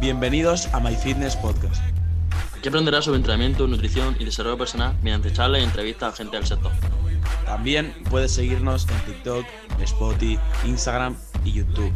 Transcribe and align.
Bienvenidos 0.00 0.66
a 0.72 0.80
My 0.80 0.96
Fitness 0.96 1.36
Podcast. 1.36 1.82
Aquí 2.56 2.70
aprenderás 2.70 3.04
sobre 3.04 3.18
entrenamiento, 3.18 3.66
nutrición 3.66 4.16
y 4.18 4.24
desarrollo 4.24 4.56
personal 4.56 4.96
mediante 5.02 5.30
charlas 5.30 5.60
y 5.60 5.64
entrevistas 5.64 6.14
a 6.14 6.16
gente 6.16 6.38
del 6.38 6.46
sector. 6.46 6.72
También 7.44 7.92
puedes 8.08 8.32
seguirnos 8.32 8.86
en 8.88 9.12
TikTok, 9.12 9.44
Spotify, 9.82 10.38
Instagram 10.64 11.16
y 11.44 11.52
YouTube. 11.52 11.92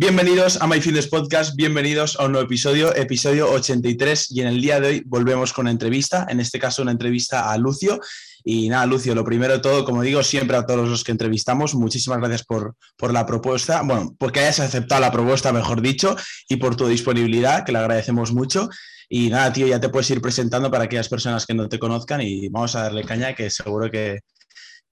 Bienvenidos 0.00 0.62
a 0.62 0.68
My 0.68 0.80
Fitness 0.80 1.08
Podcast, 1.08 1.56
bienvenidos 1.56 2.20
a 2.20 2.26
un 2.26 2.30
nuevo 2.30 2.46
episodio, 2.46 2.94
episodio 2.94 3.50
83 3.50 4.30
y 4.30 4.42
en 4.42 4.46
el 4.46 4.60
día 4.60 4.78
de 4.78 4.86
hoy 4.86 5.02
volvemos 5.04 5.52
con 5.52 5.64
una 5.64 5.72
entrevista, 5.72 6.24
en 6.30 6.38
este 6.38 6.60
caso 6.60 6.82
una 6.82 6.92
entrevista 6.92 7.50
a 7.50 7.58
Lucio. 7.58 7.98
Y 8.44 8.68
nada, 8.68 8.86
Lucio, 8.86 9.12
lo 9.16 9.24
primero 9.24 9.54
de 9.54 9.58
todo, 9.58 9.84
como 9.84 10.02
digo 10.02 10.22
siempre 10.22 10.56
a 10.56 10.64
todos 10.64 10.88
los 10.88 11.02
que 11.02 11.10
entrevistamos, 11.10 11.74
muchísimas 11.74 12.20
gracias 12.20 12.44
por, 12.44 12.76
por 12.96 13.12
la 13.12 13.26
propuesta, 13.26 13.82
bueno, 13.82 14.14
porque 14.20 14.38
hayas 14.38 14.60
aceptado 14.60 15.00
la 15.00 15.10
propuesta, 15.10 15.52
mejor 15.52 15.82
dicho, 15.82 16.14
y 16.48 16.58
por 16.58 16.76
tu 16.76 16.86
disponibilidad, 16.86 17.64
que 17.66 17.72
le 17.72 17.78
agradecemos 17.78 18.32
mucho. 18.32 18.68
Y 19.08 19.30
nada, 19.30 19.52
tío, 19.52 19.66
ya 19.66 19.80
te 19.80 19.88
puedes 19.88 20.08
ir 20.10 20.20
presentando 20.20 20.70
para 20.70 20.84
aquellas 20.84 21.08
personas 21.08 21.44
que 21.44 21.54
no 21.54 21.68
te 21.68 21.80
conozcan 21.80 22.20
y 22.20 22.48
vamos 22.50 22.76
a 22.76 22.84
darle 22.84 23.02
caña, 23.02 23.34
que 23.34 23.50
seguro 23.50 23.90
que, 23.90 24.20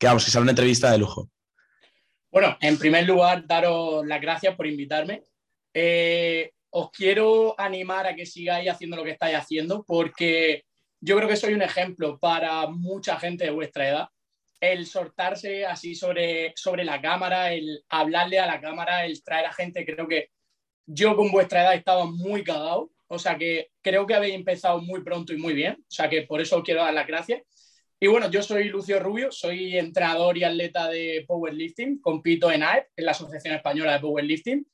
que 0.01 0.07
vamos, 0.09 0.25
que 0.25 0.33
será 0.33 0.43
una 0.43 0.51
entrevista 0.51 0.91
de 0.91 0.99
lujo. 0.99 1.31
Bueno, 2.37 2.55
en 2.61 2.79
primer 2.79 3.07
lugar, 3.07 3.47
daros 3.47 4.07
las 4.07 4.21
gracias 4.21 4.55
por 4.57 4.67
invitarme. 4.67 5.23
Eh, 5.73 6.53
os 6.69 6.91
quiero 6.91 7.59
animar 7.59 8.07
a 8.07 8.15
que 8.15 8.27
sigáis 8.27 8.69
haciendo 8.69 8.95
lo 8.95 9.05
que 9.05 9.13
estáis 9.13 9.37
haciendo 9.37 9.83
porque 9.87 10.67
yo 11.01 11.17
creo 11.17 11.31
que 11.31 11.37
soy 11.37 11.55
un 11.55 11.63
ejemplo 11.63 12.19
para 12.19 12.67
mucha 12.67 13.19
gente 13.19 13.45
de 13.45 13.53
vuestra 13.53 13.89
edad. 13.89 14.09
El 14.61 14.85
soltarse 14.85 15.65
así 15.65 15.95
sobre, 15.95 16.53
sobre 16.57 16.85
la 16.85 17.01
cámara, 17.01 17.55
el 17.55 17.83
hablarle 17.89 18.39
a 18.39 18.45
la 18.45 18.61
cámara, 18.61 19.07
el 19.07 19.25
traer 19.25 19.47
a 19.47 19.55
gente, 19.55 19.87
creo 19.87 20.07
que 20.07 20.29
yo 20.85 21.17
con 21.17 21.33
vuestra 21.33 21.63
edad 21.63 21.75
estaba 21.75 22.05
muy 22.05 22.45
cagado. 22.45 22.91
O 23.07 23.19
sea 23.19 23.39
que 23.39 23.71
creo 23.81 24.07
que 24.07 24.15
habéis 24.15 24.35
empezado 24.35 24.83
muy 24.83 25.03
pronto 25.03 25.33
y 25.33 25.39
muy 25.39 25.55
bien. 25.55 25.77
O 25.81 25.91
sea 25.91 26.11
que 26.11 26.21
por 26.25 26.43
eso 26.43 26.59
os 26.59 26.65
quiero 26.65 26.83
dar 26.83 26.93
las 26.93 27.07
gracias. 27.07 27.41
Y 27.99 28.09
bueno, 28.09 28.31
yo 28.31 28.43
soy 28.43 28.65
Lucio 28.69 29.01
Rubio, 29.01 29.33
soy 29.33 29.79
entrenador 29.79 30.37
y 30.37 30.45
atleta 30.45 30.89
de 30.89 31.25
powerlifting, 31.27 31.99
compito 32.01 32.51
en 32.51 32.63
AEP, 32.63 32.89
en 32.97 33.05
la 33.07 33.13
Asociación 33.13 33.55
Española 33.55 33.95
de 33.95 34.01
Powerlifting. 34.01 34.67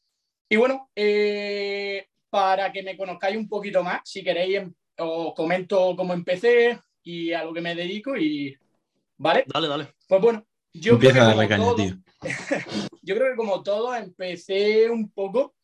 Y 0.48 0.56
bueno, 0.56 0.90
eh, 0.96 2.06
para 2.30 2.72
que 2.72 2.82
me 2.82 2.96
conozcáis 2.96 3.36
un 3.36 3.48
poquito 3.48 3.84
más, 3.84 4.00
si 4.04 4.24
queréis, 4.24 4.56
em, 4.56 4.74
os 4.98 5.34
comento 5.34 5.94
cómo 5.96 6.12
empecé 6.14 6.78
y 7.04 7.32
a 7.32 7.44
lo 7.44 7.52
que 7.52 7.60
me 7.60 7.74
dedico 7.74 8.16
y... 8.16 8.56
¿Vale? 9.18 9.44
Dale, 9.46 9.68
dale. 9.68 9.88
Pues 10.08 10.20
bueno, 10.20 10.44
yo 10.74 10.94
Empieza 10.94 11.14
creo 11.14 11.24
a 11.24 11.28
que 11.28 11.36
como 11.36 11.48
caña, 11.48 11.64
todo- 11.64 11.76
tío. 11.76 11.96
yo 13.02 13.14
creo 13.14 13.30
que 13.30 13.36
como 13.36 13.62
todo 13.62 13.94
empecé 13.94 14.90
un 14.90 15.10
poco 15.12 15.54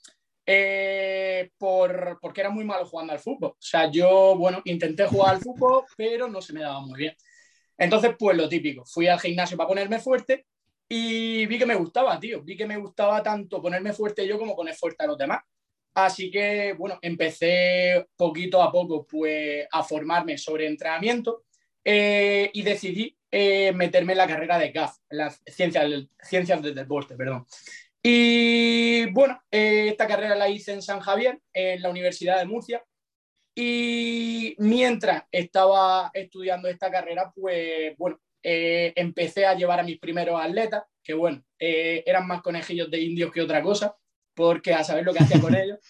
eh, 0.46 1.50
por, 1.58 2.18
porque 2.22 2.40
era 2.40 2.50
muy 2.50 2.64
malo 2.64 2.86
jugando 2.86 3.12
al 3.12 3.18
fútbol. 3.18 3.50
O 3.50 3.56
sea, 3.58 3.90
yo, 3.90 4.36
bueno, 4.36 4.62
intenté 4.64 5.06
jugar 5.06 5.34
al 5.34 5.40
fútbol, 5.40 5.84
pero 5.96 6.28
no 6.28 6.40
se 6.40 6.52
me 6.52 6.60
daba 6.60 6.80
muy 6.80 6.98
bien. 7.00 7.16
Entonces, 7.78 8.14
pues 8.18 8.36
lo 8.36 8.48
típico, 8.48 8.84
fui 8.84 9.06
al 9.06 9.20
gimnasio 9.20 9.56
para 9.56 9.68
ponerme 9.68 10.00
fuerte 10.00 10.46
y 10.88 11.46
vi 11.46 11.58
que 11.58 11.66
me 11.66 11.76
gustaba, 11.76 12.18
tío. 12.18 12.42
Vi 12.42 12.56
que 12.56 12.66
me 12.66 12.76
gustaba 12.76 13.22
tanto 13.22 13.62
ponerme 13.62 13.92
fuerte 13.92 14.26
yo 14.26 14.38
como 14.38 14.56
poner 14.56 14.74
fuerte 14.74 15.04
a 15.04 15.06
los 15.06 15.16
demás. 15.16 15.40
Así 15.94 16.30
que, 16.30 16.74
bueno, 16.74 16.98
empecé 17.02 18.06
poquito 18.16 18.62
a 18.62 18.70
poco 18.70 19.06
pues, 19.06 19.66
a 19.70 19.82
formarme 19.82 20.38
sobre 20.38 20.66
entrenamiento 20.66 21.44
eh, 21.84 22.50
y 22.52 22.62
decidí 22.62 23.16
eh, 23.30 23.72
meterme 23.72 24.12
en 24.12 24.18
la 24.18 24.26
carrera 24.26 24.58
de 24.58 24.72
CAF, 24.72 24.96
en 25.10 25.18
las 25.18 25.42
ciencias, 25.46 25.86
ciencias 26.20 26.62
del 26.62 26.74
deporte, 26.74 27.16
perdón. 27.16 27.46
Y 28.02 29.06
bueno, 29.10 29.42
eh, 29.50 29.88
esta 29.88 30.06
carrera 30.06 30.34
la 30.34 30.48
hice 30.48 30.72
en 30.72 30.82
San 30.82 31.00
Javier, 31.00 31.40
en 31.52 31.82
la 31.82 31.90
Universidad 31.90 32.38
de 32.38 32.46
Murcia. 32.46 32.82
Y 33.60 34.54
mientras 34.58 35.24
estaba 35.32 36.12
estudiando 36.14 36.68
esta 36.68 36.92
carrera, 36.92 37.32
pues 37.34 37.92
bueno, 37.98 38.20
eh, 38.40 38.92
empecé 38.94 39.46
a 39.46 39.54
llevar 39.54 39.80
a 39.80 39.82
mis 39.82 39.98
primeros 39.98 40.40
atletas, 40.40 40.84
que 41.02 41.12
bueno, 41.12 41.42
eh, 41.58 42.04
eran 42.06 42.24
más 42.28 42.40
conejillos 42.40 42.88
de 42.88 43.00
indios 43.00 43.32
que 43.32 43.42
otra 43.42 43.60
cosa, 43.60 43.96
porque 44.32 44.72
a 44.74 44.84
saber 44.84 45.04
lo 45.04 45.12
que 45.12 45.24
hacía 45.24 45.40
con 45.40 45.56
ellos. 45.56 45.80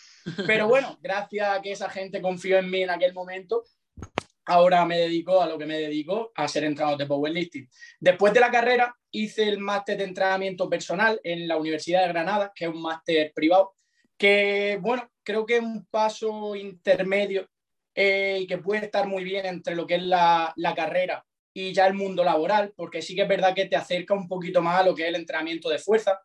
Pero 0.47 0.67
bueno, 0.67 0.99
gracias 1.03 1.47
a 1.47 1.61
que 1.61 1.73
esa 1.73 1.91
gente 1.91 2.23
confió 2.23 2.56
en 2.56 2.71
mí 2.71 2.84
en 2.84 2.89
aquel 2.89 3.12
momento, 3.12 3.65
ahora 4.47 4.87
me 4.87 5.00
dedico 5.00 5.43
a 5.43 5.47
lo 5.47 5.59
que 5.59 5.67
me 5.67 5.79
dedico, 5.79 6.33
a 6.37 6.49
ser 6.49 6.65
entrenador 6.65 6.99
de 6.99 7.05
powerlifting. 7.05 7.69
Después 8.00 8.33
de 8.33 8.41
la 8.41 8.50
carrera 8.50 8.97
hice 9.11 9.47
el 9.47 9.59
máster 9.59 9.99
de 9.99 10.05
entrenamiento 10.05 10.71
personal 10.71 11.21
en 11.23 11.47
la 11.47 11.59
Universidad 11.59 12.00
de 12.00 12.09
Granada, 12.09 12.50
que 12.55 12.65
es 12.65 12.71
un 12.71 12.81
máster 12.81 13.31
privado, 13.35 13.75
que 14.17 14.79
bueno, 14.81 15.06
creo 15.23 15.45
que 15.45 15.59
es 15.59 15.62
un 15.62 15.85
paso 15.85 16.56
intermedio 16.56 17.47
eh, 18.00 18.38
y 18.42 18.47
que 18.47 18.59
puede 18.59 18.84
estar 18.84 19.09
muy 19.09 19.25
bien 19.25 19.44
entre 19.44 19.75
lo 19.75 19.84
que 19.84 19.97
es 19.97 20.03
la, 20.04 20.53
la 20.54 20.72
carrera 20.72 21.26
y 21.53 21.72
ya 21.72 21.88
el 21.88 21.94
mundo 21.94 22.22
laboral, 22.22 22.72
porque 22.76 23.03
sí 23.03 23.16
que 23.16 23.22
es 23.22 23.28
verdad 23.28 23.56
que 23.56 23.66
te 23.66 23.75
acerca 23.75 24.14
un 24.14 24.28
poquito 24.28 24.62
más 24.62 24.78
a 24.78 24.84
lo 24.84 24.94
que 24.94 25.03
es 25.03 25.09
el 25.09 25.16
entrenamiento 25.16 25.69
de 25.69 25.81
fuerza. 25.81 26.20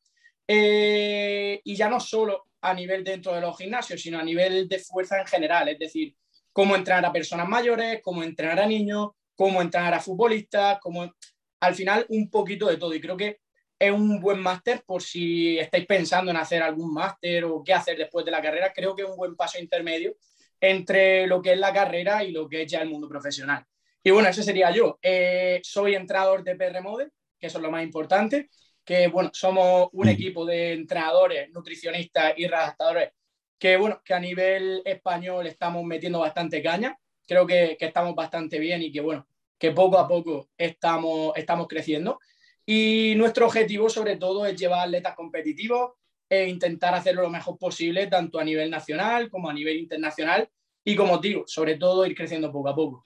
Eh, 0.47 1.59
y 1.63 1.75
ya 1.75 1.89
no 1.89 1.99
solo 1.99 2.45
a 2.61 2.75
nivel 2.75 3.03
dentro 3.03 3.33
de 3.33 3.41
los 3.41 3.57
gimnasios, 3.57 3.99
sino 3.99 4.19
a 4.19 4.23
nivel 4.23 4.67
de 4.67 4.77
fuerza 4.77 5.19
en 5.19 5.25
general, 5.25 5.67
es 5.67 5.79
decir, 5.79 6.15
cómo 6.51 6.75
entrenar 6.75 7.07
a 7.07 7.11
personas 7.11 7.49
mayores, 7.49 8.01
cómo 8.03 8.21
entrenar 8.21 8.59
a 8.59 8.67
niños, 8.67 9.09
cómo 9.33 9.59
entrenar 9.59 9.95
a 9.95 9.99
futbolistas, 9.99 10.77
cómo 10.79 11.11
al 11.59 11.73
final 11.73 12.05
un 12.09 12.29
poquito 12.29 12.67
de 12.67 12.77
todo. 12.77 12.93
Y 12.93 13.01
creo 13.01 13.17
que 13.17 13.39
es 13.79 13.91
un 13.91 14.19
buen 14.19 14.39
máster 14.39 14.83
por 14.85 15.01
si 15.01 15.57
estáis 15.57 15.87
pensando 15.87 16.29
en 16.29 16.37
hacer 16.37 16.61
algún 16.61 16.93
máster 16.93 17.45
o 17.45 17.63
qué 17.63 17.73
hacer 17.73 17.97
después 17.97 18.23
de 18.25 18.31
la 18.31 18.43
carrera. 18.43 18.71
Creo 18.71 18.95
que 18.95 19.01
es 19.01 19.09
un 19.09 19.17
buen 19.17 19.35
paso 19.35 19.57
intermedio 19.59 20.15
entre 20.63 21.27
lo 21.27 21.41
que 21.41 21.53
es 21.53 21.59
la 21.59 21.73
carrera 21.73 22.23
y 22.23 22.31
lo 22.31 22.47
que 22.47 22.61
es 22.63 22.71
ya 22.71 22.81
el 22.81 22.89
mundo 22.89 23.09
profesional. 23.09 23.65
Y 24.01 24.11
bueno, 24.11 24.29
ese 24.29 24.43
sería 24.43 24.71
yo. 24.71 24.97
Eh, 25.01 25.59
soy 25.63 25.95
entrenador 25.95 26.43
de 26.43 26.55
PR 26.55 26.81
Model, 26.81 27.11
que 27.39 27.47
eso 27.47 27.57
es 27.57 27.61
lo 27.63 27.71
más 27.71 27.83
importante, 27.83 28.49
que 28.85 29.07
bueno, 29.07 29.29
somos 29.33 29.89
un 29.93 30.07
Mm. 30.07 30.09
equipo 30.09 30.45
de 30.45 30.73
entrenadores, 30.73 31.49
nutricionistas 31.51 32.33
y 32.37 32.47
redactadores 32.47 33.11
que 33.59 33.77
bueno, 33.77 34.01
que 34.03 34.13
a 34.13 34.19
nivel 34.19 34.81
español 34.85 35.47
estamos 35.47 35.83
metiendo 35.85 36.19
bastante 36.19 36.61
caña. 36.61 36.97
Creo 37.27 37.47
que, 37.47 37.77
que 37.79 37.85
estamos 37.85 38.13
bastante 38.15 38.59
bien 38.59 38.81
y 38.81 38.91
que 38.91 39.01
bueno, 39.01 39.27
que 39.57 39.71
poco 39.71 39.97
a 39.97 40.07
poco 40.07 40.49
estamos, 40.57 41.33
estamos 41.37 41.67
creciendo. 41.67 42.19
Y 42.65 43.13
nuestro 43.17 43.45
objetivo 43.47 43.89
sobre 43.89 44.17
todo 44.17 44.45
es 44.45 44.55
llevar 44.59 44.87
atletas 44.87 45.15
competitivos 45.15 45.91
e 46.33 46.49
intentar 46.49 46.93
hacerlo 46.95 47.21
lo 47.23 47.29
mejor 47.29 47.57
posible, 47.57 48.07
tanto 48.07 48.39
a 48.39 48.43
nivel 48.43 48.69
nacional 48.69 49.29
como 49.29 49.49
a 49.49 49.53
nivel 49.53 49.77
internacional. 49.77 50.49
Y 50.83 50.95
como 50.95 51.17
digo, 51.19 51.43
sobre 51.47 51.77
todo 51.77 52.05
ir 52.05 52.15
creciendo 52.15 52.51
poco 52.51 52.69
a 52.69 52.75
poco. 52.75 53.05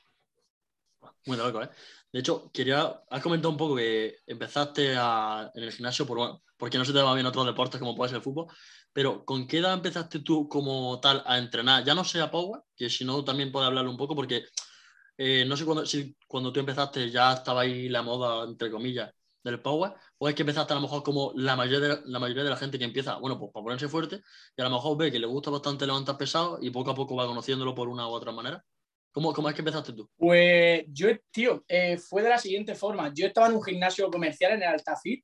Muy 1.25 1.37
loco, 1.37 1.61
¿eh? 1.61 1.69
De 2.11 2.19
hecho, 2.19 2.49
quería. 2.53 3.01
Has 3.09 3.21
comentado 3.21 3.51
un 3.51 3.57
poco 3.57 3.75
que 3.75 4.17
empezaste 4.25 4.95
a- 4.97 5.51
en 5.53 5.63
el 5.63 5.71
gimnasio 5.71 6.05
por, 6.05 6.41
porque 6.57 6.77
no 6.77 6.85
se 6.85 6.91
te 6.93 6.97
daban 6.99 7.15
bien 7.15 7.25
otros 7.25 7.45
deportes 7.45 7.79
como 7.79 7.95
puede 7.95 8.09
ser 8.09 8.17
el 8.17 8.23
fútbol. 8.23 8.47
Pero, 8.93 9.25
¿con 9.25 9.47
qué 9.47 9.59
edad 9.59 9.73
empezaste 9.73 10.19
tú 10.21 10.47
como 10.47 10.99
tal 10.99 11.21
a 11.25 11.37
entrenar? 11.37 11.83
Ya 11.83 11.93
no 11.93 12.03
sé 12.03 12.21
a 12.21 12.31
Power, 12.31 12.61
que 12.75 12.89
si 12.89 13.05
no 13.05 13.23
también 13.23 13.51
puede 13.51 13.67
hablarlo 13.67 13.91
un 13.91 13.97
poco, 13.97 14.15
porque 14.15 14.45
eh, 15.17 15.45
no 15.47 15.57
sé 15.57 15.65
cuándo, 15.65 15.85
si 15.85 16.15
cuando 16.27 16.51
tú 16.53 16.59
empezaste 16.59 17.09
ya 17.11 17.33
estaba 17.33 17.61
ahí 17.61 17.89
la 17.89 18.01
moda, 18.01 18.45
entre 18.45 18.71
comillas, 18.71 19.11
del 19.43 19.61
Power, 19.61 19.93
o 20.19 20.27
es 20.27 20.35
que 20.35 20.41
empezaste 20.41 20.73
a 20.73 20.75
lo 20.75 20.81
mejor 20.81 21.03
como 21.03 21.31
la 21.35 21.55
mayoría 21.55 21.95
de, 21.95 22.01
la 22.05 22.19
mayoría 22.19 22.43
de 22.43 22.49
la 22.49 22.57
gente 22.57 22.79
que 22.79 22.85
empieza, 22.85 23.15
bueno, 23.17 23.37
pues 23.37 23.51
para 23.51 23.63
ponerse 23.63 23.87
fuerte, 23.87 24.21
y 24.55 24.61
a 24.61 24.65
lo 24.65 24.71
mejor 24.71 24.97
ve 24.97 25.11
que 25.11 25.19
le 25.19 25.27
gusta 25.27 25.51
bastante 25.51 25.85
levantar 25.85 26.17
pesado 26.17 26.57
y 26.61 26.69
poco 26.71 26.91
a 26.91 26.95
poco 26.95 27.15
va 27.15 27.27
conociéndolo 27.27 27.75
por 27.75 27.87
una 27.87 28.07
u 28.07 28.11
otra 28.11 28.31
manera. 28.31 28.63
¿Cómo, 29.11 29.33
cómo 29.33 29.49
es 29.49 29.55
que 29.55 29.61
empezaste 29.61 29.93
tú? 29.93 30.09
Pues 30.15 30.83
yo, 30.89 31.09
tío, 31.31 31.63
eh, 31.67 31.97
fue 31.97 32.21
de 32.21 32.29
la 32.29 32.37
siguiente 32.37 32.75
forma. 32.75 33.11
Yo 33.13 33.27
estaba 33.27 33.47
en 33.47 33.55
un 33.55 33.63
gimnasio 33.63 34.11
comercial 34.11 34.53
en 34.53 34.61
el 34.61 34.69
Altafit 34.69 35.23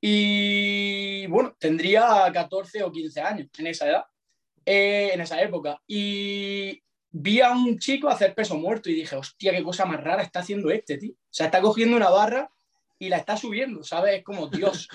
y, 0.00 1.26
bueno, 1.26 1.54
tendría 1.58 2.30
14 2.32 2.82
o 2.84 2.92
15 2.92 3.20
años 3.20 3.48
en 3.58 3.66
esa 3.66 3.88
edad, 3.88 4.04
eh, 4.64 5.10
en 5.12 5.20
esa 5.20 5.42
época. 5.42 5.78
Y 5.86 6.82
vi 7.10 7.40
a 7.40 7.50
un 7.50 7.78
chico 7.78 8.08
hacer 8.08 8.34
peso 8.34 8.56
muerto 8.56 8.88
y 8.90 8.94
dije, 8.94 9.16
hostia, 9.16 9.52
qué 9.52 9.62
cosa 9.62 9.84
más 9.84 10.02
rara 10.02 10.22
está 10.22 10.40
haciendo 10.40 10.70
este, 10.70 10.96
tío. 10.96 11.12
O 11.12 11.28
sea, 11.30 11.46
está 11.46 11.60
cogiendo 11.60 11.96
una 11.96 12.10
barra 12.10 12.50
y 12.98 13.08
la 13.08 13.18
está 13.18 13.36
subiendo, 13.36 13.82
¿sabes? 13.82 14.16
Es 14.16 14.24
como, 14.24 14.48
Dios. 14.48 14.88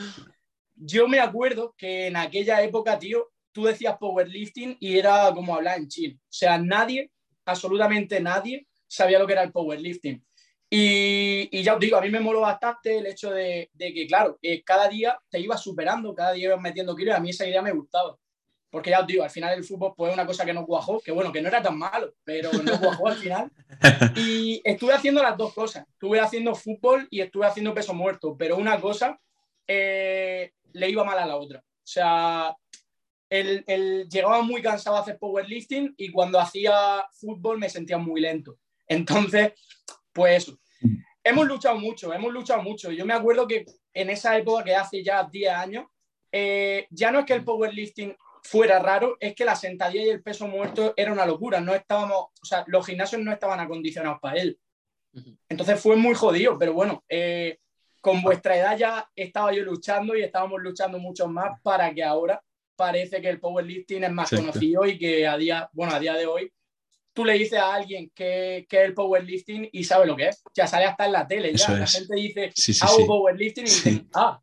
Yo 0.76 1.08
me 1.08 1.20
acuerdo 1.20 1.76
que 1.78 2.08
en 2.08 2.16
aquella 2.16 2.62
época, 2.62 2.98
tío, 3.00 3.32
tú 3.52 3.66
decías 3.66 3.98
powerlifting 3.98 4.78
y 4.80 4.98
era 4.98 5.32
como 5.34 5.56
hablar 5.56 5.78
en 5.78 5.88
chino. 5.88 6.16
O 6.16 6.32
sea, 6.32 6.58
nadie, 6.58 7.12
absolutamente 7.46 8.20
nadie, 8.20 8.68
sabía 8.88 9.20
lo 9.20 9.28
que 9.28 9.34
era 9.34 9.44
el 9.44 9.52
powerlifting. 9.52 10.24
Y, 10.70 11.50
y 11.52 11.64
ya 11.64 11.76
os 11.76 11.80
digo, 11.80 11.98
a 11.98 12.02
mí 12.02 12.10
me 12.10 12.20
moló 12.20 12.42
bastante 12.42 12.98
el 12.98 13.06
hecho 13.06 13.30
de, 13.30 13.70
que, 13.78 14.08
claro, 14.08 14.40
eh, 14.42 14.64
cada 14.64 14.88
día 14.88 15.20
te 15.30 15.40
ibas 15.40 15.62
superando, 15.62 16.16
cada 16.16 16.34
día 16.34 16.48
ibas 16.48 16.62
metiendo 16.62 16.96
kilos 16.96 17.16
a 17.16 17.20
mí 17.20 17.30
esa 17.30 17.48
idea 17.48 17.62
me 17.62 17.72
gustaba. 17.72 18.18
Porque 18.74 18.90
ya 18.90 19.02
os 19.02 19.06
digo, 19.06 19.24
al 19.24 19.30
final 19.30 19.56
el 19.56 19.64
fútbol 19.64 19.94
pues, 19.96 20.10
es 20.10 20.16
una 20.16 20.26
cosa 20.26 20.44
que 20.44 20.52
no 20.52 20.66
cuajó, 20.66 21.00
que 21.00 21.12
bueno, 21.12 21.32
que 21.32 21.44
no 21.44 21.48
era 21.48 21.62
tan 21.62 21.78
malo, 21.78 22.16
pero 22.24 22.52
no 22.52 22.80
cuajó 22.80 23.08
al 23.08 23.18
final. 23.18 23.52
Y 24.16 24.62
estuve 24.64 24.94
haciendo 24.94 25.22
las 25.22 25.38
dos 25.38 25.54
cosas. 25.54 25.86
Estuve 25.88 26.20
haciendo 26.20 26.56
fútbol 26.56 27.08
y 27.12 27.22
estuve 27.22 27.46
haciendo 27.46 27.76
peso 27.76 27.94
muerto, 27.94 28.36
pero 28.36 28.58
una 28.58 28.82
cosa 28.82 29.20
eh, 29.68 30.54
le 30.72 30.90
iba 30.90 31.04
mal 31.04 31.20
a 31.20 31.26
la 31.28 31.36
otra. 31.36 31.60
O 31.60 31.86
sea, 31.86 32.58
él, 33.30 33.64
llegaba 34.10 34.42
muy 34.42 34.64
cansado 34.64 34.96
a 34.96 35.02
hacer 35.02 35.20
powerlifting 35.20 35.94
y 35.96 36.12
cuando 36.12 36.40
hacía 36.40 37.06
fútbol 37.12 37.60
me 37.60 37.70
sentía 37.70 38.00
muy 38.00 38.22
lento. 38.22 38.58
Entonces, 38.88 39.54
pues 40.12 40.48
eso. 40.48 40.58
Hemos 41.24 41.46
luchado 41.46 41.78
mucho, 41.78 42.12
hemos 42.12 42.34
luchado 42.34 42.64
mucho. 42.64 42.90
Yo 42.90 43.06
me 43.06 43.14
acuerdo 43.14 43.48
que 43.48 43.66
en 43.94 44.10
esa 44.10 44.36
época, 44.36 44.64
que 44.64 44.76
hace 44.76 45.04
ya 45.04 45.24
10 45.32 45.54
años, 45.54 45.86
eh, 46.32 46.88
ya 46.90 47.12
no 47.12 47.20
es 47.20 47.26
que 47.26 47.34
el 47.34 47.44
powerlifting 47.44 48.16
fuera 48.44 48.80
raro, 48.80 49.18
es 49.20 49.34
que 49.36 49.46
la 49.46 49.56
sentadilla 49.56 50.06
y 50.06 50.10
el 50.10 50.22
peso 50.22 50.48
muerto 50.48 50.94
era 50.98 51.12
una 51.12 51.26
locura. 51.26 51.60
No 51.60 51.74
estábamos, 51.74 52.18
o 52.18 52.46
sea, 52.46 52.64
los 52.68 52.86
gimnasios 52.86 53.22
no 53.22 53.32
estaban 53.32 53.60
acondicionados 53.60 54.20
para 54.22 54.42
él. 54.42 54.60
Entonces 55.48 55.80
fue 55.80 55.96
muy 55.96 56.16
jodido, 56.16 56.58
pero 56.58 56.74
bueno, 56.74 57.04
eh, 57.08 57.60
con 58.02 58.22
vuestra 58.22 58.58
edad 58.58 58.78
ya 58.78 59.10
estaba 59.16 59.54
yo 59.54 59.64
luchando 59.64 60.16
y 60.16 60.24
estábamos 60.24 60.62
luchando 60.62 61.00
mucho 61.00 61.28
más 61.28 61.62
para 61.62 61.94
que 61.94 62.04
ahora 62.04 62.44
parece 62.76 63.22
que 63.22 63.30
el 63.30 63.40
powerlifting 63.40 64.04
es 64.04 64.12
más 64.12 64.30
conocido 64.32 64.86
y 64.86 64.98
que 64.98 65.28
a 65.28 65.38
día, 65.38 65.70
bueno, 65.72 65.94
a 65.94 66.00
día 66.00 66.16
de 66.16 66.26
hoy 66.26 66.52
tú 67.14 67.24
le 67.24 67.34
dices 67.34 67.60
a 67.60 67.74
alguien 67.74 68.12
que, 68.14 68.66
que, 68.68 68.78
es 68.82 68.86
el 68.86 68.94
powerlifting 68.94 69.70
y 69.72 69.84
sabe 69.84 70.08
lo 70.08 70.16
que 70.16 70.30
es. 70.30 70.44
Ya 70.54 70.68
sale 70.68 70.86
hasta 70.86 71.06
en 71.06 71.12
la 71.12 71.28
tele. 71.28 71.54
Ya. 71.56 71.70
La 71.72 71.88
gente 71.88 72.16
dice, 72.16 72.52
hago 72.82 73.06
powerlifting 73.06 73.66
y 73.66 73.70
dicen, 73.70 74.10
ah, 74.16 74.42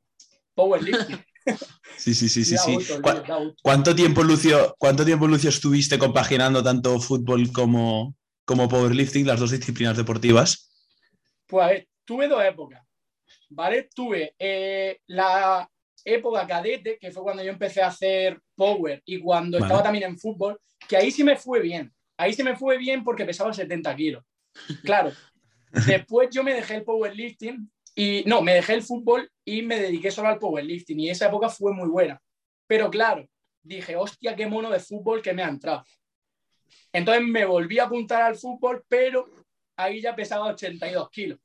powerlifting. 0.54 1.18
Sí, 1.96 2.14
sí, 2.14 2.28
sí, 2.28 2.44
sí. 2.44 2.56
sí. 2.56 2.78
¿Cuánto, 3.62 3.94
tiempo, 3.94 4.22
Lucio, 4.22 4.74
¿Cuánto 4.78 5.04
tiempo, 5.04 5.26
Lucio, 5.26 5.50
estuviste 5.50 5.98
compaginando 5.98 6.62
tanto 6.62 6.98
fútbol 6.98 7.52
como, 7.52 8.16
como 8.44 8.68
powerlifting, 8.68 9.26
las 9.26 9.40
dos 9.40 9.50
disciplinas 9.50 9.96
deportivas? 9.96 10.70
Pues 11.46 11.64
a 11.64 11.68
ver, 11.68 11.88
tuve 12.04 12.28
dos 12.28 12.42
épocas. 12.42 12.82
¿Vale? 13.50 13.88
Tuve 13.94 14.34
eh, 14.38 15.00
la 15.08 15.68
época 16.04 16.46
cadete, 16.46 16.98
que 16.98 17.10
fue 17.10 17.22
cuando 17.22 17.42
yo 17.42 17.50
empecé 17.50 17.82
a 17.82 17.88
hacer 17.88 18.40
power 18.54 19.02
y 19.04 19.20
cuando 19.20 19.58
estaba 19.58 19.82
también 19.82 20.04
en 20.04 20.18
fútbol, 20.18 20.58
que 20.88 20.96
ahí 20.96 21.10
sí 21.10 21.22
me 21.24 21.36
fue 21.36 21.60
bien. 21.60 21.92
Ahí 22.16 22.32
sí 22.32 22.42
me 22.42 22.56
fue 22.56 22.78
bien 22.78 23.04
porque 23.04 23.24
pesaba 23.24 23.52
70 23.52 23.94
kilos. 23.96 24.24
Claro. 24.84 25.12
Después 25.86 26.28
yo 26.30 26.42
me 26.42 26.54
dejé 26.54 26.76
el 26.76 26.84
powerlifting 26.84 27.70
y 27.94 28.22
no, 28.26 28.42
me 28.42 28.54
dejé 28.54 28.74
el 28.74 28.82
fútbol 28.82 29.30
y 29.44 29.62
me 29.62 29.80
dediqué 29.80 30.10
solo 30.10 30.28
al 30.28 30.38
powerlifting 30.38 31.00
y 31.00 31.10
esa 31.10 31.26
época 31.26 31.48
fue 31.48 31.72
muy 31.72 31.88
buena. 31.88 32.20
Pero 32.66 32.90
claro, 32.90 33.26
dije, 33.62 33.96
hostia, 33.96 34.36
qué 34.36 34.46
mono 34.46 34.70
de 34.70 34.80
fútbol 34.80 35.22
que 35.22 35.32
me 35.32 35.42
ha 35.42 35.48
entrado. 35.48 35.84
Entonces 36.92 37.24
me 37.24 37.44
volví 37.44 37.78
a 37.78 37.84
apuntar 37.84 38.22
al 38.22 38.36
fútbol, 38.36 38.84
pero 38.88 39.28
ahí 39.76 40.00
ya 40.00 40.14
pesaba 40.14 40.46
82 40.46 41.10
kilos. 41.10 41.38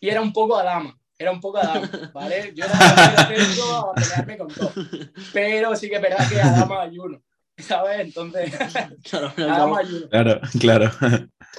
Y 0.00 0.08
era 0.08 0.20
un 0.20 0.32
poco 0.32 0.56
a 0.56 0.64
dama 0.64 1.00
era 1.20 1.32
un 1.32 1.40
poco 1.40 1.58
Adama, 1.58 2.10
¿vale? 2.14 2.50
Yo 2.54 2.64
era 2.64 2.74
a 2.78 3.92
pelearme 3.94 4.38
con 4.38 4.48
todo. 4.48 4.72
Pero 5.34 5.76
sí 5.76 5.90
que 5.90 5.96
es 5.96 6.00
verdad 6.00 6.26
que 6.26 6.40
Adama 6.40 6.80
hay 6.80 6.98
uno, 6.98 7.22
¿sabes? 7.62 8.00
Entonces, 8.00 8.52
claro. 9.10 9.32
Claro, 10.10 10.40
claro. 10.60 10.90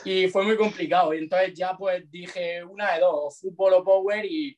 Y 0.05 0.27
fue 0.27 0.43
muy 0.43 0.57
complicado. 0.57 1.13
Y 1.13 1.19
entonces 1.19 1.53
ya 1.53 1.75
pues 1.77 2.09
dije 2.09 2.63
una 2.63 2.93
de 2.93 3.01
dos, 3.01 3.39
fútbol 3.39 3.73
o 3.75 3.83
power 3.83 4.25
y, 4.25 4.57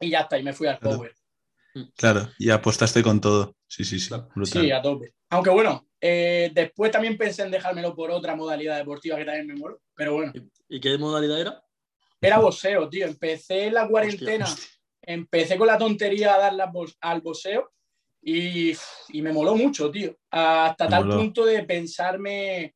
y 0.00 0.10
ya 0.10 0.20
está, 0.20 0.38
y 0.38 0.42
me 0.42 0.52
fui 0.52 0.66
al 0.66 0.78
power. 0.78 1.14
Claro, 1.96 2.28
y 2.38 2.50
apostaste 2.50 3.02
con 3.02 3.20
todo. 3.20 3.56
Sí, 3.66 3.84
sí, 3.84 3.98
sí. 3.98 4.14
Sí, 4.44 4.70
a 4.70 4.82
tope. 4.82 5.14
Aunque 5.30 5.48
bueno, 5.48 5.88
eh, 5.98 6.50
después 6.52 6.90
también 6.90 7.16
pensé 7.16 7.42
en 7.42 7.50
dejármelo 7.50 7.94
por 7.94 8.10
otra 8.10 8.36
modalidad 8.36 8.76
deportiva 8.76 9.16
que 9.16 9.24
también 9.24 9.46
me 9.46 9.54
muero, 9.54 9.80
pero 9.94 10.14
bueno. 10.14 10.32
¿Y 10.68 10.80
qué 10.80 10.98
modalidad 10.98 11.40
era? 11.40 11.64
Era 12.20 12.38
boxeo, 12.38 12.88
tío. 12.88 13.06
Empecé 13.06 13.70
la 13.70 13.88
cuarentena, 13.88 14.46
empecé 15.00 15.56
con 15.56 15.66
la 15.66 15.78
tontería 15.78 16.34
a 16.34 16.38
darle 16.38 16.64
al 17.00 17.20
boxeo 17.22 17.72
y, 18.22 18.74
me 19.20 19.32
moló 19.32 19.56
mucho, 19.56 19.90
tío. 19.90 20.16
Hasta 20.30 20.88
tal 20.88 21.08
punto 21.08 21.44
de 21.44 21.64
pensarme 21.64 22.74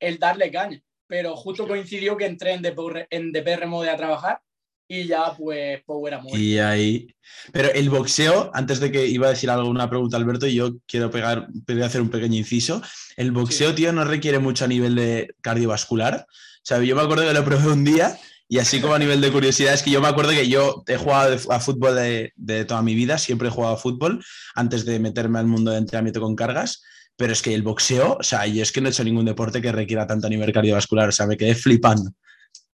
el 0.00 0.18
darle 0.18 0.50
caña. 0.50 0.80
Pero 1.06 1.36
justo 1.36 1.68
coincidió 1.68 2.16
que 2.16 2.26
entré 2.26 2.52
en 2.52 2.62
DPR, 2.62 3.06
en 3.10 3.30
DPR 3.30 3.66
Mode 3.66 3.90
a 3.90 3.96
trabajar 3.96 4.40
y 4.88 5.06
ya 5.06 5.34
pues 5.36 5.82
Power 5.84 6.14
a 6.14 6.22
Y 6.32 6.58
ahí. 6.58 7.14
Pero 7.52 7.70
el 7.72 7.90
boxeo, 7.90 8.50
antes 8.54 8.80
de 8.80 8.90
que 8.90 9.06
iba 9.06 9.26
a 9.26 9.30
decir 9.30 9.50
algo, 9.50 9.68
una 9.68 9.90
pregunta, 9.90 10.16
Alberto, 10.16 10.46
yo 10.46 10.78
quiero 10.86 11.10
pegar, 11.10 11.48
hacer 11.84 12.00
un 12.00 12.10
pequeño 12.10 12.36
inciso. 12.36 12.82
El 13.16 13.32
boxeo, 13.32 13.74
tío, 13.74 13.92
no 13.92 14.04
requiere 14.04 14.38
mucho 14.38 14.64
a 14.64 14.68
nivel 14.68 14.94
de 14.94 15.34
cardiovascular. 15.40 16.26
O 16.28 16.62
sea, 16.62 16.82
yo 16.82 16.96
me 16.96 17.02
acuerdo 17.02 17.24
que 17.26 17.34
lo 17.34 17.44
probé 17.44 17.72
un 17.72 17.84
día 17.84 18.18
y 18.48 18.58
así 18.58 18.80
como 18.80 18.94
a 18.94 18.98
nivel 18.98 19.20
de 19.20 19.32
curiosidad, 19.32 19.74
es 19.74 19.82
que 19.82 19.90
yo 19.90 20.00
me 20.00 20.06
acuerdo 20.06 20.30
que 20.30 20.48
yo 20.48 20.84
he 20.86 20.96
jugado 20.96 21.36
a 21.50 21.60
fútbol 21.60 21.96
de, 21.96 22.64
toda 22.64 22.82
mi 22.82 22.94
vida, 22.94 23.18
siempre 23.18 23.48
he 23.48 23.50
jugado 23.50 23.74
a 23.74 23.78
fútbol 23.78 24.24
antes 24.54 24.84
de 24.84 25.00
meterme 25.00 25.40
al 25.40 25.46
mundo 25.46 25.72
de 25.72 25.78
entrenamiento 25.78 26.20
con 26.20 26.36
cargas, 26.36 26.84
pero 27.16 27.32
es 27.32 27.42
que 27.42 27.54
el 27.54 27.62
boxeo, 27.62 28.18
o 28.20 28.22
sea, 28.22 28.46
yo 28.46 28.62
es 28.62 28.70
que 28.70 28.80
no 28.80 28.88
he 28.88 28.90
hecho 28.90 29.02
ningún 29.02 29.24
deporte 29.24 29.60
que 29.60 29.72
requiera 29.72 30.06
tanto 30.06 30.28
a 30.28 30.30
nivel 30.30 30.52
cardiovascular, 30.52 31.08
o 31.08 31.12
sea, 31.12 31.26
me 31.26 31.36
quedé 31.36 31.54
flipando. 31.54 32.10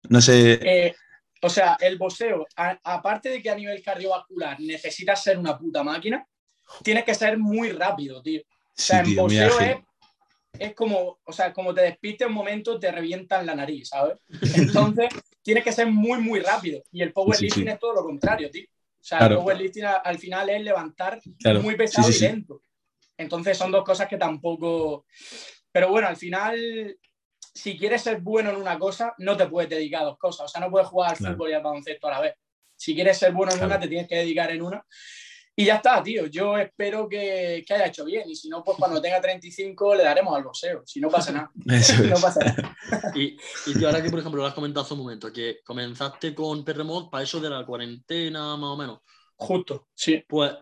No 0.09 0.19
sé. 0.19 0.59
Eh, 0.61 0.95
o 1.41 1.49
sea, 1.49 1.77
el 1.79 1.97
boxeo, 1.97 2.45
aparte 2.55 3.29
de 3.29 3.41
que 3.41 3.49
a 3.49 3.55
nivel 3.55 3.81
cardiovascular 3.81 4.59
necesitas 4.59 5.23
ser 5.23 5.37
una 5.37 5.57
puta 5.57 5.83
máquina, 5.83 6.25
tienes 6.83 7.05
que 7.05 7.15
ser 7.15 7.37
muy 7.37 7.71
rápido, 7.71 8.21
tío. 8.21 8.41
O 8.41 8.73
sea, 8.73 9.01
en 9.01 9.15
boxeo 9.15 9.59
es 9.59 9.77
es 10.57 10.73
como, 10.75 11.19
o 11.23 11.31
sea, 11.31 11.53
como 11.53 11.73
te 11.73 11.81
despistes 11.81 12.27
un 12.27 12.33
momento, 12.33 12.79
te 12.79 12.91
revientan 12.91 13.45
la 13.45 13.55
nariz, 13.55 13.89
¿sabes? 13.89 14.17
Entonces, 14.55 15.09
tienes 15.41 15.63
que 15.63 15.71
ser 15.71 15.87
muy, 15.87 16.19
muy 16.19 16.39
rápido. 16.39 16.83
Y 16.91 17.01
el 17.01 17.13
powerlifting 17.13 17.67
es 17.67 17.79
todo 17.79 17.93
lo 17.93 18.03
contrario, 18.03 18.49
tío. 18.49 18.65
O 18.69 19.03
sea, 19.03 19.19
el 19.19 19.35
powerlifting 19.35 19.85
al 19.85 20.19
final 20.19 20.49
es 20.49 20.61
levantar 20.61 21.19
muy 21.61 21.75
pesado 21.75 22.09
y 22.09 22.19
lento. 22.19 22.61
Entonces, 23.17 23.57
son 23.57 23.71
dos 23.71 23.83
cosas 23.83 24.07
que 24.07 24.17
tampoco. 24.17 25.05
Pero 25.71 25.89
bueno, 25.89 26.07
al 26.07 26.17
final, 26.17 26.97
si 27.53 27.77
quieres 27.77 28.01
ser 28.01 28.19
bueno 28.21 28.51
en 28.51 28.57
una 28.57 28.77
cosa, 28.77 29.15
no 29.17 29.37
te 29.37 29.47
puedes 29.47 29.69
dedicar 29.69 30.01
a 30.01 30.05
dos 30.05 30.17
cosas. 30.17 30.45
O 30.45 30.47
sea, 30.47 30.61
no 30.61 30.69
puedes 30.69 30.87
jugar 30.87 31.11
al 31.11 31.17
fútbol 31.17 31.49
y 31.49 31.53
al 31.53 31.63
baloncesto 31.63 32.07
a 32.07 32.11
la 32.11 32.21
vez. 32.21 32.35
Si 32.75 32.93
quieres 32.93 33.17
ser 33.17 33.31
bueno 33.31 33.53
en 33.53 33.63
una, 33.63 33.79
te 33.79 33.87
tienes 33.87 34.07
que 34.07 34.17
dedicar 34.17 34.51
en 34.51 34.61
una. 34.61 34.85
Y 35.55 35.65
ya 35.65 35.75
está, 35.75 36.01
tío. 36.01 36.27
Yo 36.27 36.57
espero 36.57 37.07
que, 37.09 37.63
que, 37.67 37.73
haya 37.73 37.87
hecho 37.87 38.05
bien. 38.05 38.29
Y 38.29 38.35
si 38.35 38.49
no, 38.49 38.63
pues 38.63 38.77
cuando 38.77 39.01
tenga 39.01 39.19
35 39.19 39.95
le 39.95 40.03
daremos 40.03 40.35
al 40.35 40.43
boxeo. 40.43 40.83
Si 40.85 40.99
no 40.99 41.09
pasa 41.09 41.31
nada. 41.31 41.51
no 41.55 42.15
pasa 42.15 42.39
nada. 42.43 42.77
y, 43.15 43.37
y 43.67 43.85
ahora 43.85 44.01
que, 44.01 44.09
por 44.09 44.19
ejemplo, 44.19 44.41
lo 44.41 44.47
has 44.47 44.53
comentado 44.53 44.85
hace 44.85 44.93
un 44.93 45.01
momento, 45.01 45.31
que 45.31 45.59
comenzaste 45.63 46.33
con 46.33 46.63
Perremod 46.63 47.09
para 47.09 47.23
eso 47.23 47.39
de 47.39 47.49
la 47.49 47.65
cuarentena, 47.65 48.55
más 48.55 48.69
o 48.69 48.77
menos. 48.77 48.99
Justo, 49.35 49.87
sí. 49.93 50.23
Pues, 50.27 50.53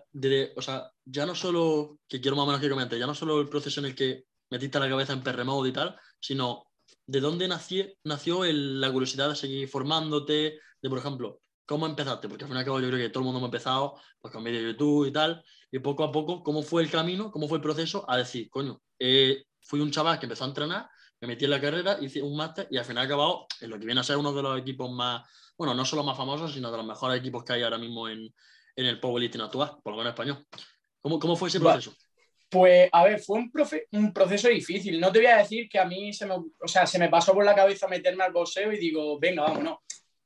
o 0.55 0.61
sea, 0.61 0.89
ya 1.03 1.25
no 1.25 1.35
solo, 1.35 1.99
que 2.07 2.21
quiero 2.21 2.37
más 2.37 2.43
o 2.43 2.47
menos 2.47 2.61
que 2.61 2.69
comentes, 2.69 2.97
ya 2.97 3.07
no 3.07 3.13
solo 3.13 3.41
el 3.41 3.49
proceso 3.49 3.81
en 3.81 3.87
el 3.87 3.95
que 3.95 4.23
metiste 4.49 4.79
la 4.79 4.89
cabeza 4.89 5.13
en 5.13 5.21
Perremod 5.21 5.67
y 5.67 5.73
tal, 5.73 5.97
sino 6.19 6.65
de 7.05 7.19
dónde 7.19 7.47
nació, 7.47 7.85
nació 8.03 8.43
la 8.45 8.91
curiosidad 8.91 9.29
de 9.29 9.35
seguir 9.35 9.67
formándote, 9.67 10.59
de, 10.81 10.89
por 10.89 10.97
ejemplo, 10.97 11.41
¿Cómo 11.69 11.85
empezaste? 11.85 12.27
Porque 12.27 12.45
al 12.45 12.49
final 12.49 12.65
yo 12.65 12.77
creo 12.77 12.97
que 12.97 13.09
todo 13.09 13.19
el 13.19 13.25
mundo 13.25 13.39
ha 13.39 13.45
empezado 13.45 13.95
pues, 14.19 14.33
con 14.33 14.43
vídeos 14.43 14.63
de 14.63 14.71
YouTube 14.71 15.05
y 15.05 15.11
tal, 15.11 15.45
y 15.69 15.77
poco 15.77 16.03
a 16.03 16.11
poco, 16.11 16.41
¿cómo 16.41 16.63
fue 16.63 16.81
el 16.81 16.89
camino, 16.89 17.29
cómo 17.29 17.47
fue 17.47 17.59
el 17.59 17.61
proceso? 17.61 18.09
A 18.09 18.17
decir, 18.17 18.49
coño, 18.49 18.81
eh, 18.97 19.43
fui 19.61 19.79
un 19.79 19.91
chaval 19.91 20.17
que 20.17 20.25
empezó 20.25 20.45
a 20.45 20.47
entrenar, 20.47 20.89
me 21.21 21.27
metí 21.27 21.45
en 21.45 21.51
la 21.51 21.61
carrera, 21.61 21.99
hice 22.01 22.23
un 22.23 22.35
máster 22.35 22.67
y 22.71 22.77
al 22.77 22.85
final 22.85 23.03
he 23.03 23.05
acabado 23.05 23.45
en 23.61 23.69
lo 23.69 23.77
que 23.77 23.85
viene 23.85 24.01
a 24.01 24.03
ser 24.03 24.17
uno 24.17 24.33
de 24.33 24.41
los 24.41 24.59
equipos 24.59 24.89
más, 24.89 25.29
bueno, 25.59 25.75
no 25.75 25.85
solo 25.85 26.03
más 26.03 26.17
famosos, 26.17 26.51
sino 26.51 26.71
de 26.71 26.77
los 26.77 26.87
mejores 26.87 27.19
equipos 27.19 27.43
que 27.43 27.53
hay 27.53 27.61
ahora 27.61 27.77
mismo 27.77 28.09
en, 28.09 28.33
en 28.75 28.85
el 28.87 28.99
powerlifting 28.99 29.41
actual, 29.41 29.77
por 29.83 29.93
lo 29.93 29.97
menos 29.99 30.07
en 30.07 30.13
español. 30.13 30.47
¿Cómo, 30.99 31.19
cómo 31.19 31.35
fue 31.35 31.49
ese 31.49 31.59
proceso? 31.59 31.93
Pues, 32.49 32.89
a 32.91 33.03
ver, 33.03 33.19
fue 33.19 33.37
un, 33.37 33.51
un, 33.91 34.11
proceso 34.11 34.47
difícil. 34.47 34.99
No 34.99 35.11
te 35.11 35.19
voy 35.19 35.27
a 35.27 35.37
decir 35.37 35.69
que 35.69 35.77
a 35.77 35.85
mí 35.85 36.11
se 36.13 36.25
me, 36.25 36.33
o 36.33 36.67
sea, 36.67 36.87
se 36.87 36.97
me 36.97 37.09
pasó 37.09 37.31
por 37.31 37.45
la 37.45 37.53
cabeza 37.53 37.87
meterme 37.87 38.23
al 38.23 38.33
boxeo 38.33 38.73
y 38.73 38.79
digo, 38.79 39.19
venga, 39.19 39.43
vámonos. 39.43 39.77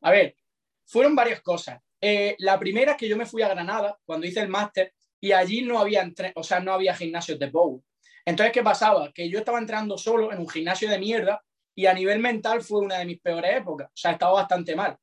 A 0.04 0.12
ver, 0.12 0.38
fueron 0.86 1.16
varias 1.16 1.42
cosas. 1.42 1.80
Eh, 2.00 2.36
la 2.40 2.60
primera 2.60 2.92
es 2.92 2.98
que 2.98 3.08
yo 3.08 3.18
me 3.18 3.26
fui 3.26 3.42
a 3.42 3.50
Granada 3.50 3.98
cuando 4.06 4.28
hice 4.28 4.42
el 4.42 4.50
máster 4.50 4.94
y 5.20 5.32
allí 5.32 5.62
no 5.62 5.80
había, 5.80 6.10
o 6.36 6.44
sea, 6.44 6.60
no 6.60 6.74
había 6.74 6.96
gimnasios 6.96 7.40
de 7.40 7.50
power. 7.50 7.82
Entonces, 8.26 8.54
¿qué 8.54 8.62
pasaba? 8.62 9.12
Que 9.14 9.30
yo 9.30 9.40
estaba 9.40 9.60
entrando 9.60 9.98
solo 9.98 10.32
en 10.32 10.40
un 10.40 10.50
gimnasio 10.50 10.90
de 10.90 11.00
mierda 11.00 11.42
y 11.76 11.86
a 11.86 11.94
nivel 11.94 12.20
mental 12.20 12.62
fue 12.62 12.80
una 12.80 13.00
de 13.00 13.06
mis 13.06 13.20
peores 13.20 13.58
épocas. 13.58 13.88
O 13.88 13.96
sea, 13.96 14.12
estaba 14.12 14.34
bastante 14.34 14.76
mal. 14.76 14.98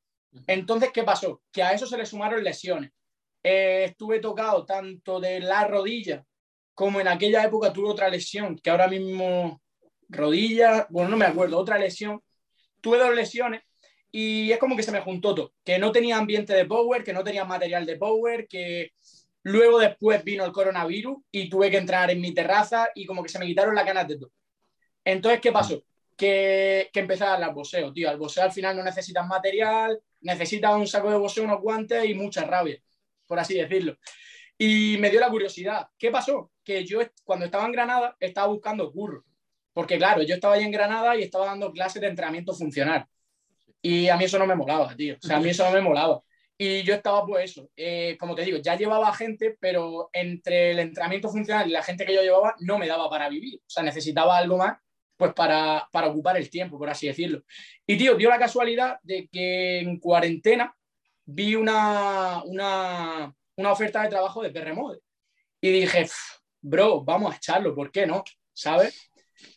Entonces, 0.47 0.91
¿qué 0.93 1.03
pasó? 1.03 1.41
Que 1.51 1.63
a 1.63 1.73
eso 1.73 1.85
se 1.85 1.97
le 1.97 2.05
sumaron 2.05 2.43
lesiones. 2.43 2.91
Eh, 3.43 3.85
estuve 3.89 4.19
tocado 4.19 4.65
tanto 4.65 5.19
de 5.19 5.39
la 5.39 5.67
rodilla 5.67 6.23
como 6.73 6.99
en 6.99 7.07
aquella 7.07 7.43
época 7.43 7.73
tuve 7.73 7.89
otra 7.89 8.09
lesión, 8.09 8.57
que 8.57 8.69
ahora 8.69 8.87
mismo 8.87 9.61
rodilla, 10.09 10.87
bueno, 10.89 11.09
no 11.09 11.17
me 11.17 11.25
acuerdo, 11.25 11.59
otra 11.59 11.77
lesión. 11.77 12.21
Tuve 12.81 12.97
dos 12.97 13.13
lesiones 13.13 13.61
y 14.11 14.51
es 14.51 14.59
como 14.59 14.75
que 14.75 14.83
se 14.83 14.91
me 14.91 15.01
juntó 15.01 15.33
todo, 15.33 15.53
que 15.63 15.79
no 15.79 15.91
tenía 15.91 16.17
ambiente 16.17 16.53
de 16.53 16.65
power, 16.65 17.03
que 17.03 17.13
no 17.13 17.23
tenía 17.23 17.45
material 17.45 17.85
de 17.85 17.97
power, 17.97 18.47
que 18.47 18.91
Luego 19.43 19.79
después 19.79 20.23
vino 20.23 20.45
el 20.45 20.51
coronavirus 20.51 21.17
y 21.31 21.49
tuve 21.49 21.71
que 21.71 21.77
entrar 21.77 22.11
en 22.11 22.21
mi 22.21 22.33
terraza 22.33 22.89
y 22.93 23.05
como 23.05 23.23
que 23.23 23.29
se 23.29 23.39
me 23.39 23.47
quitaron 23.47 23.75
las 23.75 23.85
ganas 23.85 24.07
de 24.07 24.17
todo. 24.19 24.31
Entonces, 25.03 25.41
¿qué 25.41 25.51
pasó? 25.51 25.83
Que, 26.15 26.89
que 26.93 26.99
empecé 26.99 27.23
a 27.23 27.33
al 27.35 27.53
boxeo, 27.53 27.91
tío. 27.91 28.09
Al 28.09 28.17
boxeo 28.17 28.43
al 28.43 28.51
final 28.51 28.77
no 28.77 28.83
necesitas 28.83 29.25
material, 29.27 29.99
necesitas 30.21 30.75
un 30.75 30.85
saco 30.85 31.09
de 31.09 31.17
boxeo, 31.17 31.43
unos 31.45 31.61
guantes 31.61 32.05
y 32.05 32.13
mucha 32.13 32.45
rabia, 32.45 32.79
por 33.25 33.39
así 33.39 33.55
decirlo. 33.55 33.97
Y 34.57 34.97
me 34.99 35.09
dio 35.09 35.19
la 35.19 35.31
curiosidad. 35.31 35.87
¿Qué 35.97 36.11
pasó? 36.11 36.51
Que 36.63 36.85
yo 36.85 36.99
cuando 37.23 37.45
estaba 37.45 37.65
en 37.65 37.71
Granada 37.71 38.15
estaba 38.19 38.47
buscando 38.47 38.91
curro. 38.91 39.25
Porque 39.73 39.97
claro, 39.97 40.21
yo 40.21 40.35
estaba 40.35 40.55
ahí 40.55 40.63
en 40.63 40.71
Granada 40.71 41.15
y 41.15 41.23
estaba 41.23 41.47
dando 41.47 41.71
clases 41.71 42.01
de 42.01 42.09
entrenamiento 42.09 42.53
funcional. 42.53 43.07
Y 43.81 44.09
a 44.09 44.17
mí 44.17 44.25
eso 44.25 44.37
no 44.37 44.45
me 44.45 44.55
molaba, 44.55 44.95
tío. 44.95 45.15
O 45.15 45.25
sea, 45.27 45.37
a 45.37 45.39
mí 45.39 45.49
eso 45.49 45.63
no 45.65 45.71
me 45.71 45.81
molaba. 45.81 46.21
Y 46.57 46.83
yo 46.83 46.93
estaba, 46.93 47.25
pues 47.25 47.51
eso, 47.51 47.69
eh, 47.75 48.15
como 48.19 48.35
te 48.35 48.43
digo, 48.43 48.59
ya 48.59 48.75
llevaba 48.75 49.11
gente, 49.15 49.57
pero 49.59 50.09
entre 50.13 50.71
el 50.71 50.79
entrenamiento 50.79 51.29
funcional 51.29 51.67
y 51.67 51.71
la 51.71 51.81
gente 51.81 52.05
que 52.05 52.13
yo 52.13 52.21
llevaba 52.21 52.55
no 52.59 52.77
me 52.77 52.87
daba 52.87 53.09
para 53.09 53.29
vivir. 53.29 53.59
O 53.65 53.69
sea, 53.69 53.81
necesitaba 53.81 54.37
algo 54.37 54.57
más, 54.57 54.77
pues 55.17 55.33
para, 55.33 55.87
para 55.91 56.07
ocupar 56.07 56.37
el 56.37 56.51
tiempo, 56.51 56.77
por 56.77 56.89
así 56.89 57.07
decirlo. 57.07 57.41
Y, 57.87 57.97
tío, 57.97 58.15
dio 58.15 58.29
la 58.29 58.37
casualidad 58.37 58.99
de 59.01 59.27
que 59.27 59.79
en 59.79 59.99
cuarentena 59.99 60.75
vi 61.25 61.55
una, 61.55 62.43
una, 62.43 63.33
una 63.55 63.71
oferta 63.71 64.03
de 64.03 64.09
trabajo 64.09 64.43
de 64.43 64.51
PRMode. 64.51 64.99
Y 65.61 65.71
dije, 65.71 66.07
bro, 66.61 67.03
vamos 67.03 67.33
a 67.33 67.37
echarlo, 67.37 67.73
¿por 67.73 67.91
qué 67.91 68.05
no? 68.05 68.23
¿Sabes? 68.53 69.10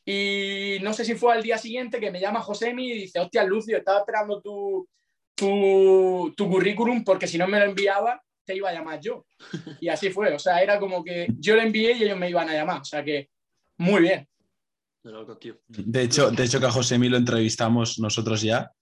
Y 0.05 0.79
no 0.83 0.93
sé 0.93 1.05
si 1.05 1.14
fue 1.14 1.33
al 1.35 1.43
día 1.43 1.59
siguiente 1.59 2.00
que 2.00 2.11
me 2.11 2.21
llama 2.21 2.41
Josemi 2.41 2.91
y 2.91 2.95
dice, 2.95 3.21
hostia, 3.21 3.45
Lucio, 3.45 3.79
estaba 3.79 4.00
esperando 4.00 4.41
tu, 4.41 4.87
tu, 5.35 6.33
tu 6.37 6.49
currículum 6.49 7.05
porque 7.05 7.26
si 7.26 7.38
no 7.38 7.49
me 7.49 7.59
lo 7.59 7.64
enviaba, 7.64 8.23
te 8.45 8.57
iba 8.57 8.71
a 8.71 8.75
llamar 8.75 9.00
yo. 9.00 9.26
Y 9.81 9.88
así 9.88 10.11
fue, 10.11 10.35
o 10.35 10.38
sea, 10.38 10.62
era 10.62 10.79
como 10.79 11.03
que 11.03 11.26
yo 11.38 11.57
lo 11.57 11.62
envié 11.62 11.93
y 11.97 12.05
ellos 12.05 12.19
me 12.19 12.31
iban 12.31 12.49
a 12.49 12.55
llamar, 12.55 12.81
o 12.83 12.85
sea 12.85 13.05
que 13.05 13.31
muy 13.79 14.03
bien. 14.03 14.29
De 15.69 16.03
hecho, 16.03 16.31
de 16.31 16.45
hecho 16.45 16.61
que 16.61 16.67
a 16.67 16.71
Josemi 16.71 17.09
lo 17.09 17.19
entrevistamos 17.19 17.99
nosotros 17.99 18.41
ya, 18.41 18.73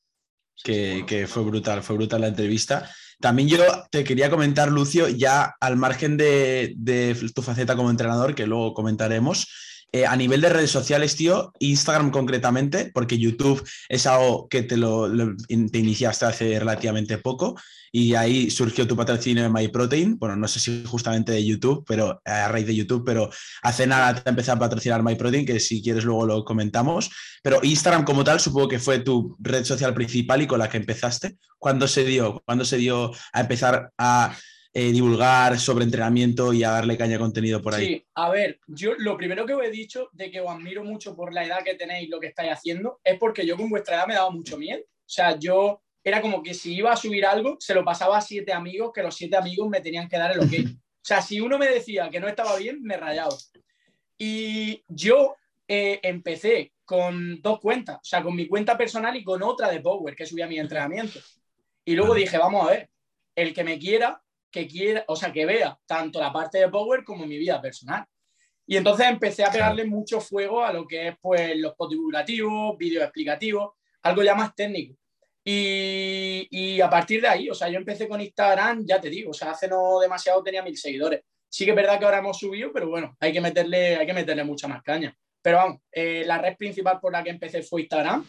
que, 0.62 1.04
que 1.06 1.26
fue 1.26 1.42
brutal, 1.42 1.82
fue 1.82 1.96
brutal 1.96 2.20
la 2.20 2.28
entrevista. 2.28 2.88
También 3.20 3.48
yo 3.48 3.58
te 3.90 4.04
quería 4.04 4.30
comentar, 4.30 4.70
Lucio, 4.70 5.08
ya 5.08 5.54
al 5.60 5.76
margen 5.76 6.16
de, 6.16 6.74
de 6.76 7.16
tu 7.34 7.42
faceta 7.42 7.74
como 7.74 7.90
entrenador, 7.90 8.34
que 8.34 8.46
luego 8.46 8.72
comentaremos, 8.74 9.48
eh, 9.94 10.06
a 10.06 10.16
nivel 10.16 10.40
de 10.40 10.48
redes 10.48 10.70
sociales, 10.70 11.16
tío, 11.16 11.52
Instagram 11.58 12.10
concretamente, 12.10 12.90
porque 12.94 13.18
YouTube 13.18 13.62
es 13.90 14.06
algo 14.06 14.48
que 14.48 14.62
te 14.62 14.78
lo, 14.78 15.06
te 15.10 15.78
iniciaste 15.78 16.24
hace 16.24 16.58
relativamente 16.58 17.18
poco 17.18 17.56
y 17.94 18.14
ahí 18.14 18.50
surgió 18.50 18.88
tu 18.88 18.96
patrocinio 18.96 19.42
de 19.42 19.50
MyProtein. 19.50 20.18
Bueno, 20.18 20.34
no 20.34 20.48
sé 20.48 20.60
si 20.60 20.82
justamente 20.86 21.32
de 21.32 21.44
YouTube, 21.44 21.84
pero 21.86 22.22
a 22.24 22.48
raíz 22.48 22.66
de 22.66 22.74
YouTube, 22.74 23.04
pero 23.04 23.28
hace 23.62 23.86
nada 23.86 24.14
te 24.14 24.30
empecé 24.30 24.50
a 24.50 24.58
patrocinar 24.58 25.02
MyProtein, 25.02 25.44
que 25.44 25.60
si 25.60 25.82
quieres 25.82 26.04
luego 26.04 26.24
lo 26.24 26.44
comentamos. 26.44 27.10
Pero 27.42 27.60
Instagram 27.62 28.04
como 28.04 28.24
tal, 28.24 28.40
supongo 28.40 28.68
que 28.68 28.78
fue 28.78 29.00
tu 29.00 29.36
red 29.40 29.64
social 29.64 29.92
principal 29.92 30.40
y 30.40 30.46
con 30.46 30.58
la 30.58 30.70
que 30.70 30.78
empezaste. 30.78 31.36
¿Cuándo 31.58 31.86
se 31.86 32.04
dio? 32.04 32.42
¿Cuándo 32.46 32.64
se 32.64 32.78
dio 32.78 33.12
a 33.34 33.40
empezar 33.42 33.90
a 33.98 34.34
eh, 34.74 34.90
divulgar 34.90 35.58
sobre 35.58 35.84
entrenamiento 35.84 36.52
y 36.52 36.64
a 36.64 36.70
darle 36.70 36.96
caña 36.96 37.16
a 37.16 37.18
contenido 37.18 37.60
por 37.60 37.74
ahí. 37.74 37.86
Sí, 37.86 38.06
a 38.14 38.30
ver, 38.30 38.58
yo 38.66 38.94
lo 38.96 39.16
primero 39.16 39.44
que 39.44 39.54
os 39.54 39.62
he 39.62 39.70
dicho 39.70 40.08
de 40.12 40.30
que 40.30 40.40
os 40.40 40.50
admiro 40.50 40.82
mucho 40.82 41.14
por 41.14 41.32
la 41.32 41.44
edad 41.44 41.62
que 41.62 41.74
tenéis, 41.74 42.08
lo 42.08 42.18
que 42.18 42.28
estáis 42.28 42.52
haciendo, 42.52 43.00
es 43.04 43.18
porque 43.18 43.46
yo 43.46 43.56
con 43.56 43.68
vuestra 43.68 43.96
edad 43.96 44.06
me 44.06 44.14
daba 44.14 44.30
mucho 44.30 44.56
miedo. 44.56 44.80
O 44.82 45.08
sea, 45.14 45.38
yo 45.38 45.82
era 46.02 46.22
como 46.22 46.42
que 46.42 46.54
si 46.54 46.74
iba 46.74 46.92
a 46.92 46.96
subir 46.96 47.26
algo, 47.26 47.56
se 47.60 47.74
lo 47.74 47.84
pasaba 47.84 48.16
a 48.16 48.22
siete 48.22 48.52
amigos, 48.52 48.92
que 48.94 49.02
los 49.02 49.14
siete 49.14 49.36
amigos 49.36 49.68
me 49.68 49.80
tenían 49.80 50.08
que 50.08 50.16
dar 50.16 50.32
el 50.32 50.40
ok. 50.40 50.52
O 50.66 51.04
sea, 51.04 51.20
si 51.20 51.40
uno 51.40 51.58
me 51.58 51.68
decía 51.68 52.08
que 52.10 52.20
no 52.20 52.28
estaba 52.28 52.56
bien, 52.56 52.82
me 52.82 52.96
rayaba. 52.96 53.34
Y 54.16 54.82
yo 54.88 55.36
eh, 55.68 56.00
empecé 56.02 56.72
con 56.84 57.40
dos 57.42 57.60
cuentas, 57.60 57.96
o 57.96 58.04
sea, 58.04 58.22
con 58.22 58.34
mi 58.34 58.46
cuenta 58.46 58.78
personal 58.78 59.16
y 59.16 59.24
con 59.24 59.42
otra 59.42 59.68
de 59.68 59.80
Power, 59.80 60.14
que 60.14 60.26
subía 60.26 60.46
mi 60.46 60.58
entrenamiento. 60.58 61.18
Y 61.84 61.94
luego 61.94 62.14
dije, 62.14 62.38
vamos 62.38 62.66
a 62.66 62.70
ver, 62.70 62.90
el 63.34 63.52
que 63.52 63.64
me 63.64 63.78
quiera, 63.78 64.21
que 64.52 64.68
quiera, 64.68 65.04
o 65.08 65.16
sea, 65.16 65.32
que 65.32 65.46
vea 65.46 65.76
tanto 65.86 66.20
la 66.20 66.32
parte 66.32 66.58
de 66.58 66.68
Power 66.68 67.02
como 67.02 67.26
mi 67.26 67.38
vida 67.38 67.60
personal. 67.60 68.04
Y 68.66 68.76
entonces 68.76 69.06
empecé 69.08 69.44
a 69.44 69.50
pegarle 69.50 69.84
mucho 69.84 70.20
fuego 70.20 70.64
a 70.64 70.72
lo 70.72 70.86
que 70.86 71.08
es 71.08 71.16
pues 71.20 71.56
los 71.56 71.74
post 71.74 71.92
divulgativos, 71.92 72.76
vídeos 72.78 73.02
explicativos, 73.02 73.72
algo 74.02 74.22
ya 74.22 74.34
más 74.34 74.54
técnico. 74.54 74.94
Y, 75.44 76.46
y, 76.50 76.80
a 76.80 76.88
partir 76.88 77.20
de 77.20 77.26
ahí, 77.26 77.50
o 77.50 77.54
sea, 77.54 77.68
yo 77.68 77.76
empecé 77.76 78.06
con 78.06 78.20
Instagram, 78.20 78.86
ya 78.86 79.00
te 79.00 79.10
digo, 79.10 79.30
o 79.30 79.34
sea, 79.34 79.50
hace 79.50 79.66
no 79.66 79.98
demasiado 79.98 80.40
tenía 80.40 80.62
mil 80.62 80.76
seguidores. 80.76 81.22
Sí 81.48 81.64
que 81.64 81.72
es 81.72 81.76
verdad 81.76 81.98
que 81.98 82.04
ahora 82.04 82.18
hemos 82.18 82.38
subido, 82.38 82.70
pero 82.72 82.88
bueno, 82.88 83.16
hay 83.18 83.32
que 83.32 83.40
meterle, 83.40 83.96
hay 83.96 84.06
que 84.06 84.14
meterle 84.14 84.44
mucha 84.44 84.68
más 84.68 84.82
caña. 84.82 85.16
Pero 85.42 85.56
vamos, 85.56 85.80
eh, 85.90 86.22
la 86.24 86.38
red 86.38 86.56
principal 86.56 87.00
por 87.00 87.12
la 87.12 87.24
que 87.24 87.30
empecé 87.30 87.62
fue 87.62 87.82
Instagram 87.82 88.24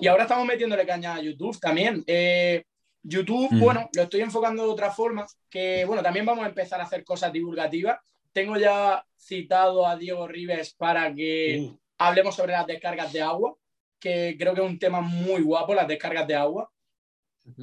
y 0.00 0.08
ahora 0.08 0.24
estamos 0.24 0.44
metiéndole 0.46 0.84
caña 0.84 1.14
a 1.14 1.22
YouTube 1.22 1.58
también. 1.60 2.02
Eh, 2.06 2.64
YouTube, 3.08 3.48
mm. 3.52 3.60
bueno, 3.60 3.88
lo 3.94 4.02
estoy 4.02 4.20
enfocando 4.20 4.64
de 4.64 4.70
otra 4.70 4.90
forma, 4.90 5.26
que 5.48 5.84
bueno, 5.84 6.02
también 6.02 6.26
vamos 6.26 6.44
a 6.44 6.48
empezar 6.48 6.80
a 6.80 6.84
hacer 6.84 7.04
cosas 7.04 7.32
divulgativas. 7.32 7.98
Tengo 8.32 8.56
ya 8.56 9.04
citado 9.18 9.86
a 9.86 9.96
Diego 9.96 10.26
Rives 10.26 10.74
para 10.74 11.14
que 11.14 11.60
uh. 11.60 11.78
hablemos 11.98 12.34
sobre 12.34 12.52
las 12.52 12.66
descargas 12.66 13.12
de 13.12 13.22
agua, 13.22 13.56
que 13.98 14.36
creo 14.38 14.54
que 14.54 14.60
es 14.60 14.66
un 14.66 14.78
tema 14.78 15.00
muy 15.00 15.42
guapo, 15.42 15.74
las 15.74 15.88
descargas 15.88 16.26
de 16.26 16.34
agua. 16.34 16.70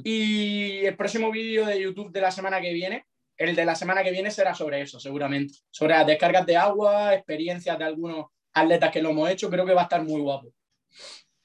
Y 0.02 0.78
el 0.86 0.96
próximo 0.96 1.30
vídeo 1.30 1.66
de 1.66 1.78
YouTube 1.78 2.10
de 2.10 2.22
la 2.22 2.30
semana 2.30 2.58
que 2.58 2.72
viene, 2.72 3.04
el 3.36 3.54
de 3.54 3.66
la 3.66 3.74
semana 3.74 4.02
que 4.02 4.12
viene 4.12 4.30
será 4.30 4.54
sobre 4.54 4.80
eso, 4.80 4.98
seguramente. 4.98 5.58
Sobre 5.70 5.92
las 5.92 6.06
descargas 6.06 6.46
de 6.46 6.56
agua, 6.56 7.14
experiencias 7.14 7.78
de 7.78 7.84
algunos 7.84 8.26
atletas 8.54 8.90
que 8.90 9.02
lo 9.02 9.10
hemos 9.10 9.28
hecho, 9.28 9.50
creo 9.50 9.66
que 9.66 9.74
va 9.74 9.82
a 9.82 9.84
estar 9.84 10.02
muy 10.02 10.22
guapo. 10.22 10.54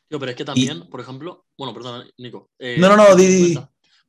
pero 0.07 0.29
es 0.29 0.35
que 0.35 0.45
también, 0.45 0.89
por 0.89 1.01
ejemplo, 1.01 1.45
bueno, 1.57 1.73
perdón, 1.73 2.09
Nico. 2.17 2.49
Eh, 2.57 2.77
no, 2.79 2.87
no, 2.87 2.95
no, 2.95 3.15
Didi. 3.15 3.59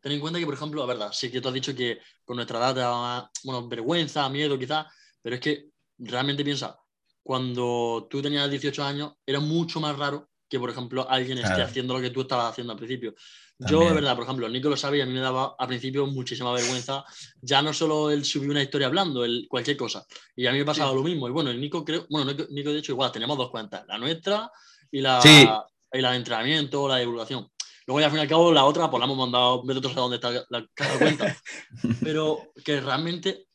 Ten 0.00 0.12
en 0.12 0.20
cuenta 0.20 0.38
que, 0.38 0.46
por 0.46 0.54
ejemplo, 0.54 0.80
la 0.80 0.86
verdad, 0.86 1.12
sí 1.12 1.30
que 1.30 1.40
tú 1.40 1.48
has 1.48 1.54
dicho 1.54 1.74
que 1.74 2.00
con 2.24 2.36
nuestra 2.36 2.58
edad 2.58 3.30
te 3.32 3.46
bueno, 3.46 3.68
vergüenza, 3.68 4.28
miedo 4.28 4.58
quizás, 4.58 4.86
pero 5.20 5.36
es 5.36 5.40
que 5.40 5.70
realmente 5.98 6.44
piensa, 6.44 6.78
cuando 7.22 8.06
tú 8.10 8.22
tenías 8.22 8.50
18 8.50 8.82
años, 8.82 9.12
era 9.26 9.40
mucho 9.40 9.80
más 9.80 9.96
raro 9.98 10.30
que, 10.48 10.58
por 10.58 10.70
ejemplo, 10.70 11.08
alguien 11.08 11.38
esté 11.38 11.62
haciendo 11.62 11.94
lo 11.94 12.00
que 12.00 12.10
tú 12.10 12.22
estabas 12.22 12.50
haciendo 12.50 12.72
al 12.72 12.78
principio. 12.78 13.14
Yo, 13.58 13.80
de 13.80 13.92
verdad, 13.92 14.16
por 14.16 14.24
ejemplo, 14.24 14.48
Nico 14.48 14.68
lo 14.68 14.76
sabe 14.76 14.98
y 14.98 15.00
a 15.02 15.06
mí 15.06 15.12
me 15.12 15.20
daba 15.20 15.54
al 15.56 15.68
principio 15.68 16.06
muchísima 16.06 16.52
vergüenza, 16.52 17.04
ya 17.42 17.60
no 17.62 17.72
solo 17.72 18.10
él 18.10 18.24
subir 18.24 18.50
una 18.50 18.62
historia 18.62 18.86
hablando, 18.86 19.24
el, 19.24 19.46
cualquier 19.48 19.76
cosa. 19.76 20.04
Y 20.34 20.46
a 20.46 20.52
mí 20.52 20.58
me 20.58 20.64
pasaba 20.64 20.92
lo 20.92 21.02
mismo. 21.02 21.28
Y 21.28 21.30
bueno, 21.30 21.50
el 21.50 21.60
Nico 21.60 21.84
creo, 21.84 22.06
bueno, 22.08 22.32
Nico, 22.50 22.72
de 22.72 22.78
hecho 22.78 22.92
igual, 22.92 23.12
tenemos 23.12 23.36
dos 23.36 23.50
cuentas, 23.50 23.84
la 23.86 23.98
nuestra 23.98 24.50
y 24.90 25.00
la, 25.00 25.20
y 25.92 26.00
la 26.00 26.10
de 26.10 26.16
entrenamiento, 26.16 26.88
la 26.88 26.96
divulgación. 26.96 27.48
Luego 27.90 27.98
ya 27.98 28.06
al 28.06 28.12
fin 28.12 28.20
y 28.20 28.22
al 28.22 28.28
cabo 28.28 28.52
la 28.52 28.64
otra, 28.64 28.88
pues 28.88 29.00
la 29.00 29.06
hemos 29.06 29.18
mandado, 29.18 29.64
ver 29.64 29.78
otros 29.78 29.96
a 29.96 30.00
dónde 30.00 30.14
está 30.18 30.30
la, 30.30 30.64
cada 30.74 30.96
cuenta. 30.96 31.36
Pero 32.04 32.52
que 32.64 32.80
realmente 32.80 33.48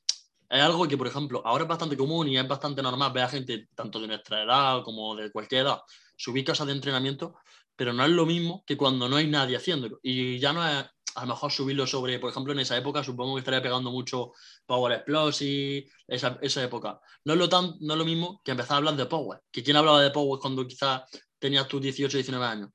es 0.50 0.62
algo 0.62 0.86
que, 0.90 0.98
por 0.98 1.08
ejemplo, 1.08 1.42
ahora 1.46 1.64
es 1.64 1.70
bastante 1.70 1.96
común 1.96 2.28
y 2.28 2.38
es 2.38 2.46
bastante 2.46 2.82
normal 2.82 3.14
ver 3.14 3.24
a 3.24 3.30
gente, 3.30 3.70
tanto 3.74 3.98
de 4.02 4.08
nuestra 4.08 4.44
edad 4.44 4.84
como 4.84 5.16
de 5.16 5.32
cualquier 5.32 5.62
edad, 5.62 5.80
subir 6.18 6.44
cosas 6.44 6.68
de 6.68 6.74
entrenamiento, 6.74 7.36
pero 7.78 7.94
no 7.94 8.04
es 8.04 8.10
lo 8.10 8.26
mismo 8.26 8.62
que 8.68 8.76
cuando 8.76 9.08
no 9.08 9.16
hay 9.16 9.28
nadie 9.28 9.56
haciéndolo. 9.56 10.00
Y 10.04 10.38
ya 10.38 10.52
no 10.52 10.68
es 10.68 10.84
a 11.16 11.22
lo 11.22 11.28
mejor 11.28 11.50
subirlo 11.50 11.88
sobre, 11.88 12.20
por 12.20 12.30
ejemplo, 12.30 12.52
en 12.52 12.60
esa 12.60 12.76
época 12.76 13.06
supongo 13.06 13.36
que 13.36 13.40
estaría 13.40 13.62
pegando 13.62 13.90
mucho 13.90 14.34
Power 14.66 14.92
Explosive, 14.96 15.90
esa, 16.08 16.38
esa 16.42 16.62
época. 16.62 17.00
No 17.24 17.32
es, 17.32 17.40
lo 17.40 17.48
tan, 17.48 17.76
no 17.80 17.94
es 17.94 17.98
lo 17.98 18.04
mismo 18.04 18.42
que 18.44 18.52
empezar 18.52 18.74
a 18.74 18.78
hablar 18.80 18.98
de 18.98 19.06
Power. 19.06 19.40
Que 19.50 19.64
quién 19.64 19.78
hablaba 19.78 20.02
de 20.02 20.12
Power 20.12 20.42
cuando 20.42 20.68
quizás 20.68 21.04
tenías 21.40 21.70
tus 21.70 21.82
18, 21.82 22.18
19 22.18 22.46
años. 22.46 22.70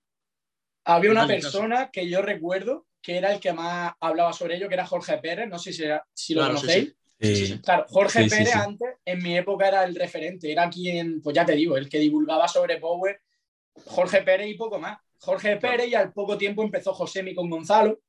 Había 0.95 1.11
una 1.11 1.27
persona 1.27 1.91
que 1.91 2.09
yo 2.09 2.23
recuerdo 2.23 2.87
que 3.03 3.17
era 3.17 3.33
el 3.33 3.41
que 3.41 3.53
más 3.53 3.93
hablaba 4.01 4.33
sobre 4.33 4.57
ello, 4.57 4.69
que 4.69 4.75
era 4.75 4.87
Jorge 4.87 5.19
Pérez, 5.19 5.49
no 5.49 5.59
sé 5.59 5.73
si, 5.73 5.85
si 6.13 6.35
lo 6.35 6.47
conocéis. 6.47 6.95
claro, 7.63 7.87
Jorge 7.89 8.29
Pérez 8.29 8.55
antes, 8.55 8.97
en 9.05 9.23
mi 9.23 9.37
época, 9.37 9.69
era 9.69 9.85
el 9.85 9.95
referente, 9.95 10.51
era 10.51 10.69
quien, 10.69 11.23
pues 11.23 11.35
ya 11.35 11.45
te 11.45 11.53
digo, 11.53 11.77
el 11.77 11.89
que 11.89 11.99
divulgaba 11.99 12.49
sobre 12.49 12.79
Power, 12.79 13.21
Jorge 13.87 14.23
Pérez 14.23 14.49
y 14.49 14.55
poco 14.55 14.79
más. 14.79 14.99
Jorge 15.19 15.57
Pérez 15.57 15.89
y 15.89 15.95
al 15.95 16.13
poco 16.13 16.37
tiempo 16.37 16.63
empezó 16.63 16.93
Josemi 16.93 17.35
con 17.35 17.49
Gonzalo, 17.49 18.01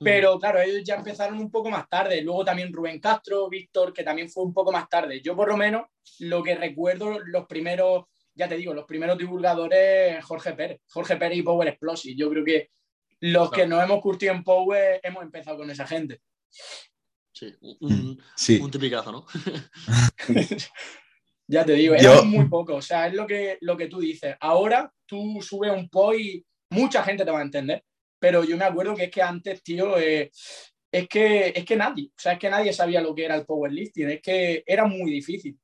pero 0.00 0.38
claro, 0.38 0.60
ellos 0.60 0.82
ya 0.84 0.94
empezaron 0.94 1.38
un 1.38 1.50
poco 1.50 1.70
más 1.70 1.88
tarde. 1.88 2.22
Luego 2.22 2.44
también 2.44 2.72
Rubén 2.72 3.00
Castro, 3.00 3.48
Víctor, 3.48 3.92
que 3.92 4.04
también 4.04 4.30
fue 4.30 4.44
un 4.44 4.54
poco 4.54 4.70
más 4.70 4.88
tarde. 4.88 5.20
Yo 5.20 5.34
por 5.34 5.48
lo 5.48 5.56
menos 5.56 5.86
lo 6.20 6.42
que 6.42 6.54
recuerdo, 6.54 7.18
los 7.18 7.46
primeros 7.46 8.04
ya 8.38 8.48
te 8.48 8.56
digo, 8.56 8.72
los 8.72 8.84
primeros 8.84 9.18
divulgadores, 9.18 10.24
Jorge 10.24 10.52
Pérez, 10.52 10.80
Jorge 10.86 11.16
Pérez 11.16 11.38
y 11.38 11.42
Power 11.42 11.66
Explosive. 11.66 12.14
Yo 12.14 12.30
creo 12.30 12.44
que 12.44 12.70
los 13.20 13.50
que 13.50 13.66
nos 13.66 13.82
hemos 13.82 14.00
curtido 14.00 14.32
en 14.32 14.44
Power 14.44 15.00
hemos 15.02 15.24
empezado 15.24 15.56
con 15.56 15.68
esa 15.70 15.84
gente. 15.88 16.20
Sí, 17.32 17.52
un, 17.60 18.16
mm, 18.46 18.70
tipicazo, 18.70 19.10
¿no? 19.10 19.26
ya 21.48 21.64
te 21.64 21.72
digo, 21.72 21.96
es 21.96 22.24
muy 22.24 22.48
poco. 22.48 22.76
O 22.76 22.82
sea, 22.82 23.08
es 23.08 23.14
lo 23.14 23.26
que, 23.26 23.58
lo 23.60 23.76
que 23.76 23.88
tú 23.88 23.98
dices. 23.98 24.36
Ahora 24.38 24.92
tú 25.04 25.40
subes 25.42 25.72
un 25.72 25.88
post 25.88 26.20
y 26.20 26.46
mucha 26.70 27.02
gente 27.02 27.24
te 27.24 27.30
va 27.32 27.40
a 27.40 27.42
entender. 27.42 27.84
Pero 28.20 28.44
yo 28.44 28.56
me 28.56 28.64
acuerdo 28.64 28.94
que 28.94 29.04
es 29.04 29.10
que 29.10 29.22
antes, 29.22 29.64
tío, 29.64 29.98
eh, 29.98 30.30
es 30.92 31.08
que, 31.08 31.52
es 31.54 31.64
que 31.64 31.76
nadie, 31.76 32.06
o 32.06 32.20
sea, 32.20 32.32
es 32.34 32.38
que 32.38 32.50
nadie 32.50 32.72
sabía 32.72 33.00
lo 33.00 33.14
que 33.14 33.24
era 33.24 33.34
el 33.34 33.44
powerlifting, 33.44 34.10
es 34.10 34.22
que 34.22 34.62
era 34.64 34.84
muy 34.84 35.10
difícil. 35.10 35.58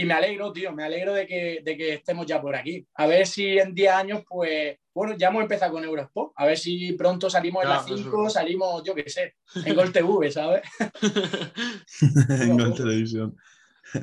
Y 0.00 0.06
me 0.06 0.14
alegro, 0.14 0.50
tío, 0.50 0.72
me 0.72 0.82
alegro 0.82 1.12
de 1.12 1.26
que, 1.26 1.60
de 1.62 1.76
que 1.76 1.94
estemos 1.94 2.24
ya 2.24 2.40
por 2.40 2.56
aquí. 2.56 2.86
A 2.94 3.06
ver 3.06 3.26
si 3.26 3.58
en 3.58 3.74
10 3.74 3.92
años, 3.92 4.22
pues, 4.26 4.78
bueno, 4.94 5.14
ya 5.14 5.28
hemos 5.28 5.42
empezado 5.42 5.72
con 5.72 5.84
Eurosport. 5.84 6.32
A 6.36 6.46
ver 6.46 6.56
si 6.56 6.92
pronto 6.92 7.28
salimos 7.28 7.64
en 7.64 7.68
las 7.68 7.84
5, 7.84 8.30
salimos, 8.30 8.82
yo 8.82 8.94
qué 8.94 9.10
sé, 9.10 9.34
en 9.62 9.74
Gol 9.76 9.92
TV, 9.92 10.32
¿sabes? 10.32 10.62
en 12.30 12.56
Gol 12.56 12.74
Televisión. 12.74 13.36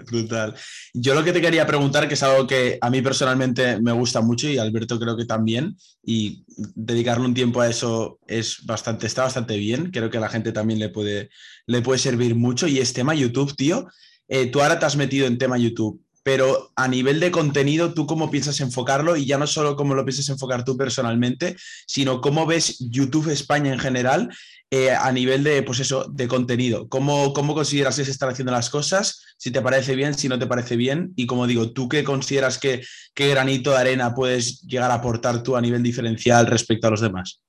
Brutal. 0.06 0.54
Yo 0.94 1.16
lo 1.16 1.24
que 1.24 1.34
te 1.34 1.42
quería 1.42 1.66
preguntar, 1.66 2.08
que 2.08 2.13
es 2.13 2.22
algo 2.22 2.46
que 2.46 2.77
a 2.80 2.92
mí 2.92 3.01
personalmente 3.01 3.82
me 3.82 3.92
gusta 3.92 4.22
mucho 4.22 4.48
y 4.48 4.60
Alberto 4.60 5.00
creo 5.00 5.18
que 5.18 5.25
también, 5.25 5.77
y 6.04 6.44
dedicarle 6.75 7.25
un 7.25 7.34
tiempo 7.34 7.62
a 7.62 7.70
eso 7.70 8.20
es 8.27 8.63
bastante, 8.68 9.08
está 9.08 9.24
bastante 9.24 9.58
bien. 9.58 9.89
Creo 9.89 10.12
que 10.12 10.18
a 10.18 10.22
la 10.22 10.30
gente 10.30 10.51
también 10.51 10.80
le 10.80 10.89
puede, 10.89 11.32
le 11.66 11.82
puede 11.82 11.98
servir 11.98 12.36
mucho. 12.36 12.68
Y 12.68 12.77
es 12.77 12.94
tema 12.94 13.16
YouTube, 13.16 13.56
tío. 13.56 13.88
Eh, 14.27 14.48
tú 14.48 14.62
ahora 14.62 14.79
te 14.79 14.86
has 14.86 14.96
metido 14.96 15.27
en 15.27 15.38
tema 15.38 15.57
YouTube, 15.57 16.01
pero 16.24 16.72
a 16.75 16.88
nivel 16.88 17.19
de 17.19 17.31
contenido, 17.31 17.93
¿tú 17.93 18.05
cómo 18.05 18.29
piensas 18.29 18.60
enfocarlo? 18.60 19.15
Y 19.15 19.25
ya 19.25 19.38
no 19.38 19.48
solo 19.48 19.75
cómo 19.75 19.96
lo 19.96 20.03
piensas 20.03 20.27
enfocar 20.29 20.65
tú 20.65 20.75
personalmente, 20.75 21.55
sino 21.86 22.19
cómo 22.19 22.46
ves 22.46 22.77
YouTube 22.79 23.29
España 23.29 23.72
en 23.72 23.79
general 23.79 24.29
eh, 24.69 24.91
a 24.91 25.10
nivel 25.13 25.46
de, 25.46 25.63
pues 25.63 25.79
eso, 25.79 26.03
de 26.10 26.27
contenido. 26.27 26.89
¿Cómo, 26.89 27.31
¿Cómo 27.31 27.53
consideras 27.53 27.96
que 27.96 28.03
se 28.03 28.12
están 28.12 28.29
haciendo 28.29 28.51
las 28.51 28.69
cosas? 28.69 29.24
Si 29.38 29.51
te 29.51 29.62
parece 29.62 29.96
bien, 29.96 30.13
si 30.13 30.27
no 30.27 30.38
te 30.38 30.48
parece 30.48 30.75
bien. 30.75 31.13
Y 31.15 31.25
como 31.25 31.48
digo, 31.48 31.72
¿tú 31.72 31.88
qué 31.88 32.03
consideras 32.03 32.57
que 32.57 32.84
qué 33.13 33.29
granito 33.29 33.72
de 33.72 33.77
arena 33.77 34.13
puedes 34.13 34.62
llegar 34.63 34.91
a 34.91 34.96
aportar 34.96 35.41
tú 35.41 35.55
a 35.55 35.62
nivel 35.62 35.81
diferencial 35.81 36.48
respecto 36.48 36.88
a 36.88 36.91
los 36.91 37.00
demás? 37.00 37.41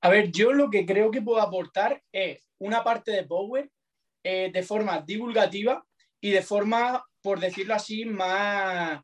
A 0.00 0.08
ver, 0.08 0.30
yo 0.30 0.52
lo 0.52 0.70
que 0.70 0.86
creo 0.86 1.10
que 1.10 1.22
puedo 1.22 1.40
aportar 1.40 2.00
es 2.12 2.48
una 2.58 2.84
parte 2.84 3.10
de 3.10 3.24
Power 3.24 3.68
eh, 4.24 4.50
de 4.52 4.62
forma 4.62 5.00
divulgativa 5.00 5.84
y 6.20 6.30
de 6.30 6.42
forma, 6.42 7.04
por 7.20 7.40
decirlo 7.40 7.74
así, 7.74 8.04
más, 8.04 9.00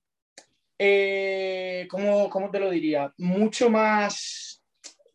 eh, 0.78 1.88
¿cómo, 1.90 2.50
te 2.50 2.60
lo 2.60 2.70
diría? 2.70 3.12
Mucho 3.18 3.68
más, 3.68 4.62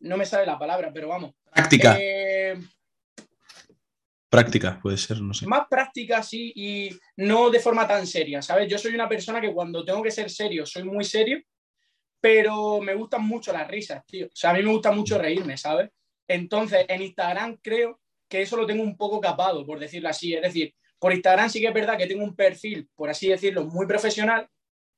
no 0.00 0.16
me 0.16 0.26
sale 0.26 0.44
la 0.44 0.58
palabra, 0.58 0.92
pero 0.92 1.08
vamos. 1.08 1.32
Práctica. 1.50 1.96
Eh, 1.98 2.60
práctica, 4.28 4.78
puede 4.82 4.98
ser, 4.98 5.22
no 5.22 5.32
sé. 5.32 5.46
Más 5.46 5.66
práctica, 5.70 6.22
sí, 6.22 6.52
y 6.54 6.90
no 7.16 7.48
de 7.48 7.60
forma 7.60 7.88
tan 7.88 8.06
seria, 8.06 8.42
¿sabes? 8.42 8.68
Yo 8.68 8.76
soy 8.76 8.94
una 8.94 9.08
persona 9.08 9.40
que 9.40 9.54
cuando 9.54 9.84
tengo 9.84 10.02
que 10.02 10.10
ser 10.10 10.28
serio, 10.28 10.66
soy 10.66 10.84
muy 10.84 11.04
serio, 11.04 11.40
pero 12.20 12.80
me 12.80 12.94
gustan 12.94 13.22
mucho 13.26 13.52
las 13.52 13.68
risas, 13.68 14.04
tío. 14.06 14.26
O 14.26 14.36
sea, 14.36 14.50
a 14.50 14.54
mí 14.54 14.62
me 14.62 14.72
gusta 14.72 14.92
mucho 14.92 15.18
reírme, 15.18 15.56
¿sabes? 15.56 15.90
Entonces, 16.28 16.84
en 16.88 17.02
Instagram 17.02 17.58
creo 17.62 18.00
que 18.34 18.42
eso 18.42 18.56
lo 18.56 18.66
tengo 18.66 18.82
un 18.82 18.96
poco 18.96 19.20
capado, 19.20 19.64
por 19.64 19.78
decirlo 19.78 20.08
así. 20.08 20.34
Es 20.34 20.42
decir, 20.42 20.74
por 20.98 21.12
Instagram 21.12 21.48
sí 21.48 21.60
que 21.60 21.68
es 21.68 21.74
verdad 21.74 21.96
que 21.96 22.08
tengo 22.08 22.24
un 22.24 22.34
perfil, 22.34 22.88
por 22.96 23.08
así 23.08 23.28
decirlo, 23.28 23.64
muy 23.64 23.86
profesional, 23.86 24.48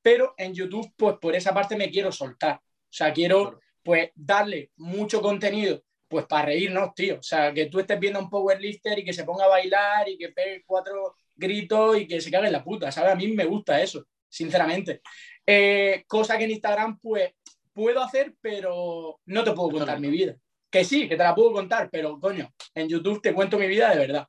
pero 0.01 0.35
en 0.39 0.55
YouTube, 0.55 0.91
pues 0.97 1.17
por 1.21 1.37
esa 1.37 1.53
parte 1.53 1.77
me 1.77 1.91
quiero 1.91 2.11
soltar. 2.11 2.57
O 2.57 2.93
sea, 2.97 3.13
quiero 3.13 3.61
pues 3.83 4.11
darle 4.15 4.71
mucho 4.77 5.21
contenido, 5.21 5.83
pues 6.09 6.25
para 6.25 6.47
reírnos, 6.47 6.95
tío. 6.95 7.19
O 7.19 7.23
sea, 7.23 7.53
que 7.53 7.67
tú 7.67 7.79
estés 7.79 8.01
viendo 8.01 8.21
un 8.21 8.31
powerlifter 8.31 8.99
y 9.01 9.05
que 9.05 9.13
se 9.13 9.25
ponga 9.25 9.45
a 9.45 9.49
bailar 9.49 10.09
y 10.09 10.17
que 10.17 10.31
pegue 10.31 10.65
cuatro 10.65 11.17
gritos 11.35 11.99
y 11.99 12.07
que 12.07 12.21
se 12.21 12.31
cague 12.31 12.47
en 12.47 12.53
la 12.55 12.65
puta, 12.65 12.91
¿sabes? 12.91 13.13
A 13.13 13.17
mí 13.17 13.29
me 13.29 13.45
gusta 13.45 13.83
eso, 13.83 14.07
sinceramente. 14.29 15.03
Eh, 15.45 16.05
cosa 16.07 16.39
que 16.39 16.45
en 16.45 16.53
Instagram, 16.53 16.99
pues, 17.01 17.33
puedo 17.75 18.03
hacer, 18.03 18.35
pero 18.41 19.21
no 19.27 19.45
te 19.45 19.53
puedo 19.53 19.71
contar 19.71 20.01
mi 20.01 20.09
vida. 20.09 20.37
Que 20.71 20.85
sí, 20.85 21.09
que 21.09 21.17
te 21.17 21.23
la 21.23 21.35
puedo 21.35 21.53
contar, 21.53 21.89
pero 21.91 22.19
coño, 22.19 22.53
en 22.75 22.89
YouTube 22.89 23.23
te 23.23 23.33
cuento 23.33 23.59
mi 23.59 23.67
vida 23.67 23.91
de 23.91 23.99
verdad. 23.99 24.29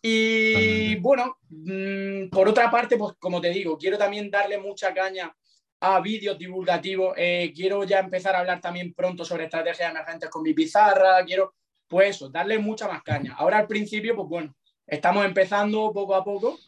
Y 0.00 0.96
bueno, 0.96 1.38
mm, 1.48 2.28
por 2.30 2.48
otra 2.48 2.70
parte, 2.70 2.96
pues 2.96 3.14
como 3.18 3.40
te 3.40 3.50
digo, 3.50 3.78
quiero 3.78 3.98
también 3.98 4.30
darle 4.30 4.58
mucha 4.58 4.92
caña 4.92 5.34
a 5.80 6.00
vídeos 6.00 6.38
divulgativos. 6.38 7.14
Eh, 7.16 7.52
quiero 7.54 7.84
ya 7.84 8.00
empezar 8.00 8.34
a 8.34 8.40
hablar 8.40 8.60
también 8.60 8.94
pronto 8.94 9.24
sobre 9.24 9.44
estrategias 9.44 9.90
emergentes 9.90 10.30
con 10.30 10.42
mi 10.42 10.54
pizarra. 10.54 11.24
Quiero, 11.24 11.54
pues 11.88 12.16
eso, 12.16 12.28
darle 12.28 12.58
mucha 12.58 12.88
más 12.88 13.02
caña. 13.02 13.34
Ahora 13.36 13.58
al 13.58 13.66
principio, 13.66 14.14
pues 14.16 14.28
bueno, 14.28 14.54
estamos 14.86 15.24
empezando 15.24 15.92
poco 15.92 16.14
a 16.14 16.24
poco 16.24 16.58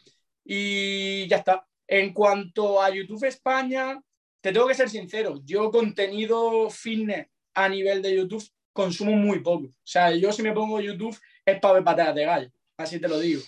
y 0.43 1.27
ya 1.27 1.37
está. 1.37 1.67
En 1.87 2.13
cuanto 2.13 2.81
a 2.81 2.89
YouTube 2.89 3.23
España, 3.25 4.01
te 4.41 4.51
tengo 4.51 4.67
que 4.67 4.75
ser 4.75 4.89
sincero, 4.89 5.41
yo 5.43 5.71
contenido 5.71 6.69
fitness 6.69 7.27
a 7.53 7.67
nivel 7.67 8.01
de 8.01 8.15
YouTube 8.15 8.47
consumo 8.75 9.13
muy 9.13 9.39
poco. 9.39 9.67
O 9.67 9.85
sea, 9.85 10.11
yo 10.11 10.31
si 10.33 10.43
me 10.43 10.51
pongo 10.51 10.81
YouTube 10.81 11.17
es 11.45 11.59
para 11.59 11.75
ver 11.75 11.83
patadas 11.83 12.13
de 12.13 12.25
gallo, 12.25 12.51
así 12.77 12.99
te 12.99 13.07
lo 13.07 13.17
digo. 13.19 13.41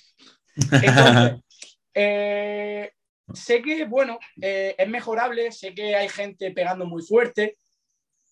Entonces, 0.56 1.42
eh, 1.94 2.92
sé 3.34 3.62
que, 3.62 3.84
bueno, 3.84 4.18
eh, 4.42 4.74
es 4.78 4.88
mejorable, 4.88 5.52
sé 5.52 5.76
que 5.76 5.96
hay 5.96 6.08
gente 6.08 6.52
pegando 6.52 6.86
muy 6.86 7.04
fuerte 7.04 7.58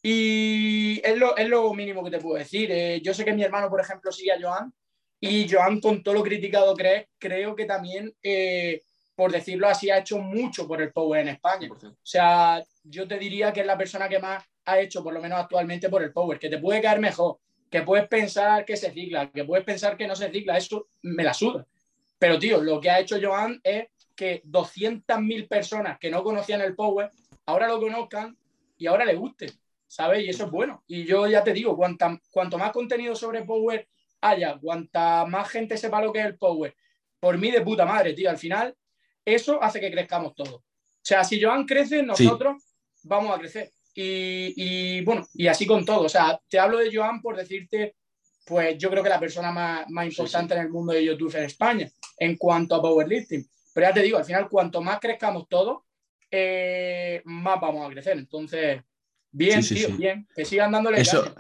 y 0.02 1.02
es 1.04 1.18
lo, 1.18 1.36
es 1.36 1.50
lo 1.50 1.74
mínimo 1.74 2.02
que 2.02 2.12
te 2.12 2.20
puedo 2.20 2.38
decir. 2.38 2.72
Eh, 2.72 3.02
yo 3.04 3.14
sé 3.14 3.26
que 3.26 3.34
mi 3.34 3.44
hermano, 3.44 3.70
por 3.70 3.82
ejemplo, 3.82 4.10
sigue 4.10 4.32
a 4.32 4.40
Joan 4.42 4.74
y 5.20 5.50
Joan, 5.50 5.82
con 5.82 6.02
todo 6.02 6.16
lo 6.16 6.24
criticado 6.24 6.74
que 6.78 7.10
creo 7.20 7.58
que 7.58 7.66
también, 7.66 8.16
por 9.16 9.34
decirlo 9.34 9.68
así, 9.68 9.90
ha 9.90 9.98
hecho 9.98 10.18
mucho 10.20 10.66
por 10.66 10.82
el 10.82 10.94
Power 10.94 11.22
en 11.22 11.30
España. 11.30 11.68
O 11.74 11.96
sea, 12.04 12.64
yo 12.84 13.06
te 13.06 13.20
diría 13.20 13.52
que 13.52 13.62
es 13.62 13.68
la 13.68 13.78
persona 13.78 14.08
que 14.08 14.20
más 14.20 14.46
ha 14.66 14.80
hecho, 14.80 15.04
por 15.04 15.14
lo 15.14 15.22
menos 15.22 15.40
actualmente, 15.40 15.90
por 15.90 16.04
el 16.04 16.12
Power, 16.12 16.40
que 16.40 16.50
te 16.50 16.58
puede 16.58 16.82
caer 16.82 17.00
mejor, 17.00 17.40
que 17.70 17.82
puedes 17.82 18.08
pensar 18.08 18.66
que 18.66 18.78
se 18.78 18.92
cicla, 18.92 19.30
que 19.32 19.44
puedes 19.44 19.66
pensar 19.66 19.98
que 19.98 20.08
no 20.08 20.16
se 20.16 20.32
cicla, 20.32 20.58
eso 20.58 20.88
me 21.04 21.24
la 21.24 21.34
suda. 21.34 21.66
Pero, 22.18 22.40
tío, 22.40 22.62
lo 22.62 22.80
que 22.80 22.90
ha 22.90 23.00
hecho 23.00 23.18
Joan 23.22 23.60
es 23.64 23.88
que 24.16 24.42
200.000 24.44 25.48
personas 25.48 26.00
que 26.00 26.10
no 26.10 26.24
conocían 26.24 26.62
el 26.62 26.76
Power, 26.76 27.12
ahora 27.46 27.68
lo 27.68 27.80
conozcan 27.80 28.38
y 28.78 28.88
ahora 28.88 29.06
le 29.06 29.16
guste, 29.16 29.52
¿sabes? 29.88 30.24
Y 30.24 30.30
eso 30.30 30.46
es 30.46 30.52
bueno. 30.52 30.84
Y 30.88 31.06
yo 31.06 31.28
ya 31.28 31.44
te 31.44 31.54
digo, 31.54 31.76
cuanta, 31.76 32.20
cuanto 32.32 32.58
más 32.58 32.72
contenido 32.72 33.16
sobre 33.16 33.44
Power 33.44 33.88
haya, 34.22 34.58
cuanta 34.58 35.26
más 35.26 35.50
gente 35.50 35.78
sepa 35.78 36.02
lo 36.02 36.12
que 36.12 36.20
es 36.20 36.26
el 36.26 36.38
Power, 36.38 36.76
por 37.20 37.38
mí 37.38 37.52
de 37.52 37.62
puta 37.62 37.86
madre, 37.86 38.14
tío, 38.14 38.30
al 38.30 38.38
final, 38.38 38.76
eso 39.24 39.62
hace 39.62 39.80
que 39.80 39.92
crezcamos 39.92 40.34
todos. 40.36 40.56
O 40.56 40.64
sea, 41.02 41.24
si 41.24 41.42
Joan 41.42 41.66
crece, 41.66 42.04
nosotros 42.04 42.64
vamos 43.04 43.36
a 43.36 43.40
crecer. 43.40 43.72
Y, 43.98 45.02
bueno, 45.02 45.26
y 45.34 45.48
así 45.48 45.66
con 45.66 45.86
todo. 45.86 46.02
O 46.02 46.10
sea, 46.10 46.40
te 46.50 46.60
hablo 46.60 46.78
de 46.78 46.94
Joan 46.94 47.22
por 47.22 47.38
decirte, 47.38 47.96
pues 48.46 48.78
yo 48.78 48.90
creo 48.90 49.02
que 49.02 49.10
la 49.10 49.20
persona 49.20 49.52
más, 49.52 49.90
más 49.90 50.06
importante 50.06 50.54
en 50.54 50.62
el 50.62 50.70
mundo 50.70 50.94
de 50.94 51.06
YouTube 51.06 51.36
en 51.36 51.44
España 51.44 51.90
en 52.18 52.36
cuanto 52.36 52.76
a 52.76 52.82
powerlifting. 52.82 53.48
Pero 53.74 53.88
ya 53.88 53.94
te 53.94 54.02
digo, 54.02 54.18
al 54.18 54.26
final, 54.26 54.50
cuanto 54.50 54.82
más 54.82 55.00
crezcamos 55.00 55.48
todos, 55.50 55.84
eh, 56.30 57.22
más 57.26 57.60
vamos 57.62 57.88
a 57.88 57.94
crecer. 57.94 58.18
Entonces, 58.18 58.82
bien, 59.32 59.62
tío, 59.62 59.90
bien. 59.96 60.28
Que 60.36 60.46
sigan 60.46 60.72
dándole 60.72 61.00
eso, 61.02 61.34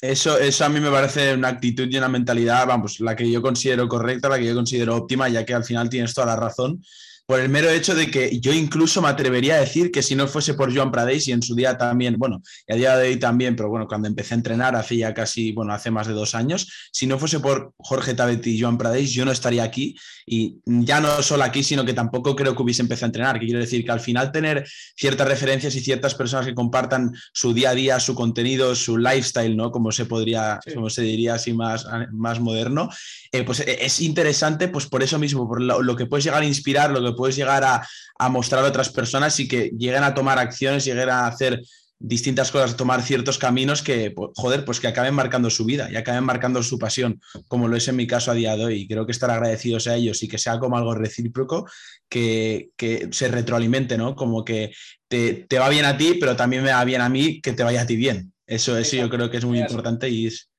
eso, 0.00 0.38
eso 0.38 0.64
a 0.64 0.68
mí 0.68 0.80
me 0.80 0.90
parece 0.90 1.34
una 1.34 1.48
actitud 1.48 1.88
y 1.90 1.96
una 1.96 2.08
mentalidad, 2.08 2.66
vamos, 2.66 3.00
la 3.00 3.14
que 3.16 3.30
yo 3.30 3.40
considero 3.40 3.88
correcta, 3.88 4.28
la 4.28 4.38
que 4.38 4.46
yo 4.46 4.54
considero 4.54 4.96
óptima, 4.96 5.28
ya 5.28 5.44
que 5.46 5.54
al 5.54 5.64
final 5.64 5.88
tienes 5.88 6.12
toda 6.12 6.26
la 6.26 6.36
razón 6.36 6.82
por 7.26 7.40
el 7.40 7.48
mero 7.48 7.70
hecho 7.70 7.94
de 7.94 8.10
que 8.10 8.40
yo 8.40 8.52
incluso 8.52 9.00
me 9.00 9.08
atrevería 9.08 9.54
a 9.54 9.60
decir 9.60 9.90
que 9.90 10.02
si 10.02 10.14
no 10.14 10.26
fuese 10.28 10.54
por 10.54 10.74
Joan 10.74 10.90
Pradés 10.90 11.28
y 11.28 11.32
en 11.32 11.42
su 11.42 11.54
día 11.54 11.78
también, 11.78 12.16
bueno, 12.18 12.42
y 12.66 12.72
a 12.72 12.76
día 12.76 12.96
de 12.96 13.08
hoy 13.08 13.16
también, 13.16 13.56
pero 13.56 13.68
bueno, 13.68 13.86
cuando 13.86 14.08
empecé 14.08 14.34
a 14.34 14.36
entrenar 14.36 14.76
hace 14.76 14.96
ya 14.96 15.14
casi, 15.14 15.52
bueno, 15.52 15.72
hace 15.72 15.90
más 15.90 16.06
de 16.06 16.12
dos 16.12 16.34
años, 16.34 16.68
si 16.92 17.06
no 17.06 17.18
fuese 17.18 17.40
por 17.40 17.72
Jorge 17.78 18.14
Tabet 18.14 18.46
y 18.46 18.60
Joan 18.60 18.78
Pradés, 18.78 19.12
yo 19.12 19.24
no 19.24 19.32
estaría 19.32 19.62
aquí 19.62 19.96
y 20.26 20.60
ya 20.66 21.00
no 21.00 21.22
solo 21.22 21.44
aquí, 21.44 21.62
sino 21.62 21.84
que 21.84 21.94
tampoco 21.94 22.36
creo 22.36 22.54
que 22.54 22.62
hubiese 22.62 22.82
empezado 22.82 23.06
a 23.06 23.08
entrenar, 23.08 23.40
que 23.40 23.46
quiero 23.46 23.60
decir 23.60 23.84
que 23.84 23.92
al 23.92 24.00
final 24.00 24.32
tener 24.32 24.66
ciertas 24.96 25.28
referencias 25.28 25.74
y 25.74 25.80
ciertas 25.80 26.14
personas 26.14 26.46
que 26.46 26.54
compartan 26.54 27.12
su 27.32 27.52
día 27.52 27.70
a 27.70 27.74
día, 27.74 28.00
su 28.00 28.14
contenido, 28.14 28.74
su 28.74 28.98
lifestyle, 28.98 29.56
¿no? 29.56 29.70
Como 29.70 29.92
se 29.92 30.06
podría, 30.06 30.60
como 30.74 30.90
se 30.90 31.02
diría 31.02 31.34
así 31.34 31.52
más, 31.52 31.86
más 32.12 32.40
moderno, 32.40 32.88
eh, 33.32 33.44
pues 33.44 33.60
eh, 33.60 33.78
es 33.80 34.00
interesante, 34.00 34.68
pues 34.68 34.86
por 34.86 35.02
eso 35.02 35.18
mismo, 35.18 35.48
por 35.48 35.60
lo, 35.60 35.96
que 35.96 36.06
puedes 36.06 36.24
llegar 36.24 36.42
a 36.42 36.46
inspirar, 36.46 36.90
lo 36.90 37.02
que 37.02 37.11
puedes 37.14 37.36
llegar 37.36 37.64
a, 37.64 37.86
mostrar 38.28 38.64
a 38.64 38.68
otras 38.68 38.88
personas 38.90 39.38
y 39.40 39.48
que 39.48 39.70
lleguen 39.76 40.04
a 40.04 40.14
tomar 40.14 40.38
acciones, 40.38 40.84
lleguen 40.84 41.08
a 41.08 41.26
hacer 41.26 41.62
distintas 41.98 42.50
cosas, 42.50 42.72
a 42.72 42.76
tomar 42.76 43.02
ciertos 43.02 43.38
caminos 43.38 43.82
que, 43.82 44.10
pues, 44.10 44.30
joder, 44.34 44.64
pues 44.64 44.80
que 44.80 44.88
acaben 44.88 45.14
marcando 45.14 45.50
su 45.50 45.64
vida 45.64 45.88
y 45.90 45.96
acaben 45.96 46.24
marcando 46.24 46.62
su 46.62 46.78
pasión, 46.78 47.20
como 47.46 47.68
lo 47.68 47.76
es 47.76 47.86
en 47.88 47.96
mi 47.96 48.06
caso 48.06 48.30
a 48.30 48.34
día 48.34 48.56
de 48.56 48.64
hoy. 48.64 48.88
Creo 48.88 49.06
que 49.06 49.12
estar 49.12 49.30
agradecidos 49.30 49.86
a 49.86 49.94
ellos 49.94 50.22
y 50.22 50.28
que 50.28 50.38
sea 50.38 50.58
como 50.58 50.76
algo 50.76 50.94
recíproco, 50.94 51.68
que, 52.08 52.70
se 53.10 53.28
retroalimente, 53.28 53.96
¿no? 53.96 54.16
Como 54.16 54.44
que 54.44 54.72
te, 55.08 55.46
va 55.58 55.68
bien 55.68 55.84
a 55.84 55.96
ti, 55.96 56.14
pero 56.18 56.34
también 56.34 56.62
me 56.62 56.72
va 56.72 56.84
bien 56.84 57.00
a 57.00 57.08
mí 57.08 57.40
que 57.40 57.52
te 57.52 57.62
vaya 57.62 57.82
a 57.82 57.86
ti 57.86 57.96
bien. 57.96 58.32
Eso, 58.46 58.76
eso 58.76 58.96
yo 58.96 59.08
creo 59.08 59.30
que 59.30 59.36
es 59.36 59.44
muy 59.44 59.60
importante 59.60 60.08
y 60.08 60.26
es, 60.26 60.50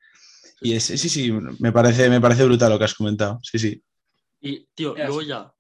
y 0.64 0.80
sí, 0.80 0.98
sí, 0.98 1.32
me 1.60 1.74
parece, 1.74 2.10
me 2.10 2.22
parece 2.22 2.46
brutal 2.46 2.72
lo 2.72 2.80
que 2.80 2.86
has 2.86 2.94
comentado. 2.94 3.40
Sí, 3.44 3.60
sí. 3.60 3.84
Y, 4.40 4.66
tío, 4.74 4.96
luego 4.96 5.22
ya, 5.22 5.53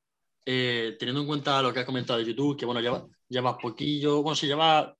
eh, 0.45 0.95
teniendo 0.99 1.21
en 1.21 1.27
cuenta 1.27 1.61
lo 1.61 1.73
que 1.73 1.79
has 1.79 1.85
comentado 1.85 2.19
de 2.19 2.25
YouTube, 2.25 2.57
que 2.57 2.65
bueno, 2.65 2.81
lleva, 2.81 3.05
llevas 3.27 3.55
poquillo, 3.61 4.21
bueno, 4.21 4.35
sí, 4.35 4.47
lleva 4.47 4.95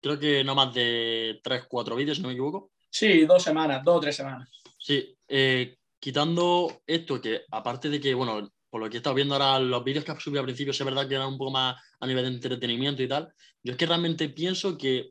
creo 0.00 0.18
que 0.18 0.44
no 0.44 0.54
más 0.54 0.72
de 0.72 1.40
3, 1.42 1.64
4 1.68 1.96
vídeos, 1.96 2.16
si 2.16 2.22
no 2.22 2.28
me 2.28 2.34
equivoco. 2.34 2.70
Sí, 2.88 3.26
dos 3.26 3.42
semanas, 3.42 3.82
dos 3.84 3.96
o 3.96 4.00
tres 4.00 4.16
semanas. 4.16 4.48
Sí, 4.78 5.16
eh, 5.28 5.76
quitando 5.98 6.82
esto, 6.86 7.20
que 7.20 7.42
aparte 7.50 7.90
de 7.90 8.00
que, 8.00 8.14
bueno, 8.14 8.50
por 8.70 8.80
lo 8.80 8.88
que 8.88 8.96
he 8.96 8.98
estado 8.98 9.16
viendo 9.16 9.34
ahora 9.34 9.58
los 9.58 9.82
vídeos 9.84 10.04
que 10.04 10.12
has 10.12 10.22
subido 10.22 10.40
al 10.40 10.46
principio, 10.46 10.70
es 10.70 10.84
verdad 10.84 11.08
que 11.08 11.14
eran 11.14 11.28
un 11.28 11.38
poco 11.38 11.50
más 11.50 11.76
a 11.98 12.06
nivel 12.06 12.24
de 12.24 12.30
entretenimiento 12.30 13.02
y 13.02 13.08
tal, 13.08 13.32
yo 13.62 13.72
es 13.72 13.78
que 13.78 13.86
realmente 13.86 14.28
pienso 14.28 14.78
que 14.78 15.10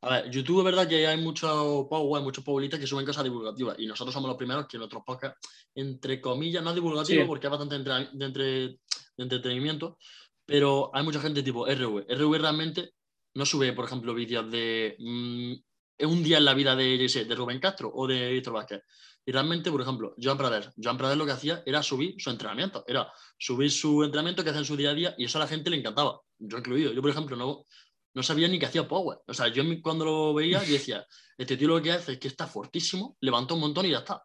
a 0.00 0.10
ver, 0.10 0.30
YouTube 0.30 0.60
es 0.60 0.64
verdad 0.64 0.88
que 0.88 1.06
hay 1.06 1.16
muchos 1.16 1.86
power, 1.88 2.22
muchos 2.22 2.44
powerlistas 2.44 2.78
que 2.78 2.86
suben 2.86 3.04
cosas 3.04 3.24
divulgativas 3.24 3.76
y 3.78 3.86
nosotros 3.86 4.14
somos 4.14 4.28
los 4.28 4.36
primeros 4.36 4.66
que 4.68 4.78
nuestros 4.78 5.02
podcasts, 5.04 5.48
entre 5.74 6.20
comillas, 6.20 6.62
no 6.62 6.70
es 6.70 6.76
divulgativo 6.76 7.26
porque 7.26 7.48
es 7.48 7.50
bastante 7.50 7.78
de, 7.78 8.24
entre, 8.24 8.44
de, 8.44 8.78
entretenimiento, 9.16 9.98
pero 10.46 10.90
hay 10.94 11.02
mucha 11.02 11.20
gente 11.20 11.42
tipo 11.42 11.66
RV. 11.66 12.06
RV 12.08 12.38
realmente 12.38 12.92
no 13.34 13.44
sube, 13.44 13.72
por 13.72 13.86
ejemplo, 13.86 14.14
vídeos 14.14 14.48
de 14.50 14.96
mm, 15.00 16.06
un 16.06 16.22
día 16.22 16.38
en 16.38 16.44
la 16.44 16.54
vida 16.54 16.76
de, 16.76 16.96
de 16.96 17.34
Rubén 17.34 17.58
Castro 17.58 17.90
o 17.92 18.06
de 18.06 18.30
Víctor 18.30 18.52
Vázquez. 18.52 18.82
Y 19.26 19.32
realmente, 19.32 19.70
por 19.70 19.82
ejemplo, 19.82 20.14
Joan 20.16 20.38
Prader, 20.38 20.72
Joan 20.82 20.96
Prader 20.96 21.18
lo 21.18 21.26
que 21.26 21.32
hacía 21.32 21.62
era 21.66 21.82
subir 21.82 22.14
su 22.18 22.30
entrenamiento, 22.30 22.84
era 22.86 23.12
subir 23.36 23.70
su 23.70 24.02
entrenamiento 24.02 24.42
que 24.42 24.50
hace 24.50 24.60
en 24.60 24.64
su 24.64 24.76
día 24.76 24.90
a 24.90 24.94
día 24.94 25.14
y 25.18 25.24
eso 25.24 25.38
a 25.38 25.42
la 25.42 25.48
gente 25.48 25.68
le 25.68 25.76
encantaba, 25.76 26.20
yo 26.38 26.56
incluido. 26.56 26.92
Yo, 26.92 27.02
por 27.02 27.10
ejemplo, 27.10 27.36
no, 27.36 27.66
no 28.14 28.22
sabía 28.22 28.48
ni 28.48 28.58
que 28.58 28.66
hacía 28.66 28.86
power. 28.88 29.18
O 29.26 29.34
sea, 29.34 29.48
yo 29.48 29.62
cuando 29.82 30.04
lo 30.04 30.34
veía, 30.34 30.62
yo 30.64 30.72
decía, 30.72 31.06
este 31.36 31.56
tío 31.56 31.68
lo 31.68 31.82
que 31.82 31.92
hace 31.92 32.12
es 32.12 32.18
que 32.18 32.28
está 32.28 32.46
fortísimo, 32.46 33.16
levantó 33.20 33.54
un 33.54 33.60
montón 33.60 33.86
y 33.86 33.90
ya 33.90 33.98
está. 33.98 34.22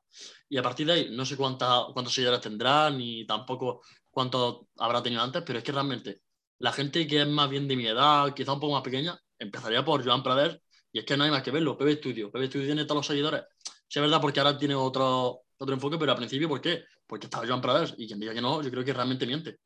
Y 0.49 0.57
a 0.57 0.63
partir 0.63 0.87
de 0.87 0.93
ahí, 0.93 1.09
no 1.11 1.25
sé 1.25 1.35
cuántas, 1.37 1.85
cuántos 1.93 2.13
seguidores 2.13 2.41
tendrá, 2.41 2.89
ni 2.89 3.25
tampoco 3.25 3.81
cuántos 4.09 4.67
habrá 4.77 5.01
tenido 5.01 5.21
antes, 5.21 5.43
pero 5.45 5.59
es 5.59 5.65
que 5.65 5.71
realmente 5.71 6.21
la 6.59 6.71
gente 6.71 7.05
que 7.07 7.21
es 7.21 7.27
más 7.27 7.49
bien 7.49 7.67
de 7.67 7.75
mi 7.75 7.87
edad, 7.87 8.33
quizá 8.33 8.53
un 8.53 8.59
poco 8.59 8.73
más 8.73 8.83
pequeña, 8.83 9.19
empezaría 9.37 9.83
por 9.83 10.03
Joan 10.05 10.23
Prader, 10.23 10.61
y 10.91 10.99
es 10.99 11.05
que 11.05 11.17
no 11.17 11.23
hay 11.23 11.31
más 11.31 11.43
que 11.43 11.51
verlo, 11.51 11.77
PB 11.77 11.97
Studio. 11.97 12.31
PB 12.31 12.45
Studio 12.45 12.65
tiene 12.67 12.85
todos 12.85 12.99
los 12.99 13.07
seguidores. 13.07 13.41
Sí, 13.87 13.99
es 13.99 14.01
verdad, 14.01 14.21
porque 14.21 14.39
ahora 14.39 14.57
tiene 14.57 14.75
otro, 14.75 15.41
otro 15.57 15.73
enfoque, 15.73 15.97
pero 15.97 16.11
al 16.11 16.17
principio, 16.17 16.47
¿por 16.47 16.61
qué? 16.61 16.83
Porque 17.05 17.25
estaba 17.25 17.45
Joan 17.45 17.61
Prader, 17.61 17.93
y 17.97 18.07
quien 18.07 18.19
diga 18.19 18.33
que 18.33 18.41
no, 18.41 18.61
yo 18.61 18.69
creo 18.71 18.85
que 18.85 18.93
realmente 18.93 19.25
miente. 19.25 19.57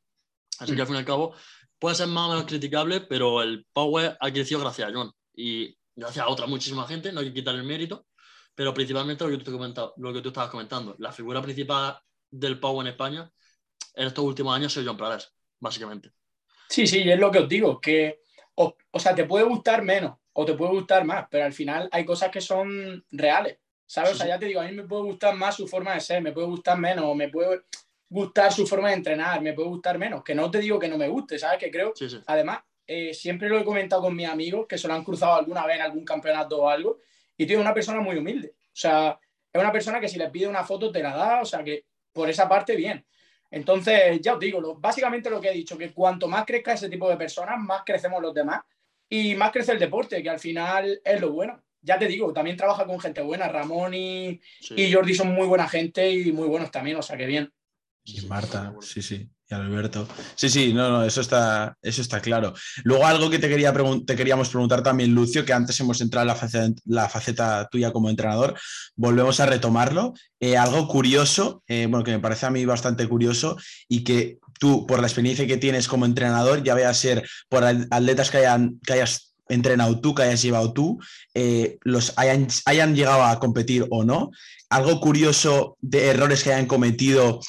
Así 0.58 0.74
que 0.74 0.80
al 0.80 0.86
fin 0.86 0.96
y 0.96 0.98
al 0.98 1.04
cabo, 1.04 1.34
puede 1.78 1.96
ser 1.96 2.08
más 2.08 2.26
o 2.26 2.30
menos 2.30 2.46
criticable, 2.46 3.00
pero 3.00 3.42
el 3.42 3.66
Power 3.72 4.16
ha 4.20 4.30
crecido 4.30 4.60
gracias 4.60 4.88
a 4.88 4.92
John 4.92 5.12
y 5.34 5.76
gracias 5.94 6.24
a 6.24 6.28
otra 6.28 6.46
muchísima 6.46 6.86
gente, 6.86 7.12
no 7.12 7.20
hay 7.20 7.26
que 7.26 7.34
quitar 7.34 7.54
el 7.54 7.64
mérito, 7.64 8.06
pero 8.54 8.74
principalmente 8.74 9.24
lo 9.24 9.30
que 9.30 9.44
tú, 9.44 9.58
lo 9.96 10.12
que 10.12 10.20
tú 10.20 10.28
estabas 10.28 10.50
comentando, 10.50 10.94
la 10.98 11.12
figura 11.12 11.42
principal 11.42 11.98
del 12.30 12.58
Power 12.58 12.86
en 12.86 12.92
España 12.92 13.30
en 13.94 14.06
estos 14.06 14.24
últimos 14.24 14.54
años 14.54 14.76
es 14.76 14.86
John 14.86 14.96
Prades, 14.96 15.32
básicamente. 15.58 16.12
Sí, 16.68 16.86
sí, 16.86 17.02
y 17.02 17.10
es 17.10 17.18
lo 17.18 17.30
que 17.30 17.40
os 17.40 17.48
digo, 17.48 17.80
que 17.80 18.20
o, 18.54 18.76
o, 18.90 18.98
sea, 18.98 19.14
te 19.14 19.24
puede 19.24 19.44
gustar 19.44 19.82
menos 19.82 20.16
o 20.32 20.44
te 20.44 20.54
puede 20.54 20.72
gustar 20.72 21.04
más, 21.04 21.26
pero 21.30 21.44
al 21.44 21.52
final 21.52 21.88
hay 21.90 22.04
cosas 22.04 22.30
que 22.30 22.40
son 22.40 23.04
reales, 23.10 23.58
¿sabes? 23.86 24.12
o 24.12 24.14
sea, 24.14 24.26
ya 24.26 24.38
te 24.38 24.46
digo, 24.46 24.60
a 24.60 24.64
mí 24.64 24.72
me 24.72 24.84
puede 24.84 25.04
gustar 25.04 25.34
más 25.34 25.56
su 25.56 25.66
forma 25.66 25.94
de 25.94 26.00
ser, 26.00 26.22
me 26.22 26.32
puede 26.32 26.46
gustar 26.46 26.78
menos, 26.78 27.04
o 27.06 27.14
me 27.14 27.28
puede 27.28 27.62
gustar 28.08 28.52
su 28.52 28.66
forma 28.66 28.88
de 28.88 28.94
entrenar, 28.94 29.40
me 29.42 29.52
puede 29.52 29.68
gustar 29.68 29.98
menos, 29.98 30.24
que 30.24 30.34
no 30.34 30.50
te 30.50 30.58
digo 30.58 30.78
que 30.78 30.88
no 30.88 30.96
me 30.96 31.08
guste, 31.08 31.38
¿sabes? 31.38 31.58
Que 31.58 31.70
creo, 31.70 31.92
además, 32.26 32.60
eh, 32.86 33.12
siempre 33.12 33.48
lo 33.48 33.58
he 33.58 33.64
comentado 33.64 34.02
con 34.02 34.16
mis 34.16 34.28
amigos 34.28 34.66
que 34.66 34.78
se 34.78 34.88
lo 34.88 34.94
han 34.94 35.04
cruzado 35.04 35.34
alguna 35.34 35.66
vez 35.66 35.76
en 35.76 35.82
algún 35.82 36.04
campeonato 36.04 36.62
o 36.62 36.68
algo, 36.68 36.98
y 37.36 37.46
tío, 37.46 37.58
es 37.58 37.60
una 37.60 37.74
persona 37.74 38.00
muy 38.00 38.16
humilde, 38.16 38.54
o 38.56 38.76
sea, 38.80 39.18
es 39.52 39.60
una 39.60 39.72
persona 39.72 40.00
que 40.00 40.08
si 40.08 40.18
le 40.18 40.30
pide 40.30 40.46
una 40.46 40.64
foto 40.64 40.90
te 40.90 41.02
la 41.02 41.14
da, 41.14 41.40
o 41.42 41.44
sea, 41.44 41.62
que 41.62 41.84
por 42.12 42.28
esa 42.28 42.48
parte 42.48 42.76
bien. 42.76 43.04
Entonces, 43.50 44.20
ya 44.20 44.34
os 44.34 44.40
digo, 44.40 44.76
básicamente 44.78 45.30
lo 45.30 45.40
que 45.40 45.48
he 45.48 45.54
dicho, 45.54 45.78
que 45.78 45.92
cuanto 45.92 46.28
más 46.28 46.44
crezca 46.44 46.74
ese 46.74 46.88
tipo 46.88 47.08
de 47.08 47.16
personas, 47.16 47.58
más 47.58 47.82
crecemos 47.84 48.20
los 48.20 48.34
demás 48.34 48.60
y 49.08 49.34
más 49.34 49.52
crece 49.52 49.72
el 49.72 49.78
deporte, 49.78 50.22
que 50.22 50.28
al 50.28 50.38
final 50.38 51.00
es 51.02 51.20
lo 51.20 51.32
bueno. 51.32 51.62
Ya 51.80 51.98
te 51.98 52.06
digo, 52.06 52.32
también 52.32 52.56
trabaja 52.56 52.84
con 52.84 53.00
gente 53.00 53.22
buena, 53.22 53.48
Ramón 53.48 53.94
y, 53.94 54.40
y 54.76 54.92
Jordi 54.92 55.14
son 55.14 55.32
muy 55.32 55.46
buena 55.46 55.68
gente 55.68 56.10
y 56.10 56.32
muy 56.32 56.48
buenos 56.48 56.70
también, 56.70 56.96
o 56.96 57.02
sea 57.02 57.16
que 57.16 57.24
bien. 57.24 57.50
Y 58.10 58.22
Marta, 58.22 58.74
sí, 58.80 59.02
sí, 59.02 59.28
y 59.50 59.54
Alberto. 59.54 60.08
Sí, 60.34 60.48
sí, 60.48 60.72
no, 60.72 60.88
no, 60.90 61.04
eso 61.04 61.20
está, 61.20 61.76
eso 61.82 62.00
está 62.00 62.20
claro. 62.20 62.54
Luego 62.84 63.06
algo 63.06 63.28
que 63.28 63.38
te, 63.38 63.48
quería 63.48 63.74
te 64.06 64.16
queríamos 64.16 64.48
preguntar 64.48 64.82
también, 64.82 65.14
Lucio, 65.14 65.44
que 65.44 65.52
antes 65.52 65.78
hemos 65.80 66.00
entrado 66.00 66.22
en 66.22 66.28
la 66.28 66.34
faceta, 66.34 66.80
la 66.86 67.08
faceta 67.08 67.68
tuya 67.70 67.92
como 67.92 68.08
entrenador, 68.08 68.58
volvemos 68.96 69.40
a 69.40 69.46
retomarlo. 69.46 70.14
Eh, 70.40 70.56
algo 70.56 70.88
curioso, 70.88 71.62
eh, 71.66 71.86
bueno, 71.88 72.02
que 72.02 72.12
me 72.12 72.18
parece 72.18 72.46
a 72.46 72.50
mí 72.50 72.64
bastante 72.64 73.06
curioso 73.06 73.58
y 73.88 74.04
que 74.04 74.38
tú, 74.58 74.86
por 74.86 75.00
la 75.00 75.06
experiencia 75.06 75.46
que 75.46 75.58
tienes 75.58 75.86
como 75.86 76.06
entrenador, 76.06 76.62
ya 76.62 76.74
veas 76.74 76.96
ser 76.96 77.28
por 77.50 77.64
atletas 77.64 78.30
que, 78.30 78.38
hayan, 78.38 78.80
que 78.86 78.94
hayas 78.94 79.34
entrenado 79.48 80.00
tú, 80.00 80.14
que 80.14 80.22
hayas 80.22 80.42
llevado 80.42 80.72
tú, 80.72 80.98
eh, 81.34 81.78
los 81.82 82.12
hayan, 82.16 82.48
hayan 82.64 82.94
llegado 82.94 83.24
a 83.24 83.38
competir 83.38 83.86
o 83.90 84.04
no. 84.04 84.30
Algo 84.70 85.00
curioso 85.00 85.76
de 85.80 86.08
errores 86.08 86.42
que 86.42 86.52
hayan 86.52 86.66
cometido 86.66 87.40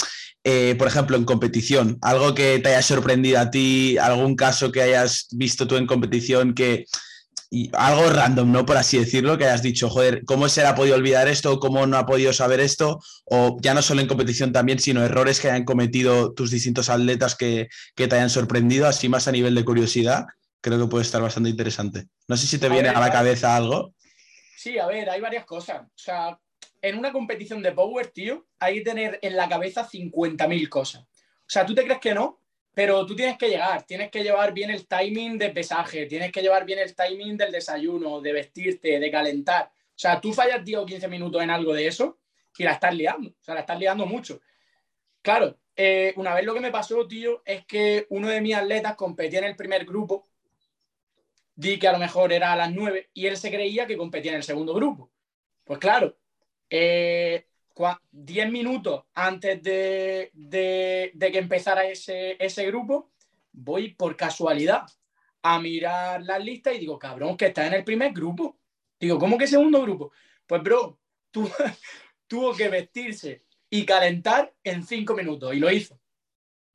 eh, 0.44 0.76
por 0.78 0.88
ejemplo, 0.88 1.18
en 1.18 1.26
competición? 1.26 1.98
¿Algo 2.02 2.34
que 2.34 2.60
te 2.60 2.70
haya 2.70 2.82
sorprendido 2.82 3.40
a 3.40 3.52
ti? 3.52 3.98
¿Algún 3.98 4.36
caso 4.36 4.72
que 4.72 4.82
hayas 4.82 5.28
visto 5.32 5.68
tú 5.68 5.76
en 5.76 5.88
competición 5.88 6.54
que... 6.54 6.86
algo 7.74 8.10
random, 8.10 8.52
¿no? 8.52 8.66
Por 8.66 8.78
así 8.78 9.00
decirlo, 9.00 9.38
que 9.38 9.46
hayas 9.46 9.64
dicho, 9.64 9.90
joder, 9.90 10.24
¿cómo 10.26 10.48
se 10.50 10.62
le 10.62 10.68
ha 10.68 10.76
podido 10.76 10.96
olvidar 10.96 11.28
esto? 11.28 11.60
¿Cómo 11.60 11.88
no 11.88 11.98
ha 11.98 12.06
podido 12.06 12.32
saber 12.32 12.60
esto? 12.60 13.00
O 13.26 13.58
ya 13.60 13.74
no 13.74 13.82
solo 13.82 14.02
en 14.02 14.08
competición 14.08 14.52
también, 14.52 14.80
sino 14.80 15.04
errores 15.04 15.40
que 15.40 15.50
hayan 15.50 15.66
cometido 15.66 16.32
tus 16.34 16.52
distintos 16.52 16.90
atletas 16.90 17.36
que, 17.36 17.68
que 17.96 18.08
te 18.08 18.16
hayan 18.16 18.30
sorprendido, 18.30 18.88
así 18.88 19.10
más 19.10 19.28
a 19.28 19.32
nivel 19.32 19.56
de 19.56 19.66
curiosidad, 19.66 20.26
creo 20.62 20.78
que 20.80 20.88
puede 20.88 21.04
estar 21.04 21.22
bastante 21.22 21.50
interesante. 21.50 22.06
No 22.28 22.38
sé 22.38 22.46
si 22.46 22.60
te 22.60 22.70
viene 22.70 22.90
a 22.90 23.00
la 23.00 23.12
cabeza 23.12 23.56
algo. 23.56 23.94
Sí, 24.56 24.78
a 24.78 24.86
ver, 24.86 25.10
hay 25.10 25.22
varias 25.22 25.46
cosas. 25.46 25.82
O 25.82 25.92
sea, 25.96 26.38
en 26.82 26.98
una 26.98 27.12
competición 27.12 27.62
de 27.62 27.72
power, 27.72 28.08
tío, 28.08 28.46
hay 28.60 28.76
que 28.76 28.82
tener 28.82 29.20
en 29.22 29.36
la 29.36 29.50
cabeza 29.50 29.88
50.000 29.88 30.70
cosas. 30.70 31.04
O 31.04 31.52
sea, 31.52 31.66
tú 31.66 31.74
te 31.74 31.84
crees 31.84 32.00
que 32.00 32.14
no, 32.14 32.40
pero 32.74 33.06
tú 33.06 33.16
tienes 33.16 33.38
que 33.38 33.50
llegar, 33.50 33.84
tienes 33.84 34.10
que 34.10 34.24
llevar 34.24 34.54
bien 34.54 34.70
el 34.70 34.88
timing 34.88 35.38
de 35.38 35.50
pesaje, 35.50 36.06
tienes 36.06 36.32
que 36.32 36.42
llevar 36.42 36.66
bien 36.66 36.80
el 36.80 36.96
timing 36.96 37.36
del 37.36 37.52
desayuno, 37.52 38.22
de 38.22 38.34
vestirte, 38.34 39.00
de 39.00 39.12
calentar. 39.12 39.66
O 39.66 40.02
sea, 40.02 40.22
tú 40.22 40.32
fallas 40.32 40.64
10 40.64 40.80
o 40.80 40.86
15 40.86 41.08
minutos 41.08 41.42
en 41.42 41.50
algo 41.50 41.74
de 41.74 41.88
eso 41.88 42.20
y 42.58 42.64
la 42.64 42.74
estás 42.74 42.94
liando. 42.94 43.32
O 43.32 43.44
sea, 43.44 43.56
la 43.56 43.62
estás 43.62 43.80
liando 43.80 44.06
mucho. 44.06 44.42
Claro, 45.22 45.58
eh, 45.76 46.14
una 46.18 46.34
vez 46.34 46.46
lo 46.46 46.54
que 46.54 46.60
me 46.60 46.72
pasó, 46.72 47.08
tío, 47.08 47.42
es 47.46 47.66
que 47.66 48.06
uno 48.10 48.28
de 48.28 48.42
mis 48.42 48.56
atletas 48.56 48.96
competía 48.96 49.40
en 49.40 49.46
el 49.46 49.56
primer 49.56 49.86
grupo, 49.86 50.26
di 51.56 51.80
que 51.80 51.88
a 51.88 51.92
lo 51.92 52.00
mejor 52.00 52.32
era 52.32 52.54
a 52.54 52.56
las 52.56 52.72
9 52.72 53.10
y 53.14 53.26
él 53.26 53.36
se 53.36 53.52
creía 53.52 53.88
que 53.88 53.98
competía 53.98 54.32
en 54.32 54.38
el 54.38 54.44
segundo 54.44 54.74
grupo. 54.74 55.12
Pues 55.66 55.80
claro, 55.80 56.18
eh, 56.70 57.46
10 58.12 58.52
minutos 58.52 59.06
antes 59.14 59.62
de, 59.64 60.32
que 61.20 61.38
empezara 61.38 61.86
ese, 61.86 62.36
ese, 62.44 62.66
grupo, 62.66 63.12
voy 63.52 63.94
por 63.94 64.16
casualidad 64.16 64.84
a 65.42 65.60
mirar 65.60 66.22
las 66.22 66.44
listas 66.44 66.76
y 66.76 66.80
digo, 66.80 67.00
cabrón, 67.00 67.38
que 67.38 67.48
está 67.48 67.66
en 67.68 67.74
el 67.74 67.84
primer 67.84 68.12
grupo. 68.12 68.60
Digo, 69.00 69.18
¿cómo 69.18 69.38
que 69.38 69.48
segundo 69.48 69.82
grupo? 69.82 70.12
Pues, 70.46 70.62
bro, 70.62 71.00
tuvo 72.28 72.54
que 72.54 72.68
vestirse 72.68 73.46
y 73.70 73.86
calentar 73.86 74.54
en 74.64 74.84
5 74.84 75.14
minutos 75.16 75.54
y 75.54 75.60
lo 75.60 75.72
hizo. 75.72 76.00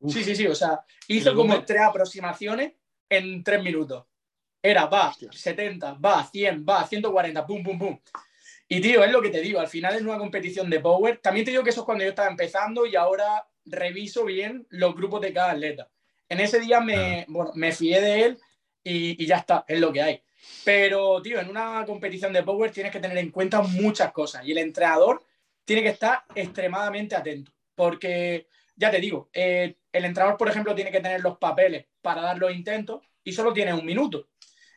Sí, 0.08 0.22
sí, 0.22 0.36
sí, 0.36 0.46
o 0.46 0.54
sea, 0.54 0.80
hizo 1.08 1.34
como 1.34 1.64
tres 1.64 1.80
aproximaciones 1.80 2.72
en 3.08 3.42
3 3.42 3.62
minutos. 3.62 4.04
Era, 4.62 4.86
va, 4.86 5.12
70, 5.12 5.94
va, 5.94 6.24
100, 6.24 6.64
va, 6.66 6.86
140, 6.86 7.46
pum, 7.46 7.62
pum, 7.62 7.78
pum. 7.78 7.98
Y 8.68 8.80
tío, 8.80 9.04
es 9.04 9.12
lo 9.12 9.20
que 9.20 9.30
te 9.30 9.40
digo, 9.40 9.60
al 9.60 9.68
final 9.68 9.94
es 9.94 10.02
una 10.02 10.18
competición 10.18 10.70
de 10.70 10.80
power. 10.80 11.18
También 11.18 11.44
te 11.44 11.50
digo 11.50 11.62
que 11.62 11.70
eso 11.70 11.80
es 11.80 11.86
cuando 11.86 12.04
yo 12.04 12.10
estaba 12.10 12.30
empezando 12.30 12.86
y 12.86 12.96
ahora 12.96 13.46
reviso 13.64 14.24
bien 14.24 14.66
los 14.70 14.94
grupos 14.94 15.20
de 15.20 15.32
cada 15.32 15.52
atleta. 15.52 15.90
En 16.28 16.40
ese 16.40 16.60
día 16.60 16.80
me, 16.80 17.26
bueno, 17.28 17.52
me 17.54 17.72
fié 17.72 18.00
de 18.00 18.22
él 18.22 18.38
y, 18.82 19.22
y, 19.22 19.26
ya 19.26 19.36
está, 19.36 19.64
es 19.68 19.78
lo 19.78 19.92
que 19.92 20.02
hay. 20.02 20.22
Pero, 20.64 21.20
tío, 21.22 21.40
en 21.40 21.48
una 21.48 21.84
competición 21.86 22.32
de 22.32 22.42
power 22.42 22.70
tienes 22.70 22.92
que 22.92 23.00
tener 23.00 23.18
en 23.18 23.30
cuenta 23.30 23.62
muchas 23.62 24.12
cosas 24.12 24.44
y 24.46 24.52
el 24.52 24.58
entrenador 24.58 25.22
tiene 25.64 25.82
que 25.82 25.90
estar 25.90 26.24
extremadamente 26.34 27.16
atento. 27.16 27.52
Porque, 27.74 28.46
ya 28.76 28.90
te 28.90 28.98
digo, 28.98 29.30
eh, 29.32 29.76
el 29.92 30.04
entrenador, 30.04 30.36
por 30.36 30.48
ejemplo, 30.48 30.74
tiene 30.74 30.90
que 30.90 31.00
tener 31.00 31.20
los 31.20 31.38
papeles 31.38 31.86
para 32.00 32.22
dar 32.22 32.38
los 32.38 32.52
intentos 32.54 33.02
y 33.22 33.32
solo 33.32 33.52
tiene 33.52 33.74
un 33.74 33.84
minuto. 33.84 34.28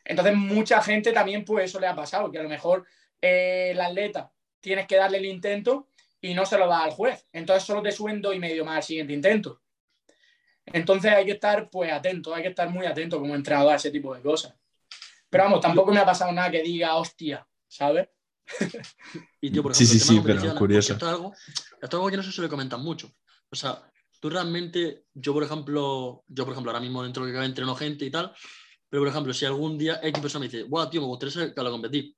Entonces, 0.04 0.34
mucha 0.34 0.82
gente 0.82 1.12
también, 1.12 1.44
pues 1.44 1.66
eso 1.66 1.80
le 1.80 1.86
ha 1.86 1.94
pasado, 1.94 2.30
que 2.30 2.38
a 2.38 2.42
lo 2.42 2.48
mejor 2.48 2.86
eh, 3.20 3.70
el 3.72 3.80
atleta 3.80 4.32
tienes 4.60 4.86
que 4.86 4.96
darle 4.96 5.18
el 5.18 5.26
intento 5.26 5.88
y 6.20 6.34
no 6.34 6.44
se 6.44 6.58
lo 6.58 6.66
da 6.66 6.84
al 6.84 6.90
juez. 6.90 7.26
Entonces 7.32 7.64
solo 7.64 7.82
te 7.82 7.92
suben 7.92 8.20
dos 8.20 8.34
y 8.34 8.38
medio 8.38 8.64
más 8.64 8.76
al 8.76 8.82
siguiente 8.82 9.12
intento. 9.12 9.62
Entonces 10.66 11.12
hay 11.12 11.24
que 11.24 11.32
estar 11.32 11.70
pues 11.70 11.92
atento, 11.92 12.34
hay 12.34 12.42
que 12.42 12.48
estar 12.48 12.68
muy 12.68 12.86
atento 12.86 13.18
como 13.18 13.34
entrenador 13.34 13.72
a 13.72 13.76
ese 13.76 13.90
tipo 13.90 14.14
de 14.14 14.20
cosas. 14.20 14.54
Pero 15.30 15.44
vamos, 15.44 15.60
tampoco 15.60 15.92
me 15.92 16.00
ha 16.00 16.06
pasado 16.06 16.32
nada 16.32 16.50
que 16.50 16.62
diga 16.62 16.96
hostia, 16.96 17.46
¿sabes? 17.66 18.08
y 19.40 19.50
tío, 19.50 19.62
por 19.62 19.72
ejemplo, 19.72 19.92
sí, 19.92 19.98
sí, 19.98 20.00
sí, 20.00 20.20
pero 20.24 20.54
curioso. 20.54 20.94
Esto 20.94 21.06
es, 21.06 21.12
algo, 21.12 21.32
esto 21.34 21.86
es 21.86 21.94
algo 21.94 22.10
que 22.10 22.16
no 22.16 22.22
se 22.22 22.32
suele 22.32 22.48
comentar 22.48 22.78
mucho. 22.78 23.12
O 23.50 23.56
sea, 23.56 23.82
tú 24.20 24.30
realmente, 24.30 25.04
yo 25.14 25.32
por 25.32 25.44
ejemplo, 25.44 26.24
yo 26.26 26.44
por 26.44 26.52
ejemplo 26.52 26.70
ahora 26.70 26.80
mismo 26.80 27.02
dentro 27.02 27.26
de 27.26 27.32
que 27.32 27.44
entreno 27.44 27.74
gente 27.74 28.04
y 28.04 28.10
tal, 28.10 28.32
pero 28.88 29.02
por 29.02 29.08
ejemplo, 29.08 29.34
si 29.34 29.44
algún 29.44 29.76
día 29.76 30.00
X 30.02 30.20
persona 30.20 30.40
me 30.40 30.50
dice, 30.50 30.62
guau, 30.64 30.88
tío, 30.88 31.02
me 31.02 31.06
gustaría 31.06 31.32
saber 31.32 31.54
que 31.54 31.62
lo 31.62 31.70
competir 31.70 32.16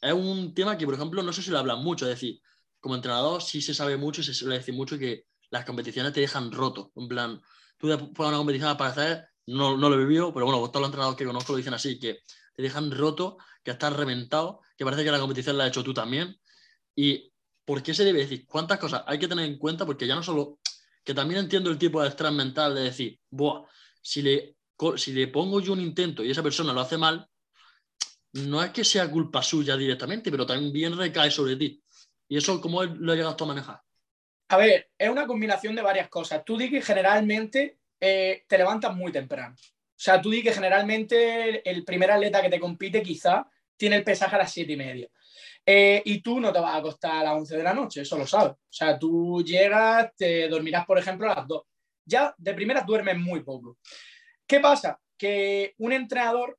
es 0.00 0.12
un 0.12 0.54
tema 0.54 0.76
que, 0.76 0.84
por 0.84 0.94
ejemplo, 0.94 1.22
no 1.22 1.32
sé 1.32 1.42
si 1.42 1.50
lo 1.50 1.58
hablan 1.58 1.82
mucho. 1.82 2.06
Es 2.06 2.10
decir, 2.10 2.40
como 2.80 2.94
entrenador 2.94 3.42
sí 3.42 3.60
se 3.60 3.74
sabe 3.74 3.96
mucho 3.96 4.20
y 4.20 4.24
se 4.24 4.34
suele 4.34 4.58
decir 4.58 4.74
mucho 4.74 4.98
que 4.98 5.24
las 5.50 5.64
competiciones 5.64 6.12
te 6.12 6.20
dejan 6.20 6.52
roto. 6.52 6.92
En 6.96 7.08
plan, 7.08 7.40
tú 7.76 7.88
después 7.88 8.14
de 8.16 8.28
una 8.28 8.38
competición 8.38 8.70
al 8.70 8.76
parecer, 8.76 9.28
no, 9.46 9.76
no 9.76 9.88
lo 9.88 9.96
he 9.96 9.98
vivido, 9.98 10.32
pero 10.32 10.46
bueno, 10.46 10.60
todos 10.68 10.80
los 10.80 10.88
entrenadores 10.88 11.16
que 11.18 11.24
conozco 11.24 11.52
lo 11.52 11.58
dicen 11.58 11.74
así, 11.74 11.98
que 11.98 12.20
te 12.54 12.62
dejan 12.62 12.90
roto, 12.90 13.38
que 13.62 13.70
estás 13.70 13.92
reventado, 13.94 14.60
que 14.76 14.84
parece 14.84 15.04
que 15.04 15.10
la 15.10 15.20
competición 15.20 15.56
la 15.56 15.64
has 15.64 15.70
hecho 15.70 15.84
tú 15.84 15.94
también. 15.94 16.36
¿Y 16.94 17.32
por 17.64 17.82
qué 17.82 17.94
se 17.94 18.04
debe 18.04 18.20
decir? 18.20 18.46
¿Cuántas 18.46 18.78
cosas 18.78 19.04
hay 19.06 19.18
que 19.18 19.28
tener 19.28 19.46
en 19.46 19.58
cuenta? 19.58 19.86
Porque 19.86 20.06
ya 20.06 20.14
no 20.14 20.22
solo, 20.22 20.58
que 21.04 21.14
también 21.14 21.40
entiendo 21.40 21.70
el 21.70 21.78
tipo 21.78 22.02
de 22.02 22.08
estrés 22.08 22.32
mental 22.32 22.74
de 22.74 22.82
decir, 22.82 23.18
Buah, 23.30 23.64
si 24.02 24.22
le, 24.22 24.56
si 24.96 25.12
le 25.12 25.28
pongo 25.28 25.60
yo 25.60 25.72
un 25.72 25.80
intento 25.80 26.22
y 26.22 26.30
esa 26.30 26.42
persona 26.42 26.72
lo 26.72 26.80
hace 26.80 26.98
mal, 26.98 27.28
no 28.32 28.62
es 28.62 28.70
que 28.70 28.84
sea 28.84 29.10
culpa 29.10 29.42
suya 29.42 29.76
directamente, 29.76 30.30
pero 30.30 30.46
también 30.46 30.96
recae 30.96 31.30
sobre 31.30 31.56
ti. 31.56 31.82
¿Y 32.28 32.36
eso 32.36 32.60
cómo 32.60 32.84
lo 32.84 33.14
llegas 33.14 33.36
a 33.40 33.44
manejar? 33.44 33.80
A 34.48 34.56
ver, 34.56 34.90
es 34.96 35.08
una 35.10 35.26
combinación 35.26 35.74
de 35.74 35.82
varias 35.82 36.08
cosas. 36.08 36.44
Tú 36.44 36.56
di 36.56 36.70
que 36.70 36.82
generalmente 36.82 37.78
eh, 38.00 38.44
te 38.46 38.58
levantas 38.58 38.94
muy 38.94 39.12
temprano. 39.12 39.54
O 39.54 40.00
sea, 40.00 40.20
tú 40.20 40.30
di 40.30 40.42
que 40.42 40.52
generalmente 40.52 41.68
el, 41.68 41.84
primer 41.84 42.10
atleta 42.10 42.40
que 42.40 42.48
te 42.48 42.60
compite 42.60 43.02
quizá 43.02 43.46
tiene 43.76 43.96
el 43.96 44.04
pesaje 44.04 44.36
a 44.36 44.38
las 44.38 44.52
siete 44.52 44.72
y 44.72 44.76
media. 44.76 45.08
Eh, 45.66 46.02
y 46.04 46.20
tú 46.20 46.40
no 46.40 46.52
te 46.52 46.60
vas 46.60 46.74
a 46.74 46.78
acostar 46.78 47.16
a 47.16 47.24
las 47.24 47.34
11 47.34 47.56
de 47.56 47.62
la 47.62 47.74
noche, 47.74 48.00
eso 48.02 48.16
lo 48.16 48.26
sabes. 48.26 48.52
O 48.52 48.58
sea, 48.70 48.98
tú 48.98 49.42
llegas, 49.44 50.14
te 50.16 50.48
dormirás, 50.48 50.86
por 50.86 50.98
ejemplo, 50.98 51.30
a 51.30 51.34
las 51.34 51.46
2. 51.46 51.62
Ya 52.06 52.34
de 52.38 52.54
primeras 52.54 52.86
duermes 52.86 53.18
muy 53.18 53.42
poco. 53.42 53.76
¿Qué 54.46 54.60
pasa? 54.60 54.98
Que 55.16 55.74
un 55.78 55.92
entrenador 55.92 56.58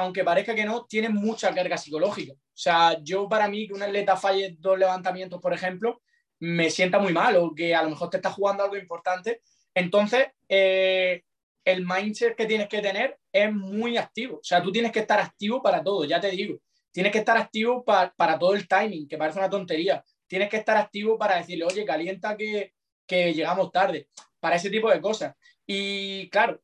aunque 0.00 0.24
parezca 0.24 0.54
que 0.54 0.64
no, 0.64 0.86
tiene 0.86 1.08
mucha 1.08 1.54
carga 1.54 1.76
psicológica. 1.76 2.32
O 2.32 2.62
sea, 2.62 2.98
yo 3.02 3.28
para 3.28 3.48
mí 3.48 3.66
que 3.66 3.74
un 3.74 3.82
atleta 3.82 4.16
falle 4.16 4.56
dos 4.58 4.78
levantamientos, 4.78 5.40
por 5.40 5.52
ejemplo, 5.52 6.02
me 6.40 6.70
sienta 6.70 6.98
muy 6.98 7.12
mal 7.12 7.36
o 7.36 7.54
que 7.54 7.74
a 7.74 7.82
lo 7.82 7.90
mejor 7.90 8.10
te 8.10 8.16
está 8.16 8.30
jugando 8.30 8.64
algo 8.64 8.76
importante. 8.76 9.42
Entonces, 9.74 10.28
eh, 10.48 11.22
el 11.64 11.86
mindset 11.86 12.36
que 12.36 12.46
tienes 12.46 12.68
que 12.68 12.80
tener 12.80 13.18
es 13.32 13.52
muy 13.52 13.96
activo. 13.96 14.36
O 14.36 14.44
sea, 14.44 14.62
tú 14.62 14.72
tienes 14.72 14.92
que 14.92 15.00
estar 15.00 15.20
activo 15.20 15.62
para 15.62 15.82
todo, 15.82 16.04
ya 16.04 16.20
te 16.20 16.30
digo. 16.30 16.58
Tienes 16.92 17.12
que 17.12 17.18
estar 17.18 17.36
activo 17.36 17.84
para 17.84 18.38
todo 18.38 18.54
el 18.54 18.66
timing, 18.66 19.06
que 19.06 19.16
parece 19.16 19.38
una 19.38 19.50
tontería. 19.50 20.02
Tienes 20.26 20.48
que 20.48 20.56
estar 20.56 20.76
activo 20.76 21.18
para 21.18 21.36
decirle, 21.36 21.64
oye, 21.64 21.84
calienta 21.84 22.36
que, 22.36 22.72
que 23.06 23.32
llegamos 23.32 23.70
tarde, 23.70 24.08
para 24.40 24.56
ese 24.56 24.70
tipo 24.70 24.90
de 24.90 25.00
cosas. 25.00 25.34
Y 25.66 26.28
claro, 26.30 26.60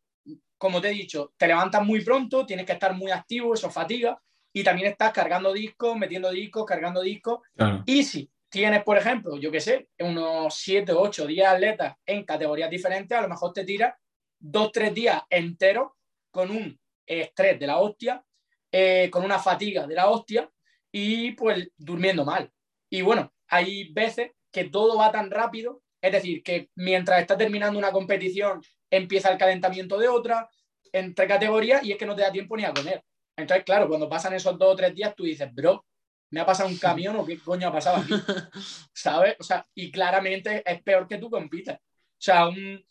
como 0.58 0.80
te 0.80 0.88
he 0.88 0.92
dicho, 0.92 1.32
te 1.36 1.46
levantas 1.46 1.84
muy 1.84 2.02
pronto, 2.04 2.46
tienes 2.46 2.66
que 2.66 2.72
estar 2.72 2.94
muy 2.94 3.10
activo, 3.10 3.54
eso 3.54 3.70
fatiga, 3.70 4.20
y 4.52 4.64
también 4.64 4.90
estás 4.90 5.12
cargando 5.12 5.52
discos, 5.52 5.96
metiendo 5.96 6.30
discos, 6.30 6.64
cargando 6.64 7.02
discos. 7.02 7.40
Y 7.84 8.04
si 8.04 8.30
tienes, 8.48 8.82
por 8.84 8.96
ejemplo, 8.96 9.36
yo 9.36 9.50
qué 9.50 9.60
sé, 9.60 9.88
unos 9.98 10.54
7, 10.54 10.92
8, 10.92 11.26
10 11.26 11.46
atletas 11.46 11.96
en 12.06 12.24
categorías 12.24 12.70
diferentes, 12.70 13.16
a 13.16 13.20
lo 13.20 13.28
mejor 13.28 13.52
te 13.52 13.64
tiras 13.64 13.94
dos, 14.38 14.72
tres 14.72 14.94
días 14.94 15.22
enteros 15.28 15.92
con 16.30 16.50
un 16.50 16.78
estrés 17.04 17.58
de 17.58 17.66
la 17.66 17.78
hostia, 17.78 18.24
eh, 18.72 19.10
con 19.10 19.24
una 19.24 19.38
fatiga 19.38 19.86
de 19.86 19.94
la 19.94 20.08
hostia 20.08 20.50
y 20.90 21.32
pues 21.32 21.68
durmiendo 21.76 22.24
mal. 22.24 22.50
Y 22.90 23.02
bueno, 23.02 23.32
hay 23.48 23.92
veces 23.92 24.32
que 24.50 24.64
todo 24.64 24.96
va 24.96 25.12
tan 25.12 25.30
rápido, 25.30 25.82
es 26.00 26.12
decir, 26.12 26.42
que 26.42 26.70
mientras 26.76 27.20
está 27.20 27.36
terminando 27.36 27.78
una 27.78 27.92
competición 27.92 28.62
empieza 28.96 29.30
el 29.30 29.38
calentamiento 29.38 29.98
de 29.98 30.08
otra, 30.08 30.48
entre 30.92 31.26
categorías, 31.26 31.84
y 31.84 31.92
es 31.92 31.98
que 31.98 32.06
no 32.06 32.14
te 32.14 32.22
da 32.22 32.32
tiempo 32.32 32.56
ni 32.56 32.64
a 32.64 32.72
comer. 32.72 33.02
Entonces, 33.36 33.64
claro, 33.64 33.88
cuando 33.88 34.08
pasan 34.08 34.34
esos 34.34 34.58
dos 34.58 34.72
o 34.72 34.76
tres 34.76 34.94
días, 34.94 35.14
tú 35.14 35.24
dices, 35.24 35.52
bro, 35.54 35.84
¿me 36.30 36.40
ha 36.40 36.46
pasado 36.46 36.68
un 36.68 36.78
camión 36.78 37.16
o 37.16 37.24
qué 37.24 37.38
coño 37.38 37.68
ha 37.68 37.72
pasado 37.72 37.98
aquí? 37.98 38.14
¿Sabes? 38.94 39.36
O 39.38 39.44
sea, 39.44 39.66
y 39.74 39.90
claramente 39.90 40.62
es 40.64 40.82
peor 40.82 41.06
que 41.06 41.18
tú 41.18 41.30
compitas. 41.30 41.76
O 41.76 42.18
sea, 42.18 42.48
un, 42.48 42.82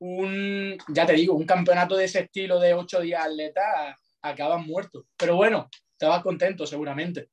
un, 0.00 0.76
ya 0.88 1.06
te 1.06 1.14
digo, 1.14 1.34
un 1.34 1.46
campeonato 1.46 1.96
de 1.96 2.04
ese 2.04 2.20
estilo 2.20 2.60
de 2.60 2.74
ocho 2.74 3.00
días 3.00 3.24
atleta 3.24 3.96
acabas 4.20 4.64
muerto. 4.64 5.06
Pero 5.16 5.36
bueno, 5.36 5.70
te 5.96 6.06
vas 6.06 6.22
contento 6.22 6.66
seguramente. 6.66 7.30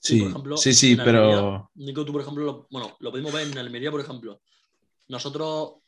Sí, 0.00 0.32
sí, 0.56 0.74
sí, 0.74 0.96
pero... 0.96 1.70
Nico, 1.74 2.04
tú, 2.04 2.12
por 2.12 2.22
ejemplo, 2.22 2.44
lo, 2.44 2.66
bueno, 2.70 2.96
lo 3.00 3.10
podemos 3.10 3.32
ver 3.32 3.48
en 3.48 3.58
Almería, 3.58 3.90
por 3.90 4.00
ejemplo. 4.00 4.40
Nosotros 5.08 5.78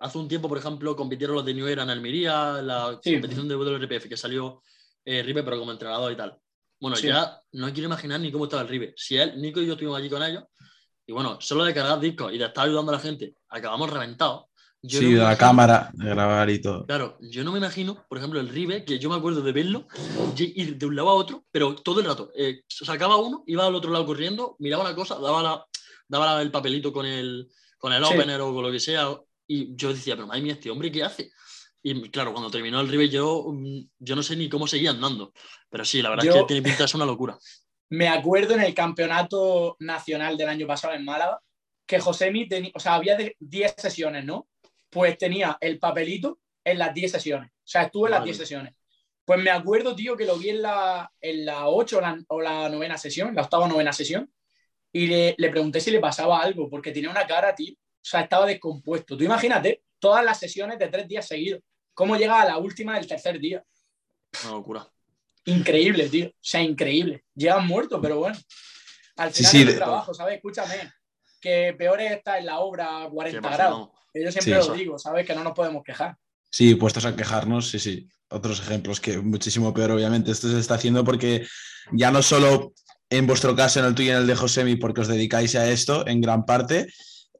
hace 0.00 0.18
un 0.18 0.28
tiempo, 0.28 0.48
por 0.48 0.58
ejemplo, 0.58 0.96
compitieron 0.96 1.36
los 1.36 1.44
de 1.44 1.54
New 1.54 1.66
Era 1.66 1.82
en 1.82 1.90
Almería, 1.90 2.60
la 2.62 2.98
competición 3.02 3.46
de 3.46 3.54
WRPF, 3.54 4.08
que 4.08 4.16
salió 4.16 4.62
eh, 5.04 5.22
Ribe, 5.22 5.42
pero 5.42 5.58
como 5.58 5.72
entrenador 5.72 6.10
y 6.10 6.16
tal. 6.16 6.36
Bueno, 6.80 6.96
ya 6.96 7.38
no 7.52 7.70
quiero 7.72 7.88
imaginar 7.88 8.18
ni 8.20 8.32
cómo 8.32 8.44
estaba 8.44 8.62
el 8.62 8.68
Ribe. 8.68 8.94
Si 8.96 9.16
él, 9.16 9.40
Nico 9.40 9.60
y 9.60 9.66
yo 9.66 9.74
estuvimos 9.74 9.98
allí 9.98 10.08
con 10.08 10.22
ellos, 10.22 10.44
y 11.06 11.12
bueno, 11.12 11.38
solo 11.40 11.64
de 11.64 11.74
cargar 11.74 12.00
discos 12.00 12.32
y 12.32 12.38
de 12.38 12.46
estar 12.46 12.66
ayudando 12.66 12.92
a 12.92 12.94
la 12.94 13.00
gente, 13.00 13.34
acabamos 13.50 13.90
reventados. 13.90 14.46
sí, 14.82 15.12
de 15.12 15.20
la 15.20 15.36
cámara, 15.36 15.90
de 15.92 16.08
grabar 16.08 16.48
y 16.48 16.62
todo. 16.62 16.86
Claro, 16.86 17.18
yo 17.20 17.44
no 17.44 17.52
me 17.52 17.58
imagino, 17.58 18.06
por 18.08 18.16
ejemplo, 18.16 18.40
el 18.40 18.48
Ribe, 18.48 18.86
que 18.86 18.98
yo 18.98 19.10
me 19.10 19.16
acuerdo 19.16 19.42
de 19.42 19.52
verlo, 19.52 19.86
ir 20.36 20.78
de 20.78 20.86
un 20.86 20.96
lado 20.96 21.10
a 21.10 21.14
otro, 21.14 21.44
pero 21.50 21.74
todo 21.74 22.00
el 22.00 22.06
rato. 22.06 22.30
Eh, 22.34 22.62
sacaba 22.66 23.16
uno, 23.18 23.44
iba 23.46 23.66
al 23.66 23.74
otro 23.74 23.90
lado 23.90 24.06
corriendo, 24.06 24.56
miraba 24.60 24.84
una 24.84 24.94
cosa, 24.94 25.18
daba, 25.18 25.42
la, 25.42 25.66
daba 26.08 26.40
el 26.40 26.50
papelito 26.50 26.90
con 26.90 27.04
el, 27.04 27.50
con 27.76 27.92
el 27.92 28.02
opener 28.02 28.40
o 28.40 28.54
con 28.54 28.62
lo 28.62 28.72
que 28.72 28.80
sea, 28.80 29.10
y 29.52 29.74
yo 29.74 29.92
decía, 29.92 30.14
pero 30.14 30.28
madre 30.28 30.42
mía, 30.42 30.52
este 30.52 30.70
hombre, 30.70 30.92
¿qué 30.92 31.02
hace? 31.02 31.32
Y 31.82 32.08
claro, 32.10 32.32
cuando 32.32 32.52
terminó 32.52 32.80
el 32.80 32.88
River, 32.88 33.10
yo, 33.10 33.46
mm, 33.48 33.80
yo 33.98 34.14
no 34.14 34.22
sé 34.22 34.36
ni 34.36 34.48
cómo 34.48 34.68
seguía 34.68 34.90
andando. 34.90 35.32
Pero 35.68 35.84
sí, 35.84 36.00
la 36.00 36.10
verdad 36.10 36.26
es 36.26 36.34
que 36.34 36.44
tiene 36.44 36.62
pinta 36.62 36.86
de 36.86 36.92
una 36.94 37.04
locura. 37.04 37.36
Me 37.88 38.06
acuerdo 38.06 38.54
en 38.54 38.60
el 38.60 38.72
campeonato 38.74 39.76
nacional 39.80 40.36
del 40.36 40.50
año 40.50 40.68
pasado 40.68 40.94
en 40.94 41.04
Málaga 41.04 41.40
que 41.84 41.98
Josemi 41.98 42.46
tenía, 42.46 42.70
o 42.72 42.78
sea, 42.78 42.94
había 42.94 43.18
10 43.40 43.74
sesiones, 43.76 44.24
¿no? 44.24 44.46
Pues 44.88 45.18
tenía 45.18 45.58
el 45.60 45.80
papelito 45.80 46.38
en 46.62 46.78
las 46.78 46.94
10 46.94 47.10
sesiones. 47.10 47.50
O 47.50 47.54
sea, 47.64 47.82
estuvo 47.82 48.06
en 48.06 48.12
las 48.12 48.22
10 48.22 48.36
sesiones. 48.36 48.74
Pues 49.24 49.42
me 49.42 49.50
acuerdo, 49.50 49.96
tío, 49.96 50.16
que 50.16 50.26
lo 50.26 50.38
vi 50.38 50.50
en 50.50 50.62
la, 50.62 51.10
en 51.20 51.44
la 51.44 51.66
8 51.66 51.98
o 51.98 52.00
la, 52.00 52.22
o 52.28 52.40
la 52.40 52.68
novena 52.68 52.96
sesión, 52.96 53.34
la 53.34 53.42
octava 53.42 53.64
o 53.64 53.68
novena 53.68 53.92
sesión, 53.92 54.32
y 54.92 55.08
le, 55.08 55.34
le, 55.36 55.50
pregunté 55.50 55.80
si 55.80 55.90
le 55.90 55.98
pasaba 55.98 56.40
algo, 56.40 56.70
porque 56.70 56.92
tenía 56.92 57.10
una 57.10 57.26
cara, 57.26 57.52
tío, 57.56 57.74
o 58.00 58.04
sea, 58.04 58.22
estaba 58.22 58.46
descompuesto. 58.46 59.16
Tú 59.16 59.24
imagínate 59.24 59.82
todas 59.98 60.24
las 60.24 60.38
sesiones 60.38 60.78
de 60.78 60.88
tres 60.88 61.06
días 61.06 61.26
seguidos. 61.26 61.60
¿Cómo 61.94 62.16
llega 62.16 62.40
a 62.40 62.46
la 62.46 62.58
última 62.58 62.96
del 62.96 63.06
tercer 63.06 63.38
día? 63.38 63.62
Una 64.44 64.52
locura. 64.52 64.88
Increíble, 65.44 66.08
tío. 66.08 66.28
O 66.28 66.32
sea, 66.40 66.62
increíble. 66.62 67.24
Llegan 67.34 67.66
muertos, 67.66 67.98
pero 68.00 68.18
bueno. 68.18 68.38
Al 69.16 69.32
final 69.32 69.52
sí, 69.52 69.66
trabajo, 69.74 70.14
¿sabes? 70.14 70.36
Escúchame. 70.36 70.92
Que 71.40 71.74
peor 71.76 72.00
es 72.00 72.12
estar 72.12 72.38
en 72.38 72.46
la 72.46 72.60
obra 72.60 73.04
a 73.04 73.10
40 73.10 73.50
grados. 73.50 73.90
Yo 74.14 74.32
siempre 74.32 74.54
lo 74.54 74.74
digo, 74.74 74.98
¿sabes? 74.98 75.26
Que 75.26 75.34
no 75.34 75.44
nos 75.44 75.52
podemos 75.52 75.82
quejar. 75.82 76.16
Sí, 76.50 76.74
puestos 76.74 77.04
a 77.04 77.14
quejarnos, 77.14 77.68
sí, 77.68 77.78
sí. 77.78 78.08
Otros 78.28 78.60
ejemplos 78.60 79.00
que 79.00 79.18
muchísimo 79.18 79.72
peor, 79.72 79.92
obviamente. 79.92 80.30
Esto 80.30 80.48
se 80.48 80.58
está 80.58 80.74
haciendo 80.74 81.04
porque 81.04 81.46
ya 81.92 82.10
no 82.10 82.22
solo 82.22 82.72
en 83.10 83.26
vuestro 83.26 83.56
caso, 83.56 83.80
en 83.80 83.86
el 83.86 83.94
tuyo 83.94 84.08
y 84.08 84.12
en 84.12 84.18
el 84.18 84.26
de 84.26 84.36
Josemi, 84.36 84.76
porque 84.76 85.00
os 85.00 85.08
dedicáis 85.08 85.56
a 85.56 85.68
esto 85.68 86.06
en 86.06 86.20
gran 86.20 86.46
parte, 86.46 86.86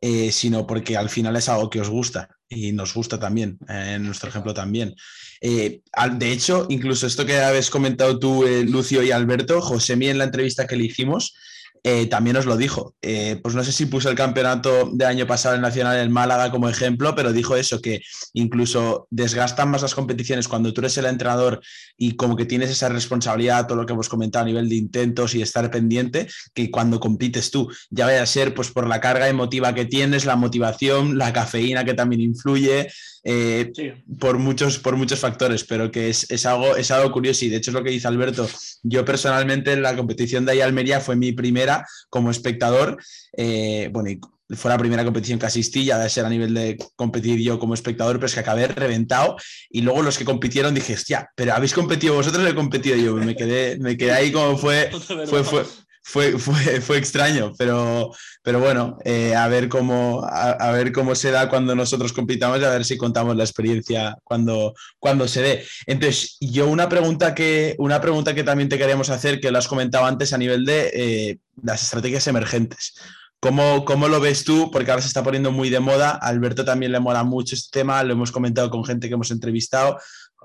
eh, 0.03 0.33
sino 0.33 0.67
porque 0.67 0.97
al 0.97 1.11
final 1.11 1.37
es 1.37 1.49
algo 1.49 1.69
que 1.69 1.81
os 1.81 1.91
gusta 1.91 2.29
y 2.49 2.73
nos 2.73 2.95
gusta 2.95 3.19
también, 3.19 3.59
eh, 3.69 3.95
en 3.97 4.05
nuestro 4.05 4.31
ejemplo 4.31 4.55
también. 4.55 4.95
Eh, 5.43 5.83
de 6.13 6.33
hecho, 6.33 6.67
incluso 6.71 7.07
esto 7.07 7.27
que 7.27 7.39
habéis 7.39 7.69
comentado 7.69 8.19
tú, 8.19 8.45
Lucio 8.67 9.03
y 9.03 9.11
Alberto, 9.11 9.61
Josemi 9.61 10.09
en 10.09 10.19
la 10.19 10.25
entrevista 10.25 10.67
que 10.67 10.77
le 10.77 10.85
hicimos, 10.85 11.35
eh, 11.83 12.07
también 12.07 12.37
os 12.37 12.47
lo 12.47 12.57
dijo. 12.57 12.95
Eh, 13.03 13.39
pues 13.43 13.55
no 13.55 13.65
sé 13.65 13.73
si 13.73 13.87
puso 13.87 14.11
el 14.11 14.17
campeonato 14.17 14.91
del 14.93 15.09
año 15.09 15.27
pasado 15.27 15.55
en 15.55 15.63
Nacional 15.63 15.99
en 15.99 16.13
Málaga 16.13 16.51
como 16.51 16.69
ejemplo, 16.69 17.15
pero 17.15 17.33
dijo 17.33 17.57
eso, 17.57 17.81
que 17.81 18.03
incluso 18.35 19.07
desgastan 19.11 19.71
más 19.71 19.83
las 19.83 19.95
competiciones 19.95 20.49
cuando 20.49 20.73
tú 20.73 20.81
eres 20.83 20.99
el 20.99 21.07
entrenador 21.07 21.61
y 21.97 22.17
como 22.17 22.37
que 22.37 22.45
tienes 22.45 22.71
esa 22.71 22.89
responsabilidad, 22.89 23.67
todo 23.67 23.79
lo 23.79 23.87
que 23.87 23.93
hemos 23.93 24.09
comentado 24.09 24.45
a 24.45 24.49
nivel 24.49 24.69
de 24.69 24.77
intentos 24.77 25.35
y 25.35 25.43
estar 25.43 25.71
pendiente, 25.71 26.29
que 26.55 26.71
cuando 26.71 27.01
compites 27.01 27.51
tú, 27.51 27.71
ya 27.91 28.07
vaya 28.07 28.23
a 28.23 28.27
ser 28.27 28.55
pues 28.55 28.71
por 28.71 28.87
la 28.87 29.01
carga 29.01 29.29
emotiva 29.29 29.75
que 29.75 29.87
tienes, 29.87 30.25
la 30.25 30.37
motivación, 30.37 31.17
la 31.19 31.33
cafeína 31.33 31.85
que 31.85 31.95
también 31.95 32.21
influye, 32.21 32.89
eh, 33.23 33.71
por, 34.19 34.39
muchos, 34.39 34.79
por 34.79 34.97
muchos 34.97 35.19
factores, 35.19 35.65
pero 35.65 35.91
que 35.91 36.09
es, 36.09 36.47
algo, 36.47 36.77
es 36.77 36.91
algo 36.91 37.13
curioso 37.13 37.45
y 37.45 37.51
de 37.51 37.57
hecho 37.57 37.71
es 37.71 37.75
lo 37.75 37.85
que 37.85 37.91
dice 37.91 38.09
Alberto. 38.09 38.49
Yo 38.83 39.05
personalmente 39.05 39.77
la 39.77 39.95
competición 39.95 40.47
de 40.47 40.53
ahí 40.53 40.61
Almería 40.61 41.01
fue 41.01 41.17
mi 41.17 41.33
primera 41.33 41.70
como 42.09 42.31
espectador. 42.31 42.99
Eh, 43.37 43.89
bueno, 43.93 44.11
fue 44.57 44.71
la 44.71 44.79
primera 44.79 45.05
competición 45.05 45.39
que 45.39 45.47
asistí, 45.47 45.85
ya 45.85 45.99
de 45.99 46.11
ser 46.11 46.25
a 46.25 46.29
nivel 46.29 46.55
de 46.55 46.77
competir 46.97 47.39
yo 47.41 47.59
como 47.59 47.75
espectador, 47.75 48.17
pero 48.17 48.27
es 48.27 48.35
que 48.35 48.41
acabé 48.41 48.67
reventado 48.67 49.37
y 49.71 49.83
luego 49.83 50.03
los 50.03 50.19
que 50.19 50.25
compitieron 50.25 50.75
dije, 50.75 50.95
hostia, 50.95 51.31
pero 51.35 51.55
habéis 51.55 51.73
competido 51.73 52.15
vosotros, 52.15 52.49
he 52.49 52.55
competido 52.55 52.97
yo, 52.97 53.15
me 53.15 53.37
quedé, 53.37 53.79
me 53.79 53.97
quedé 53.97 54.13
ahí 54.13 54.33
como 54.33 54.57
fue, 54.57 54.91
fue, 55.27 55.45
fue, 55.45 55.65
fue, 56.03 56.33
fue, 56.39 56.81
fue 56.81 56.99
extraño, 56.99 57.53
pero, 57.59 58.11
pero 58.43 58.61
bueno, 58.61 58.99
eh, 59.05 59.35
a, 59.35 59.49
ver 59.49 59.69
cómo, 59.69 60.25
a, 60.25 60.71
ver 60.73 60.93
cómo 60.93 61.15
se 61.15 61.31
da 61.31 61.49
cuando 61.49 61.75
nosotros 61.75 62.13
compitamos 62.13 62.61
y 62.61 62.65
a 62.65 62.71
ver 62.71 62.85
si 62.85 62.97
contamos 62.97 63.37
la 63.37 63.45
experiencia 63.45 64.17
cuando, 64.25 64.75
cuando 64.99 65.29
se 65.29 65.43
dé. 65.43 65.67
Entonces, 65.87 66.37
yo 66.41 66.69
una 66.69 66.89
pregunta, 66.89 67.35
que, 67.35 67.77
una 67.79 68.01
pregunta 68.01 68.35
que 68.35 68.45
también 68.45 68.69
te 68.69 68.79
queríamos 68.79 69.11
hacer, 69.11 69.41
que 69.41 69.51
lo 69.51 69.59
has 69.59 69.69
comentado 69.69 70.05
antes 70.07 70.33
a 70.33 70.39
nivel 70.39 70.65
de 70.65 70.91
eh, 70.93 71.39
las 71.63 71.83
estrategias 71.83 72.27
emergentes. 72.27 72.95
¿Cómo, 73.41 73.87
¿Cómo, 73.87 74.09
lo 74.09 74.21
ves 74.21 74.45
tú? 74.45 74.71
Porque 74.71 74.91
ahora 74.91 75.01
se 75.01 75.09
está 75.09 75.23
poniendo 75.23 75.51
muy 75.51 75.71
de 75.71 75.81
moda. 75.81 76.11
A 76.11 76.29
Alberto 76.29 76.63
también 76.63 76.93
le 76.93 77.01
mola 77.01 77.25
mucho 77.25 77.55
este 77.55 77.81
tema, 77.81 78.03
lo 78.03 78.13
hemos 78.13 78.33
comentado 78.33 78.69
con 78.69 78.85
gente 78.85 79.09
que 79.09 79.15
hemos 79.15 79.31
entrevistado. 79.31 79.99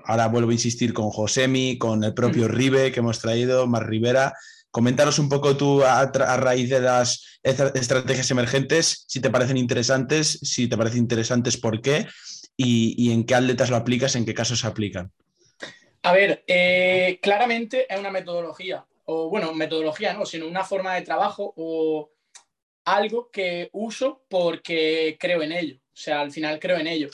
Ahora 0.06 0.28
vuelvo 0.28 0.50
a 0.50 0.54
insistir 0.54 0.94
con 0.94 1.10
Josemi, 1.10 1.76
con 1.76 2.04
el 2.04 2.14
propio 2.14 2.48
Ribe 2.48 2.92
que 2.92 3.00
hemos 3.00 3.18
traído, 3.18 3.66
Mar 3.66 3.86
Rivera. 3.86 4.32
Coméntanos 4.76 5.18
un 5.18 5.30
poco 5.30 5.56
tú 5.56 5.82
a, 5.82 6.04
raíz 6.36 6.68
de 6.68 6.80
las 6.80 7.40
estrategias 7.42 8.30
emergentes, 8.30 9.06
si 9.08 9.22
te 9.22 9.30
parecen 9.30 9.56
interesantes, 9.56 10.38
si 10.42 10.68
te 10.68 10.76
parecen 10.76 10.98
interesantes, 10.98 11.56
por 11.56 11.80
qué 11.80 12.06
y, 12.58 12.94
y 12.98 13.10
en 13.10 13.24
qué 13.24 13.36
atletas 13.36 13.70
lo 13.70 13.76
aplicas, 13.76 14.16
en 14.16 14.26
qué 14.26 14.34
casos 14.34 14.60
se 14.60 14.66
aplican. 14.66 15.10
A 16.02 16.12
ver, 16.12 16.44
eh, 16.46 17.18
claramente 17.22 17.86
es 17.88 17.98
una 17.98 18.10
metodología, 18.10 18.84
o 19.06 19.30
bueno, 19.30 19.54
metodología 19.54 20.12
no, 20.12 20.26
sino 20.26 20.46
una 20.46 20.62
forma 20.62 20.94
de 20.94 21.00
trabajo 21.00 21.54
o 21.56 22.10
algo 22.84 23.30
que 23.30 23.70
uso 23.72 24.26
porque 24.28 25.16
creo 25.18 25.40
en 25.40 25.52
ello. 25.52 25.76
O 25.76 25.96
sea, 25.96 26.20
al 26.20 26.32
final 26.32 26.58
creo 26.58 26.76
en 26.76 26.88
ello. 26.88 27.08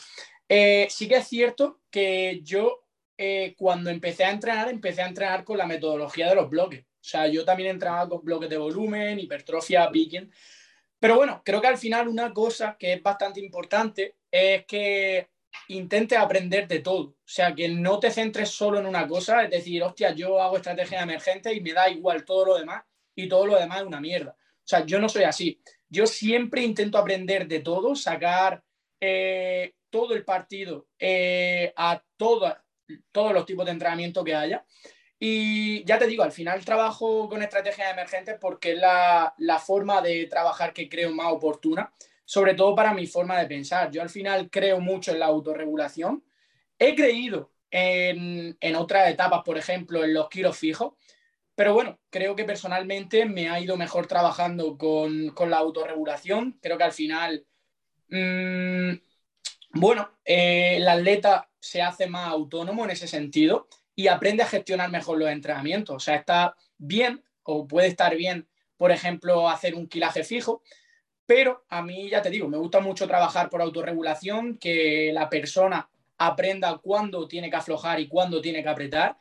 Eh, 0.49 0.89
sí 0.91 1.07
que 1.07 1.19
es 1.19 1.29
cierto 1.29 1.79
que 1.93 2.41
yo 2.43 2.89
eh, 3.17 3.55
cuando 3.57 3.89
empecé 3.89 4.25
a 4.25 4.33
entrenar, 4.33 4.69
empecé 4.69 5.03
a 5.03 5.07
entrenar 5.07 5.45
con 5.45 5.59
la 5.59 5.67
metodología 5.67 6.29
de 6.29 6.35
los 6.35 6.51
bloques. 6.51 6.85
O 7.03 7.05
sea, 7.05 7.27
yo 7.27 7.45
también 7.45 7.71
entrenaba 7.71 8.09
con 8.09 8.25
bloques 8.25 8.49
de 8.49 8.57
volumen, 8.57 9.19
hipertrofia, 9.19 9.91
picking. 9.91 10.31
Pero 11.01 11.17
bueno, 11.17 11.43
creo 11.45 11.61
que 11.61 11.67
al 11.67 11.77
final 11.77 12.07
una 12.07 12.33
cosa 12.33 12.77
que 12.79 12.93
es 12.93 13.03
bastante 13.03 13.41
importante 13.41 14.15
es 14.31 14.65
que 14.67 15.31
intentes 15.67 16.17
aprender 16.17 16.69
de 16.69 16.79
todo. 16.79 17.03
O 17.03 17.17
sea, 17.25 17.53
que 17.57 17.69
no 17.69 17.99
te 17.99 18.13
centres 18.13 18.51
solo 18.51 18.79
en 18.79 18.87
una 18.87 19.09
cosa, 19.09 19.43
es 19.43 19.51
decir, 19.51 19.83
hostia, 19.83 20.13
yo 20.15 20.41
hago 20.41 20.57
estrategia 20.57 21.03
emergente 21.03 21.53
y 21.53 21.61
me 21.61 21.73
da 21.73 21.91
igual 21.91 22.25
todo 22.25 22.47
lo 22.47 22.59
demás 22.59 22.85
y 23.17 23.29
todo 23.29 23.47
lo 23.47 23.59
demás 23.59 23.81
es 23.81 23.87
una 23.87 24.01
mierda. 24.01 24.37
O 24.39 24.65
sea, 24.65 24.87
yo 24.87 25.01
no 25.01 25.09
soy 25.09 25.25
así. 25.25 25.61
Yo 25.89 26.07
siempre 26.07 26.63
intento 26.63 26.99
aprender 26.99 27.49
de 27.49 27.59
todo, 27.59 27.97
sacar 27.97 28.63
eh, 29.01 29.75
todo 29.91 30.15
el 30.15 30.25
partido 30.25 30.87
eh, 31.01 31.73
a 31.77 32.01
todos 32.17 32.55
los 33.35 33.45
tipos 33.45 33.67
de 33.67 33.73
entrenamiento 33.73 34.23
que 34.23 34.37
haya. 34.37 34.65
Y 35.25 35.85
ya 35.85 36.01
te 36.01 36.09
digo, 36.09 36.25
al 36.25 36.33
final 36.33 36.65
trabajo 36.65 37.29
con 37.29 37.45
estrategias 37.45 37.93
emergentes 37.93 38.37
porque 38.41 38.73
es 38.73 38.79
la, 38.79 39.33
la 39.39 39.61
forma 39.61 40.03
de 40.03 40.27
trabajar 40.27 40.73
que 40.73 40.89
creo 40.89 41.13
más 41.13 41.33
oportuna, 41.33 41.93
sobre 42.25 42.55
todo 42.55 42.75
para 42.75 42.93
mi 42.93 43.07
forma 43.07 43.39
de 43.39 43.47
pensar. 43.47 43.89
Yo 43.93 44.03
al 44.03 44.11
final 44.11 44.51
creo 44.51 44.81
mucho 44.81 45.13
en 45.13 45.21
la 45.21 45.27
autorregulación. 45.27 46.25
He 46.77 46.97
creído 46.97 47.53
en, 47.71 48.57
en 48.61 48.75
otras 48.75 49.09
etapas, 49.11 49.43
por 49.45 49.57
ejemplo, 49.57 50.03
en 50.03 50.13
los 50.13 50.29
kilos 50.29 50.59
fijos, 50.59 50.95
pero 51.55 51.73
bueno, 51.73 52.01
creo 52.11 52.35
que 52.35 52.43
personalmente 52.43 53.25
me 53.25 53.49
ha 53.49 53.61
ido 53.61 53.77
mejor 53.77 54.09
trabajando 54.09 54.77
con, 54.77 55.29
con 55.29 55.51
la 55.51 55.59
autorregulación. 55.59 56.59
Creo 56.61 56.77
que 56.77 56.85
al 56.85 56.93
final, 56.93 57.47
mmm, 58.09 58.95
bueno, 59.75 60.19
eh, 60.25 60.79
el 60.79 60.89
atleta 60.89 61.49
se 61.61 61.81
hace 61.81 62.09
más 62.09 62.27
autónomo 62.27 62.83
en 62.83 62.91
ese 62.91 63.07
sentido 63.07 63.69
y 64.03 64.09
aprende 64.09 64.43
a 64.43 64.49
gestionar 64.49 64.91
mejor 64.91 65.19
los 65.19 65.31
entrenamientos. 65.31 65.95
O 65.95 66.01
sea, 66.01 66.17
está 66.17 66.57
bien 66.77 67.23
o 67.45 67.67
puede 67.67 67.87
estar 67.87 68.17
bien, 68.17 68.49
por 68.77 68.91
ejemplo, 68.91 69.49
hacer 69.49 69.77
un 69.77 69.87
kilaje 69.87 70.25
fijo, 70.25 70.63
pero 71.25 71.65
a 71.69 71.83
mí, 71.83 72.11
ya 72.11 72.21
te 72.21 72.31
digo, 72.31 72.49
me 72.49 72.57
gusta 72.57 72.81
mucho 72.81 73.07
trabajar 73.07 73.49
por 73.49 73.63
autorregulación, 73.63 74.59
que 74.59 75.13
la 75.13 75.29
persona 75.29 75.89
aprenda 76.19 76.79
cuándo 76.79 77.29
tiene 77.29 77.49
que 77.49 77.57
aflojar 77.57 78.01
y 78.01 78.09
cuándo 78.09 78.41
tiene 78.41 78.63
que 78.63 78.69
apretar 78.69 79.19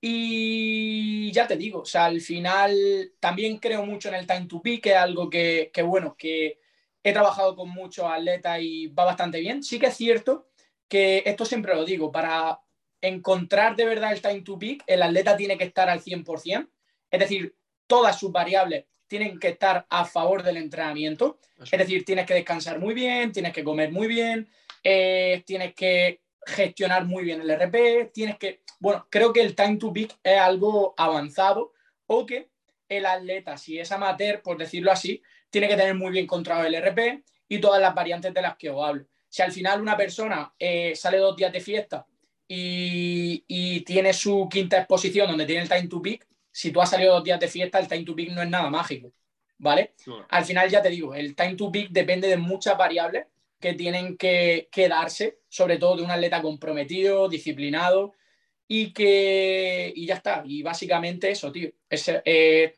y 0.00 1.32
ya 1.32 1.46
te 1.46 1.56
digo, 1.56 1.80
o 1.80 1.84
sea, 1.84 2.04
al 2.04 2.20
final 2.20 3.12
también 3.18 3.56
creo 3.58 3.84
mucho 3.84 4.08
en 4.08 4.14
el 4.16 4.26
time 4.26 4.46
to 4.46 4.60
peak, 4.62 4.82
que 4.82 4.90
es 4.90 4.96
algo 4.96 5.28
que, 5.30 5.70
que, 5.72 5.82
bueno, 5.82 6.14
que 6.16 6.60
he 7.02 7.12
trabajado 7.12 7.56
con 7.56 7.70
muchos 7.70 8.04
atletas 8.04 8.58
y 8.60 8.88
va 8.88 9.06
bastante 9.06 9.40
bien. 9.40 9.62
Sí 9.62 9.78
que 9.78 9.86
es 9.86 9.96
cierto 9.96 10.50
que 10.86 11.22
esto 11.26 11.44
siempre 11.44 11.74
lo 11.74 11.84
digo, 11.84 12.12
para 12.12 12.60
encontrar 13.00 13.76
de 13.76 13.86
verdad 13.86 14.12
el 14.12 14.20
time 14.20 14.42
to 14.42 14.58
peak, 14.58 14.82
el 14.86 15.02
atleta 15.02 15.36
tiene 15.36 15.56
que 15.56 15.64
estar 15.64 15.88
al 15.88 16.02
100%, 16.02 16.68
es 17.10 17.20
decir, 17.20 17.54
todas 17.86 18.18
sus 18.18 18.32
variables 18.32 18.84
tienen 19.06 19.38
que 19.38 19.48
estar 19.48 19.86
a 19.88 20.04
favor 20.04 20.42
del 20.42 20.58
entrenamiento, 20.58 21.38
es 21.58 21.70
decir, 21.70 22.04
tienes 22.04 22.26
que 22.26 22.34
descansar 22.34 22.78
muy 22.78 22.94
bien, 22.94 23.32
tienes 23.32 23.52
que 23.52 23.64
comer 23.64 23.90
muy 23.90 24.06
bien, 24.06 24.48
eh, 24.84 25.42
tienes 25.46 25.74
que 25.74 26.20
gestionar 26.46 27.04
muy 27.04 27.24
bien 27.24 27.40
el 27.40 27.50
RP, 27.50 28.12
tienes 28.12 28.38
que, 28.38 28.62
bueno, 28.78 29.06
creo 29.10 29.32
que 29.32 29.40
el 29.40 29.54
time 29.54 29.76
to 29.76 29.92
peak 29.92 30.18
es 30.22 30.38
algo 30.38 30.94
avanzado 30.96 31.72
o 32.06 32.26
que 32.26 32.50
el 32.88 33.06
atleta, 33.06 33.56
si 33.56 33.78
es 33.78 33.90
amateur, 33.92 34.42
por 34.42 34.56
decirlo 34.58 34.92
así, 34.92 35.22
tiene 35.50 35.68
que 35.68 35.76
tener 35.76 35.94
muy 35.94 36.12
bien 36.12 36.26
controlado 36.26 36.66
el 36.66 36.74
RP 36.74 37.24
y 37.48 37.60
todas 37.60 37.80
las 37.80 37.94
variantes 37.94 38.32
de 38.32 38.42
las 38.42 38.56
que 38.56 38.70
os 38.70 38.84
hablo. 38.84 39.06
Si 39.28 39.42
al 39.42 39.52
final 39.52 39.80
una 39.80 39.96
persona 39.96 40.54
eh, 40.58 40.94
sale 40.94 41.18
dos 41.18 41.36
días 41.36 41.52
de 41.52 41.60
fiesta 41.60 42.06
y, 42.48 43.44
y, 43.46 43.82
tiene 43.82 44.14
su 44.14 44.48
quinta 44.50 44.78
exposición 44.78 45.28
donde 45.28 45.44
tiene 45.44 45.62
el 45.62 45.68
time 45.68 45.86
to 45.86 46.00
peak, 46.00 46.26
si 46.50 46.72
tú 46.72 46.80
has 46.80 46.90
salido 46.90 47.14
dos 47.14 47.22
días 47.22 47.38
de 47.38 47.46
fiesta, 47.46 47.78
el 47.78 47.86
time 47.86 48.04
to 48.04 48.16
peak 48.16 48.30
no 48.30 48.42
es 48.42 48.48
nada 48.48 48.70
mágico, 48.70 49.12
¿vale? 49.58 49.94
Al 50.30 50.44
final 50.44 50.68
ya 50.68 50.82
te 50.82 50.88
digo, 50.88 51.14
el 51.14 51.36
time 51.36 51.54
to 51.54 51.70
peak 51.70 51.90
depende 51.90 52.26
de 52.26 52.36
muchas 52.36 52.76
variables 52.76 53.26
que 53.60 53.74
tienen 53.74 54.16
que, 54.16 54.68
quedarse, 54.72 55.40
sobre 55.48 55.78
todo 55.78 55.96
de 55.96 56.02
un 56.02 56.10
atleta 56.10 56.42
comprometido, 56.42 57.28
disciplinado 57.28 58.14
y 58.66 58.92
que 58.92 59.92
y 59.94 60.06
ya 60.06 60.14
está. 60.14 60.42
Y 60.46 60.62
básicamente 60.62 61.30
eso, 61.30 61.52
tío. 61.52 61.70
Es, 61.88 62.10
eh, 62.24 62.76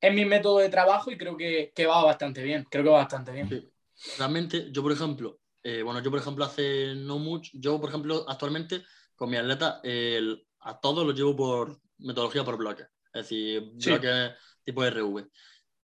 es 0.00 0.14
mi 0.14 0.24
método 0.24 0.58
de 0.58 0.68
trabajo 0.68 1.10
y 1.10 1.16
creo 1.18 1.36
que, 1.36 1.72
que, 1.74 1.86
va 1.86 2.04
bastante 2.04 2.42
bien. 2.42 2.66
Creo 2.70 2.84
que 2.84 2.90
va 2.90 2.98
bastante 2.98 3.32
bien. 3.32 3.70
Realmente, 4.18 4.68
yo 4.70 4.82
por 4.82 4.92
ejemplo, 4.92 5.38
eh, 5.62 5.82
bueno, 5.82 6.00
yo 6.00 6.10
por 6.10 6.20
ejemplo 6.20 6.44
hace 6.44 6.94
no 6.94 7.18
mucho, 7.18 7.50
yo 7.54 7.80
por 7.80 7.88
ejemplo 7.88 8.24
actualmente 8.28 8.84
con 9.14 9.30
mi 9.30 9.36
atleta 9.36 9.80
el, 9.84 10.46
a 10.60 10.78
todos 10.80 11.06
los 11.06 11.14
llevo 11.14 11.36
por 11.36 11.80
metodología 11.98 12.44
por 12.44 12.56
bloques. 12.56 12.86
Es 13.12 13.28
decir, 13.28 13.62
bloques 13.74 14.32
tipo 14.64 14.84
RV. 14.84 15.28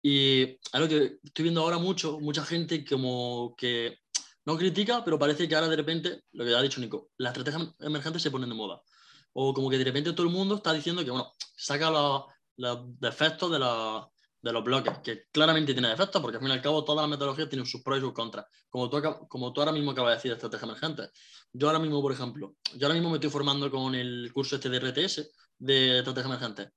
Y 0.02 0.58
algo 0.72 0.88
que 0.88 1.18
estoy 1.22 1.42
viendo 1.44 1.62
ahora 1.62 1.78
mucho, 1.78 2.20
mucha 2.20 2.44
gente 2.44 2.84
como 2.84 3.54
que 3.56 3.98
no 4.44 4.58
critica, 4.58 5.02
pero 5.04 5.18
parece 5.18 5.48
que 5.48 5.54
ahora 5.54 5.68
de 5.68 5.76
repente, 5.76 6.24
lo 6.32 6.44
que 6.44 6.54
ha 6.54 6.60
dicho 6.60 6.80
Nico, 6.80 7.10
las 7.16 7.32
estrategias 7.32 7.74
emergentes 7.80 8.22
se 8.22 8.30
ponen 8.30 8.50
de 8.50 8.54
moda. 8.54 8.82
O 9.32 9.54
como 9.54 9.70
que 9.70 9.78
de 9.78 9.84
repente 9.84 10.12
todo 10.12 10.26
el 10.26 10.32
mundo 10.32 10.56
está 10.56 10.72
diciendo 10.72 11.02
que, 11.04 11.10
bueno, 11.10 11.32
saca 11.56 11.90
los, 11.90 12.24
defectos 13.00 13.50
de, 13.50 13.58
de, 14.44 14.52
los 14.52 14.64
bloques, 14.64 14.98
que 14.98 15.24
claramente 15.32 15.72
tiene 15.72 15.88
defectos, 15.88 16.20
porque 16.20 16.36
al 16.36 16.42
fin 16.42 16.50
y 16.50 16.52
al 16.52 16.62
cabo 16.62 16.84
todas 16.84 17.02
las 17.02 17.10
metodologías 17.10 17.48
tienen 17.48 17.66
sus 17.66 17.82
pros 17.82 17.98
y 17.98 18.00
sus 18.00 18.12
contras. 18.12 18.46
Como 18.68 18.90
tú, 18.90 19.02
como 19.28 19.52
tú 19.52 19.60
ahora 19.60 19.72
mismo 19.72 19.92
acabas 19.92 20.12
de 20.12 20.14
decir 20.16 20.30
de 20.30 20.36
estrategia 20.36 20.66
emergente. 20.66 21.10
Yo 21.52 21.68
ahora 21.68 21.78
mismo, 21.78 22.00
por 22.02 22.12
ejemplo, 22.12 22.56
yo 22.76 22.86
ahora 22.86 22.94
mismo 22.94 23.10
me 23.10 23.16
estoy 23.16 23.30
formando 23.30 23.70
con 23.70 23.94
el 23.94 24.30
curso 24.32 24.56
este 24.56 24.68
de 24.68 24.78
RTS 24.78 25.30
de 25.58 25.98
estrategia 25.98 26.28
emergente. 26.28 26.70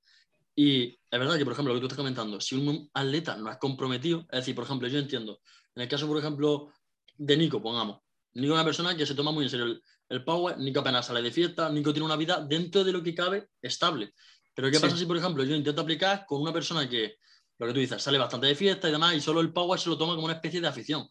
Y 0.56 0.88
es 0.88 1.20
verdad 1.20 1.38
que, 1.38 1.44
por 1.44 1.54
ejemplo, 1.54 1.74
lo 1.74 1.80
que 1.80 1.82
tú 1.82 1.88
estás 1.88 1.98
comentando, 1.98 2.42
si 2.42 2.56
un 2.56 2.90
atleta 2.94 3.36
no 3.38 3.52
es 3.52 3.58
comprometido, 3.58 4.22
es 4.32 4.40
decir, 4.40 4.56
por 4.56 4.64
ejemplo, 4.64 4.88
yo 4.88 4.98
entiendo, 4.98 5.42
en 5.76 5.84
el 5.84 5.88
caso, 5.88 6.08
por 6.08 6.18
ejemplo, 6.18 6.72
de 7.16 7.38
Nico, 7.38 7.62
pongamos. 7.62 8.00
Nico 8.34 8.54
es 8.54 8.56
una 8.56 8.66
persona 8.66 8.98
que 8.98 9.06
se 9.06 9.14
toma 9.14 9.32
muy 9.32 9.44
en 9.44 9.50
serio 9.50 9.80
el, 10.10 10.24
power, 10.24 10.58
Nico 10.58 10.80
apenas 10.80 11.06
sale 11.06 11.22
de 11.22 11.32
fiesta, 11.32 11.70
Nico 11.70 11.92
tiene 11.92 12.06
una 12.06 12.16
vida 12.16 12.44
dentro 12.48 12.84
de 12.84 12.92
lo 12.92 13.04
que 13.04 13.14
cabe 13.14 13.50
estable. 13.62 14.14
Pero 14.56 14.72
¿qué 14.72 14.80
pasa 14.80 14.98
si, 14.98 15.06
por 15.06 15.18
ejemplo, 15.18 15.44
yo 15.44 15.54
intento 15.54 15.82
aplicar 15.82 16.26
con 16.26 16.42
una 16.42 16.52
persona 16.52 16.90
que, 16.90 17.18
lo 17.60 17.68
que 17.68 17.74
tú 17.74 17.80
dices, 17.80 18.02
sale 18.02 18.18
bastante 18.18 18.48
de 18.48 18.56
fiesta 18.56 18.88
y 18.88 18.92
demás, 18.92 19.16
y 19.16 19.22
solo 19.22 19.42
el 19.42 19.52
power 19.52 19.80
se 19.80 19.90
lo 19.90 19.98
toma 19.98 20.14
como 20.14 20.26
una 20.26 20.36
especie 20.36 20.62
de 20.62 20.68
afición? 20.68 21.08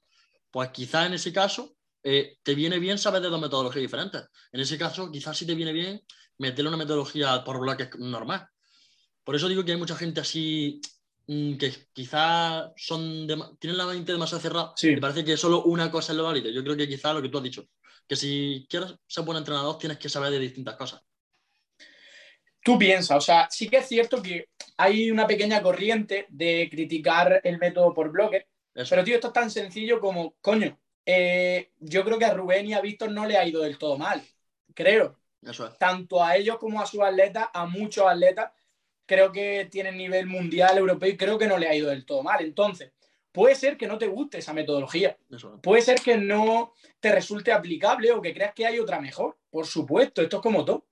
Pues 0.51 0.71
quizás 0.71 1.07
en 1.07 1.15
ese 1.15 1.33
caso 1.33 1.77
eh, 2.03 2.39
te 2.43 2.55
viene 2.55 2.79
bien 2.79 2.99
saber 2.99 3.23
de 3.23 3.29
dos 3.29 3.41
metodologías 3.41 3.83
diferentes. 3.83 4.25
En 4.53 4.61
ese 4.61 4.79
caso, 4.79 5.11
quizás 5.11 5.37
sí 5.37 5.47
te 5.47 5.55
viene 5.55 5.73
bien 5.73 6.03
meterle 6.39 6.69
una 6.69 6.77
metodología 6.79 7.43
por 7.45 7.59
bloques 7.59 7.91
normal. 7.99 8.47
Por 9.25 9.35
eso 9.35 9.49
digo 9.49 9.65
que 9.65 9.73
hay 9.73 9.79
mucha 9.79 9.97
gente 9.97 10.21
así 10.21 10.81
Mm, 11.29 11.57
que 11.57 11.73
quizás 11.93 12.71
son 12.77 13.27
tienen 13.59 13.77
la 13.77 13.87
mente 13.87 14.13
demasiado 14.13 14.41
cerrada 14.41 14.73
sí. 14.77 14.93
me 14.93 15.01
parece 15.01 15.25
que 15.25 15.37
solo 15.37 15.65
una 15.65 15.91
cosa 15.91 16.13
es 16.13 16.19
lo 16.19 16.25
válido. 16.25 16.51
Yo 16.51 16.63
creo 16.63 16.77
que 16.77 16.89
quizás 16.89 17.15
lo 17.15 17.21
que 17.23 17.29
tú 17.29 17.39
has 17.39 17.45
dicho, 17.45 17.65
que 18.07 18.15
si 18.15 18.65
quieres 18.71 18.95
ser 19.09 19.25
buen 19.25 19.39
entrenador 19.39 19.77
tienes 19.77 19.99
que 19.99 20.09
saber 20.09 20.31
de 20.31 20.39
distintas 20.39 20.77
cosas. 20.77 21.03
Tú 22.67 22.77
piensas, 22.77 23.17
o 23.17 23.21
sea, 23.21 23.47
sí 23.49 23.69
que 23.69 23.77
es 23.77 23.87
cierto 23.87 24.21
que 24.21 24.49
hay 24.77 25.09
una 25.09 25.25
pequeña 25.25 25.63
corriente 25.63 26.27
de 26.31 26.67
criticar 26.69 27.41
el 27.45 27.59
método 27.59 27.95
por 27.95 28.11
bloque, 28.11 28.49
pero 28.91 29.05
tío, 29.05 29.15
esto 29.15 29.29
es 29.29 29.33
tan 29.33 29.53
sencillo 29.53 30.01
como, 30.01 30.35
coño, 30.41 30.77
eh, 31.05 31.71
yo 31.79 32.05
creo 32.05 32.19
que 32.19 32.25
a 32.25 32.35
Rubén 32.35 32.67
y 32.67 32.75
a 32.75 32.81
Víctor 32.81 33.13
no 33.13 33.25
le 33.25 33.37
ha 33.37 33.47
ido 33.47 33.63
del 33.63 33.79
todo 33.79 33.97
mal, 33.97 34.21
creo. 34.75 35.17
Eso 35.43 35.69
es. 35.69 35.79
Tanto 35.79 36.25
a 36.25 36.35
ellos 36.35 36.59
como 36.59 36.81
a 36.81 36.87
sus 36.87 37.03
atletas, 37.03 37.47
a 37.55 37.67
muchos 37.67 38.05
atletas, 38.05 38.51
creo 39.07 39.31
que 39.31 39.69
tiene 39.71 39.93
nivel 39.93 40.27
mundial, 40.27 40.77
europeo 40.77 41.09
y 41.09 41.17
creo 41.17 41.39
que 41.39 41.47
no 41.47 41.59
le 41.59 41.69
ha 41.69 41.75
ido 41.77 41.91
del 41.91 42.05
todo 42.05 42.25
mal. 42.25 42.45
Entonces, 42.45 42.91
puede 43.31 43.55
ser 43.55 43.77
que 43.77 43.87
no 43.87 43.97
te 43.97 44.09
guste 44.09 44.39
esa 44.39 44.53
metodología. 44.53 45.17
Puede 45.63 45.83
ser 45.83 46.01
que 46.01 46.17
no 46.17 46.73
te 46.99 47.13
resulte 47.13 47.53
aplicable 47.53 48.11
o 48.11 48.21
que 48.21 48.35
creas 48.35 48.55
que 48.55 48.67
hay 48.67 48.81
otra 48.81 49.01
mejor. 49.01 49.39
Por 49.51 49.69
supuesto, 49.69 50.21
esto 50.21 50.39
es 50.39 50.43
como 50.43 50.65
todo. 50.65 50.87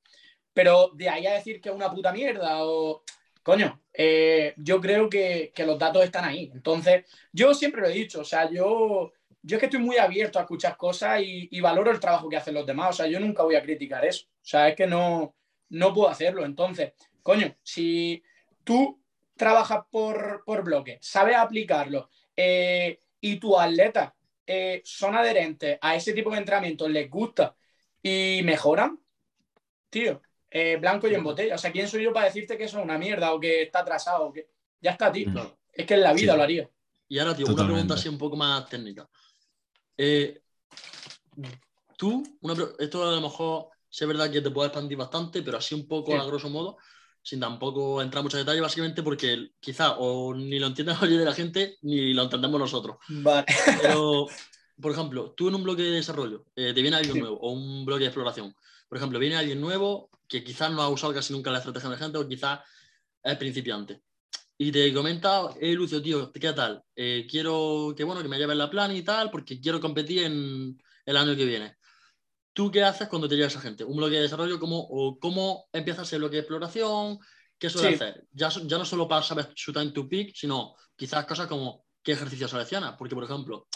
Pero 0.54 0.90
de 0.94 1.08
ahí 1.08 1.26
a 1.26 1.34
decir 1.34 1.60
que 1.60 1.68
es 1.68 1.74
una 1.74 1.90
puta 1.90 2.12
mierda 2.12 2.64
o 2.64 3.02
coño, 3.44 3.82
eh, 3.92 4.54
yo 4.56 4.80
creo 4.80 5.08
que, 5.08 5.52
los 5.58 5.78
datos 5.78 6.02
están 6.02 6.24
ahí. 6.24 6.50
Entonces, 6.52 7.04
yo 7.32 7.54
siempre 7.54 7.82
lo 7.82 7.88
he 7.88 7.92
dicho, 7.92 8.22
o 8.22 8.24
sea, 8.24 8.50
yo, 8.50 9.12
yo 9.42 9.56
es 9.56 9.60
que 9.60 9.66
estoy 9.66 9.80
muy 9.80 9.98
abierto 9.98 10.38
a 10.38 10.42
escuchar 10.42 10.76
cosas 10.76 11.20
y, 11.22 11.60
valoro 11.60 11.90
el 11.90 12.00
trabajo 12.00 12.28
que 12.28 12.38
hacen 12.38 12.54
los 12.54 12.66
demás, 12.66 12.90
o 12.90 12.92
sea, 12.94 13.06
yo 13.06 13.20
nunca 13.20 13.42
voy 13.42 13.54
a 13.54 13.62
criticar 13.62 14.04
eso, 14.04 14.26
o 14.28 14.46
sea, 14.46 14.68
es 14.68 14.74
que 14.74 14.86
no, 14.86 15.34
no 15.68 15.92
puedo 15.92 16.08
hacerlo. 16.08 16.44
Entonces, 16.44 16.92
coño, 17.22 17.54
si 17.62 18.22
tú 18.64 19.00
trabajas 19.36 19.84
por, 19.90 20.42
por 20.46 20.64
bloque, 20.64 20.98
sabes 21.02 21.36
aplicarlo 21.36 22.08
eh, 22.36 22.98
y 23.20 23.36
tus 23.36 23.58
atletas 23.58 24.12
eh, 24.46 24.80
son 24.84 25.14
adherentes 25.14 25.78
a 25.80 25.96
ese 25.96 26.12
tipo 26.14 26.30
de 26.30 26.38
entrenamiento, 26.38 26.88
les 26.88 27.10
gusta 27.10 27.56
y 28.02 28.40
mejoran, 28.44 28.98
tío, 29.90 30.22
eh, 30.56 30.76
blanco 30.76 31.08
y 31.08 31.14
en 31.14 31.24
botella. 31.24 31.56
O 31.56 31.58
sea, 31.58 31.72
¿quién 31.72 31.88
soy 31.88 32.04
yo 32.04 32.12
para 32.12 32.26
decirte 32.26 32.56
que 32.56 32.64
eso 32.64 32.78
es 32.78 32.84
una 32.84 32.96
mierda 32.96 33.34
o 33.34 33.40
que 33.40 33.62
está 33.62 33.80
atrasado? 33.80 34.26
O 34.26 34.32
que... 34.32 34.46
Ya 34.80 34.92
está, 34.92 35.10
tío. 35.10 35.58
Es 35.72 35.84
que 35.84 35.94
en 35.94 36.02
la 36.02 36.12
vida 36.12 36.36
lo 36.36 36.44
haría. 36.44 36.70
Y 37.08 37.18
ahora, 37.18 37.34
tío, 37.34 37.46
una 37.46 37.66
pregunta 37.66 37.94
así 37.94 38.08
un 38.08 38.18
poco 38.18 38.36
más 38.36 38.68
técnica. 38.68 39.08
Eh, 39.98 40.42
tú, 41.98 42.22
esto 42.78 43.08
a 43.08 43.16
lo 43.16 43.20
mejor 43.20 43.70
es 43.90 44.06
verdad 44.06 44.30
que 44.30 44.40
te 44.40 44.50
puede 44.50 44.68
expandir 44.68 44.96
bastante, 44.96 45.42
pero 45.42 45.58
así 45.58 45.74
un 45.74 45.88
poco 45.88 46.14
a 46.14 46.24
grosso 46.24 46.48
modo, 46.48 46.76
sin 47.20 47.40
tampoco 47.40 48.00
entrar 48.00 48.20
en 48.20 48.24
mucho 48.26 48.36
detalle, 48.36 48.60
básicamente 48.60 49.02
porque 49.02 49.50
quizá 49.58 49.96
o 49.98 50.34
ni 50.34 50.60
lo 50.60 50.68
entiende 50.68 50.94
la 51.00 51.06
de 51.08 51.24
la 51.24 51.34
gente 51.34 51.78
ni 51.82 52.14
lo 52.14 52.22
entendemos 52.22 52.60
nosotros. 52.60 52.98
Vale. 53.08 53.46
Pero, 53.82 54.28
por 54.80 54.92
ejemplo, 54.92 55.32
tú 55.32 55.48
en 55.48 55.56
un 55.56 55.64
bloque 55.64 55.82
de 55.82 55.90
desarrollo 55.90 56.44
eh, 56.54 56.72
te 56.72 56.80
viene 56.80 56.96
algo 56.96 57.14
nuevo 57.16 57.38
o 57.40 57.50
un 57.50 57.84
bloque 57.84 58.02
de 58.02 58.08
exploración. 58.08 58.54
Por 58.94 58.98
ejemplo, 58.98 59.18
viene 59.18 59.34
alguien 59.34 59.60
nuevo 59.60 60.08
que 60.28 60.44
quizás 60.44 60.70
no 60.70 60.80
ha 60.80 60.88
usado 60.88 61.12
casi 61.12 61.32
nunca 61.32 61.50
la 61.50 61.58
estrategia 61.58 61.88
emergente 61.88 62.16
o 62.16 62.28
quizás 62.28 62.60
es 63.24 63.36
principiante. 63.36 64.02
Y 64.56 64.70
te 64.70 64.94
comenta, 64.94 65.48
eh, 65.60 65.72
Lucio, 65.72 66.00
tío, 66.00 66.30
¿qué 66.30 66.52
tal? 66.52 66.80
Eh, 66.94 67.26
quiero 67.28 67.92
que, 67.96 68.04
bueno, 68.04 68.22
que 68.22 68.28
me 68.28 68.38
lleves 68.38 68.56
la 68.56 68.70
plan 68.70 68.94
y 68.94 69.02
tal, 69.02 69.32
porque 69.32 69.60
quiero 69.60 69.80
competir 69.80 70.22
en 70.22 70.80
el 71.06 71.16
año 71.16 71.34
que 71.34 71.44
viene. 71.44 71.76
¿Tú 72.52 72.70
qué 72.70 72.84
haces 72.84 73.08
cuando 73.08 73.28
te 73.28 73.34
llega 73.34 73.48
esa 73.48 73.60
gente? 73.60 73.82
¿Un 73.82 73.96
bloque 73.96 74.14
de 74.14 74.22
desarrollo? 74.22 74.60
¿Cómo, 74.60 74.78
o 74.78 75.18
¿Cómo 75.18 75.66
empiezas 75.72 76.12
el 76.12 76.20
bloque 76.20 76.36
de 76.36 76.42
exploración? 76.42 77.18
¿Qué 77.58 77.70
suele 77.70 77.96
hacer? 77.96 78.24
Ya, 78.30 78.48
ya 78.48 78.78
no 78.78 78.84
solo 78.84 79.08
para 79.08 79.24
saber 79.24 79.50
su 79.56 79.72
time 79.72 79.90
to 79.90 80.08
pick, 80.08 80.36
sino 80.36 80.76
quizás 80.94 81.26
cosas 81.26 81.48
como 81.48 81.84
qué 82.00 82.12
ejercicio 82.12 82.46
selecciona. 82.46 82.96
Porque, 82.96 83.16
por 83.16 83.24
ejemplo, 83.24 83.66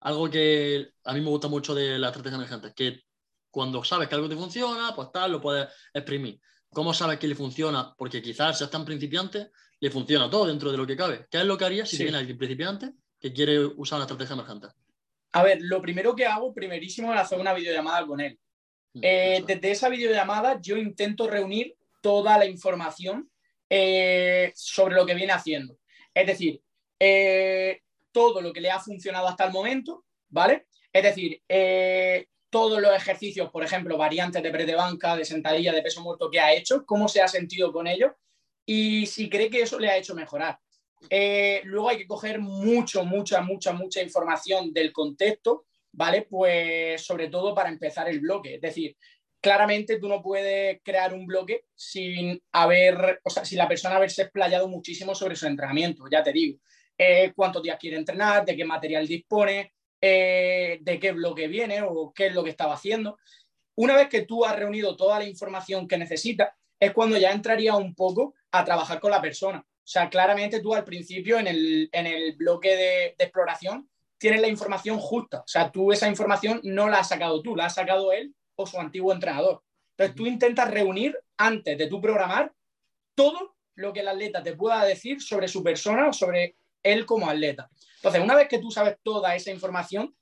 algo 0.00 0.28
que 0.28 0.90
a 1.02 1.14
mí 1.14 1.22
me 1.22 1.30
gusta 1.30 1.48
mucho 1.48 1.74
de 1.74 1.98
la 1.98 2.08
estrategia 2.08 2.36
emergente 2.36 2.68
es 2.68 2.74
que 2.74 3.04
cuando 3.54 3.84
sabes 3.84 4.08
que 4.08 4.16
algo 4.16 4.28
te 4.28 4.34
funciona, 4.34 4.92
pues 4.96 5.12
tal, 5.12 5.30
lo 5.30 5.40
puedes 5.40 5.68
exprimir. 5.92 6.40
¿Cómo 6.70 6.92
sabes 6.92 7.20
que 7.20 7.28
le 7.28 7.36
funciona? 7.36 7.94
Porque 7.96 8.20
quizás 8.20 8.58
si 8.58 8.64
es 8.64 8.70
tan 8.70 8.84
principiante, 8.84 9.52
le 9.78 9.90
funciona 9.92 10.28
todo 10.28 10.46
dentro 10.46 10.72
de 10.72 10.76
lo 10.76 10.84
que 10.84 10.96
cabe. 10.96 11.28
¿Qué 11.30 11.38
es 11.38 11.44
lo 11.44 11.56
que 11.56 11.64
harías 11.64 11.88
si 11.88 11.96
tiene 11.98 12.18
alguien 12.18 12.36
principiante 12.36 12.90
que 13.20 13.32
quiere 13.32 13.64
usar 13.64 13.98
una 13.98 14.06
estrategia 14.06 14.34
emergente? 14.34 14.66
A 15.30 15.44
ver, 15.44 15.58
lo 15.62 15.80
primero 15.80 16.16
que 16.16 16.26
hago, 16.26 16.52
primerísimo, 16.52 17.14
es 17.14 17.20
hacer 17.20 17.38
una 17.38 17.54
videollamada 17.54 18.04
con 18.04 18.20
él. 18.20 18.36
Mm, 18.94 19.00
eh, 19.02 19.44
desde 19.46 19.70
esa 19.70 19.88
videollamada 19.88 20.60
yo 20.60 20.76
intento 20.76 21.30
reunir 21.30 21.76
toda 22.02 22.36
la 22.36 22.46
información 22.46 23.30
eh, 23.70 24.52
sobre 24.56 24.96
lo 24.96 25.06
que 25.06 25.14
viene 25.14 25.32
haciendo. 25.32 25.78
Es 26.12 26.26
decir, 26.26 26.60
eh, 26.98 27.82
todo 28.10 28.40
lo 28.40 28.52
que 28.52 28.60
le 28.60 28.72
ha 28.72 28.80
funcionado 28.80 29.28
hasta 29.28 29.46
el 29.46 29.52
momento, 29.52 30.04
¿vale? 30.28 30.66
Es 30.92 31.04
decir, 31.04 31.40
todos 32.54 32.80
los 32.80 32.94
ejercicios, 32.94 33.50
por 33.50 33.64
ejemplo, 33.64 33.98
variantes 33.98 34.40
de 34.40 34.52
pre 34.52 34.64
de 34.64 34.76
banca, 34.76 35.16
de 35.16 35.24
sentadilla, 35.24 35.72
de 35.72 35.82
peso 35.82 36.02
muerto 36.02 36.30
que 36.30 36.38
ha 36.38 36.52
hecho, 36.54 36.86
cómo 36.86 37.08
se 37.08 37.20
ha 37.20 37.26
sentido 37.26 37.72
con 37.72 37.88
ellos 37.88 38.12
y 38.64 39.06
si 39.06 39.28
cree 39.28 39.50
que 39.50 39.62
eso 39.62 39.76
le 39.76 39.90
ha 39.90 39.96
hecho 39.96 40.14
mejorar. 40.14 40.60
Eh, 41.10 41.62
luego 41.64 41.88
hay 41.88 41.98
que 41.98 42.06
coger 42.06 42.38
mucho, 42.38 43.04
mucha, 43.04 43.40
mucha, 43.40 43.72
mucha 43.72 44.00
información 44.00 44.72
del 44.72 44.92
contexto, 44.92 45.66
¿vale? 45.90 46.28
Pues 46.30 47.04
sobre 47.04 47.26
todo 47.26 47.56
para 47.56 47.70
empezar 47.70 48.08
el 48.08 48.20
bloque. 48.20 48.54
Es 48.54 48.60
decir, 48.60 48.96
claramente 49.40 49.98
tú 49.98 50.06
no 50.06 50.22
puedes 50.22 50.80
crear 50.84 51.12
un 51.12 51.26
bloque 51.26 51.64
sin 51.74 52.40
haber, 52.52 53.20
o 53.24 53.30
sea, 53.30 53.44
sin 53.44 53.58
la 53.58 53.66
persona 53.66 53.96
haberse 53.96 54.22
explayado 54.22 54.68
muchísimo 54.68 55.12
sobre 55.12 55.34
su 55.34 55.48
entrenamiento, 55.48 56.04
ya 56.08 56.22
te 56.22 56.32
digo. 56.32 56.60
Eh, 56.96 57.32
cuántos 57.34 57.64
días 57.64 57.78
quiere 57.80 57.96
entrenar, 57.96 58.44
de 58.44 58.54
qué 58.54 58.64
material 58.64 59.08
dispone, 59.08 59.72
eh, 60.06 60.80
de 60.82 61.00
qué 61.00 61.12
bloque 61.12 61.48
viene 61.48 61.80
o 61.80 62.12
qué 62.14 62.26
es 62.26 62.34
lo 62.34 62.44
que 62.44 62.50
estaba 62.50 62.74
haciendo. 62.74 63.16
Una 63.76 63.96
vez 63.96 64.10
que 64.10 64.26
tú 64.26 64.44
has 64.44 64.54
reunido 64.54 64.96
toda 64.96 65.18
la 65.18 65.24
información 65.24 65.88
que 65.88 65.96
necesitas, 65.96 66.50
es 66.78 66.92
cuando 66.92 67.16
ya 67.16 67.32
entraría 67.32 67.74
un 67.74 67.94
poco 67.94 68.34
a 68.50 68.62
trabajar 68.66 69.00
con 69.00 69.10
la 69.10 69.22
persona. 69.22 69.60
O 69.60 69.86
sea, 69.86 70.10
claramente 70.10 70.60
tú 70.60 70.74
al 70.74 70.84
principio 70.84 71.38
en 71.38 71.46
el, 71.46 72.34
bloque 72.36 72.76
de, 72.76 73.06
exploración 73.16 73.88
tienes 74.18 74.42
la 74.42 74.48
información 74.48 74.98
justa. 74.98 75.38
O 75.38 75.48
sea, 75.48 75.72
tú 75.72 75.90
esa 75.90 76.06
información 76.06 76.60
no 76.64 76.90
la 76.90 76.98
has 76.98 77.08
sacado 77.08 77.40
tú, 77.40 77.56
la 77.56 77.64
has 77.64 77.74
sacado 77.74 78.12
él 78.12 78.34
o 78.56 78.66
su 78.66 78.78
antiguo 78.78 79.10
entrenador. 79.10 79.62
Entonces 79.96 80.16
tú 80.16 80.26
intentas 80.26 80.70
reunir 80.70 81.18
antes 81.38 81.78
de 81.78 81.86
tu 81.86 81.98
programar 81.98 82.52
todo 83.14 83.56
lo 83.74 83.94
que 83.94 84.00
el 84.00 84.08
atleta 84.08 84.42
te 84.42 84.54
pueda 84.54 84.84
decir 84.84 85.22
sobre 85.22 85.48
su 85.48 85.62
persona 85.62 86.10
o 86.10 86.12
sobre 86.12 86.56
él 86.84 87.04
como 87.04 87.28
atleta. 87.28 87.68
Entonces, 87.96 88.22
una 88.22 88.36
vez 88.36 88.48
que 88.48 88.60
tú 88.60 88.70
sabes 88.70 88.96
toda 89.02 89.34
esa 89.34 89.50
información, 89.50 90.14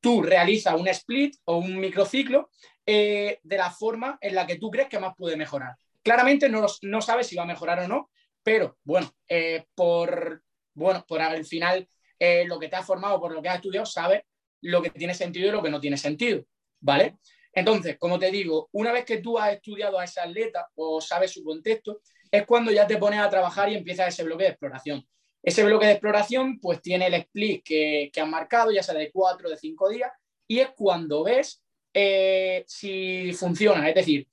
tú 0.00 0.22
realizas 0.22 0.78
un 0.78 0.86
split 0.88 1.36
o 1.44 1.56
un 1.56 1.80
microciclo 1.80 2.50
eh, 2.86 3.38
de 3.42 3.56
la 3.56 3.70
forma 3.70 4.18
en 4.20 4.34
la 4.34 4.46
que 4.46 4.58
tú 4.58 4.70
crees 4.70 4.88
que 4.88 4.98
más 4.98 5.14
puede 5.16 5.36
mejorar. 5.36 5.74
Claramente 6.02 6.48
no, 6.48 6.66
no 6.82 7.00
sabes 7.00 7.26
si 7.26 7.36
va 7.36 7.44
a 7.44 7.46
mejorar 7.46 7.80
o 7.80 7.88
no, 7.88 8.10
pero 8.42 8.76
bueno, 8.84 9.10
eh, 9.28 9.64
por, 9.74 10.42
bueno, 10.74 11.04
por 11.06 11.20
al 11.20 11.44
final 11.44 11.88
eh, 12.18 12.44
lo 12.46 12.58
que 12.58 12.68
te 12.68 12.76
has 12.76 12.86
formado, 12.86 13.20
por 13.20 13.32
lo 13.32 13.40
que 13.40 13.48
has 13.48 13.56
estudiado, 13.56 13.86
sabes 13.86 14.22
lo 14.60 14.82
que 14.82 14.90
tiene 14.90 15.14
sentido 15.14 15.48
y 15.48 15.52
lo 15.52 15.62
que 15.62 15.70
no 15.70 15.80
tiene 15.80 15.96
sentido, 15.96 16.44
¿vale? 16.80 17.18
Entonces, 17.52 17.96
como 17.98 18.18
te 18.18 18.30
digo, 18.30 18.68
una 18.72 18.92
vez 18.92 19.04
que 19.04 19.18
tú 19.18 19.38
has 19.38 19.52
estudiado 19.52 19.98
a 19.98 20.04
ese 20.04 20.20
atleta 20.20 20.68
o 20.74 21.00
sabes 21.00 21.32
su 21.32 21.44
contexto, 21.44 22.00
es 22.30 22.46
cuando 22.46 22.72
ya 22.72 22.86
te 22.86 22.96
pones 22.96 23.20
a 23.20 23.28
trabajar 23.28 23.68
y 23.68 23.74
empiezas 23.74 24.08
ese 24.08 24.24
bloque 24.24 24.44
de 24.44 24.50
exploración. 24.50 25.06
Ese 25.42 25.64
bloque 25.64 25.86
de 25.86 25.92
exploración 25.92 26.60
pues 26.60 26.80
tiene 26.80 27.08
el 27.08 27.14
split 27.14 27.64
que, 27.64 28.12
han 28.16 28.30
marcado, 28.30 28.70
ya 28.70 28.82
sea 28.82 28.94
de 28.94 29.10
cuatro 29.10 29.48
o 29.48 29.50
de 29.50 29.56
cinco 29.56 29.88
días, 29.88 30.10
y 30.46 30.60
es 30.60 30.70
cuando 30.76 31.24
ves 31.24 31.62
eh, 31.92 32.64
si 32.66 33.32
funciona. 33.32 33.88
Es 33.88 33.94
decir, 33.94 34.28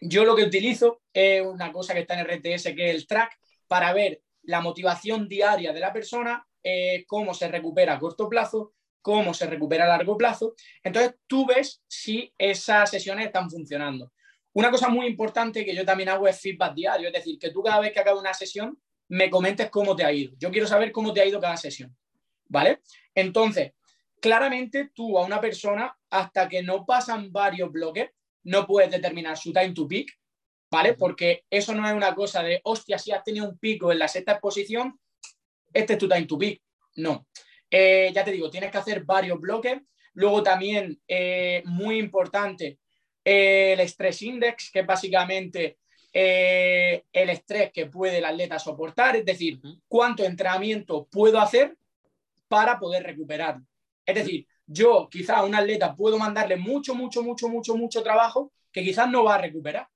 yo 0.00 0.24
lo 0.24 0.34
que 0.34 0.42
utilizo 0.42 1.02
es 1.12 1.44
una 1.44 1.72
cosa 1.72 1.94
que 1.94 2.00
está 2.00 2.18
en 2.18 2.26
RTS, 2.26 2.74
que 2.74 2.90
es 2.90 2.94
el 2.96 3.06
track, 3.06 3.38
para 3.66 3.92
ver 3.92 4.22
la 4.42 4.60
motivación 4.60 5.28
diaria 5.28 5.72
de 5.72 5.80
la 5.80 5.92
persona, 5.92 6.46
eh, 6.62 7.04
cómo 7.06 7.32
se 7.32 7.48
recupera 7.48 7.94
a 7.94 7.98
corto 7.98 8.28
plazo, 8.28 8.74
cómo 9.00 9.34
se 9.34 9.46
recupera 9.46 9.84
a 9.84 9.88
largo 9.88 10.16
plazo. 10.16 10.54
Entonces 10.82 11.14
tú 11.26 11.46
ves 11.46 11.82
si 11.86 12.32
esas 12.36 12.90
sesiones 12.90 13.26
están 13.26 13.50
funcionando. 13.50 14.12
Una 14.52 14.70
cosa 14.70 14.88
muy 14.88 15.06
importante 15.06 15.64
que 15.64 15.74
yo 15.74 15.84
también 15.84 16.08
hago 16.08 16.26
es 16.26 16.40
feedback 16.40 16.74
diario, 16.74 17.08
es 17.08 17.14
decir, 17.14 17.38
que 17.38 17.50
tú 17.50 17.62
cada 17.62 17.80
vez 17.80 17.92
que 17.92 18.00
acabas 18.00 18.20
una 18.20 18.34
sesión 18.34 18.78
me 19.08 19.30
comentes 19.30 19.70
cómo 19.70 19.94
te 19.94 20.04
ha 20.04 20.12
ido. 20.12 20.34
Yo 20.38 20.50
quiero 20.50 20.66
saber 20.66 20.92
cómo 20.92 21.12
te 21.12 21.20
ha 21.20 21.26
ido 21.26 21.40
cada 21.40 21.56
sesión, 21.56 21.96
¿vale? 22.48 22.80
Entonces, 23.14 23.72
claramente 24.20 24.90
tú 24.94 25.18
a 25.18 25.24
una 25.24 25.40
persona, 25.40 25.96
hasta 26.10 26.48
que 26.48 26.62
no 26.62 26.86
pasan 26.86 27.32
varios 27.32 27.70
bloques, 27.70 28.10
no 28.44 28.66
puedes 28.66 28.90
determinar 28.90 29.36
su 29.36 29.52
time 29.52 29.72
to 29.72 29.86
peak, 29.86 30.18
¿vale? 30.70 30.94
Porque 30.94 31.44
eso 31.50 31.74
no 31.74 31.86
es 31.86 31.94
una 31.94 32.14
cosa 32.14 32.42
de, 32.42 32.60
hostia, 32.64 32.98
si 32.98 33.12
has 33.12 33.24
tenido 33.24 33.48
un 33.48 33.58
pico 33.58 33.92
en 33.92 33.98
la 33.98 34.08
sexta 34.08 34.32
exposición, 34.32 34.98
este 35.72 35.94
es 35.94 35.98
tu 35.98 36.08
time 36.08 36.26
to 36.26 36.38
peak. 36.38 36.62
No. 36.96 37.26
Eh, 37.70 38.12
ya 38.14 38.24
te 38.24 38.32
digo, 38.32 38.50
tienes 38.50 38.70
que 38.70 38.78
hacer 38.78 39.04
varios 39.04 39.40
bloques. 39.40 39.80
Luego 40.14 40.42
también, 40.42 41.00
eh, 41.08 41.62
muy 41.66 41.98
importante, 41.98 42.78
el 43.24 43.80
stress 43.80 44.22
index, 44.22 44.70
que 44.70 44.80
es 44.80 44.86
básicamente 44.86 45.78
eh, 46.16 47.04
el 47.12 47.28
estrés 47.28 47.72
que 47.72 47.86
puede 47.86 48.18
el 48.18 48.24
atleta 48.24 48.60
soportar, 48.60 49.16
es 49.16 49.24
decir, 49.24 49.60
cuánto 49.88 50.22
entrenamiento 50.22 51.08
puedo 51.10 51.40
hacer 51.40 51.76
para 52.46 52.78
poder 52.78 53.02
recuperarlo. 53.02 53.66
Es 54.06 54.14
decir, 54.14 54.46
yo 54.64 55.08
quizá 55.10 55.38
a 55.38 55.44
un 55.44 55.56
atleta 55.56 55.96
puedo 55.96 56.16
mandarle 56.16 56.56
mucho, 56.56 56.94
mucho, 56.94 57.20
mucho, 57.22 57.48
mucho, 57.48 57.76
mucho 57.76 58.02
trabajo 58.04 58.52
que 58.70 58.84
quizás 58.84 59.10
no 59.10 59.24
va 59.24 59.34
a 59.34 59.38
recuperar. 59.38 59.88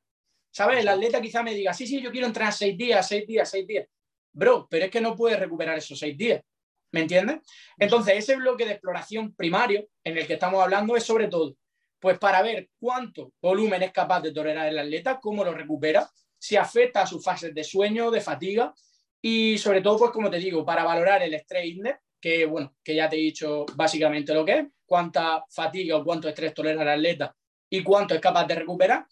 ¿Sabes? 0.51 0.81
El 0.81 0.89
atleta 0.89 1.21
quizá 1.21 1.45
me 1.45 1.55
diga, 1.55 1.73
sí, 1.73 1.87
sí, 1.87 2.01
yo 2.03 2.11
quiero 2.11 2.27
entrenar 2.27 2.53
seis 2.53 2.77
días, 2.77 3.07
seis 3.07 3.25
días, 3.25 3.49
seis 3.49 3.64
días. 3.64 3.87
Bro, 4.33 4.66
pero 4.69 4.87
es 4.87 4.91
que 4.91 5.01
no 5.01 5.14
puede 5.14 5.37
recuperar 5.37 5.79
esos 5.79 5.99
seis 5.99 6.19
días. 6.19 6.43
¿Me 6.91 7.01
entiendes? 7.01 7.41
Entonces, 7.79 8.14
ese 8.16 8.35
bloque 8.35 8.64
de 8.64 8.73
exploración 8.73 9.35
primario 9.35 9.87
en 10.03 10.19
el 10.19 10.27
que 10.27 10.33
estamos 10.33 10.61
hablando 10.61 10.97
es 10.97 11.05
sobre 11.05 11.29
todo 11.29 11.55
pues 12.01 12.18
para 12.18 12.42
ver 12.42 12.70
cuánto 12.78 13.32
volumen 13.40 13.82
es 13.82 13.92
capaz 13.92 14.20
de 14.20 14.32
tolerar 14.32 14.68
el 14.68 14.78
atleta, 14.78 15.18
cómo 15.20 15.44
lo 15.44 15.53
recupera, 15.53 16.09
si 16.38 16.57
afecta 16.57 17.03
a 17.03 17.07
sus 17.07 17.22
fases 17.22 17.55
de 17.55 17.64
sueño, 17.64 18.11
de 18.11 18.20
fatiga 18.20 18.72
y 19.20 19.59
sobre 19.59 19.80
todo, 19.80 19.99
pues 19.99 20.11
como 20.12 20.30
te 20.30 20.38
digo, 20.38 20.64
para 20.64 20.84
valorar 20.84 21.22
el 21.22 21.34
estrés 21.34 21.66
index, 21.66 21.99
que 22.20 22.46
bueno, 22.46 22.76
que 22.82 22.94
ya 22.94 23.09
te 23.09 23.16
he 23.16 23.20
dicho 23.20 23.66
básicamente 23.74 24.32
lo 24.32 24.44
que 24.44 24.59
es, 24.59 24.66
cuánta 24.86 25.44
fatiga 25.51 25.96
o 25.96 26.05
cuánto 26.05 26.28
estrés 26.28 26.55
tolera 26.55 26.82
el 26.82 26.88
atleta 26.88 27.34
y 27.68 27.82
cuánto 27.82 28.14
es 28.14 28.20
capaz 28.20 28.46
de 28.46 28.55
recuperar. 28.55 29.07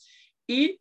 Y 0.47 0.81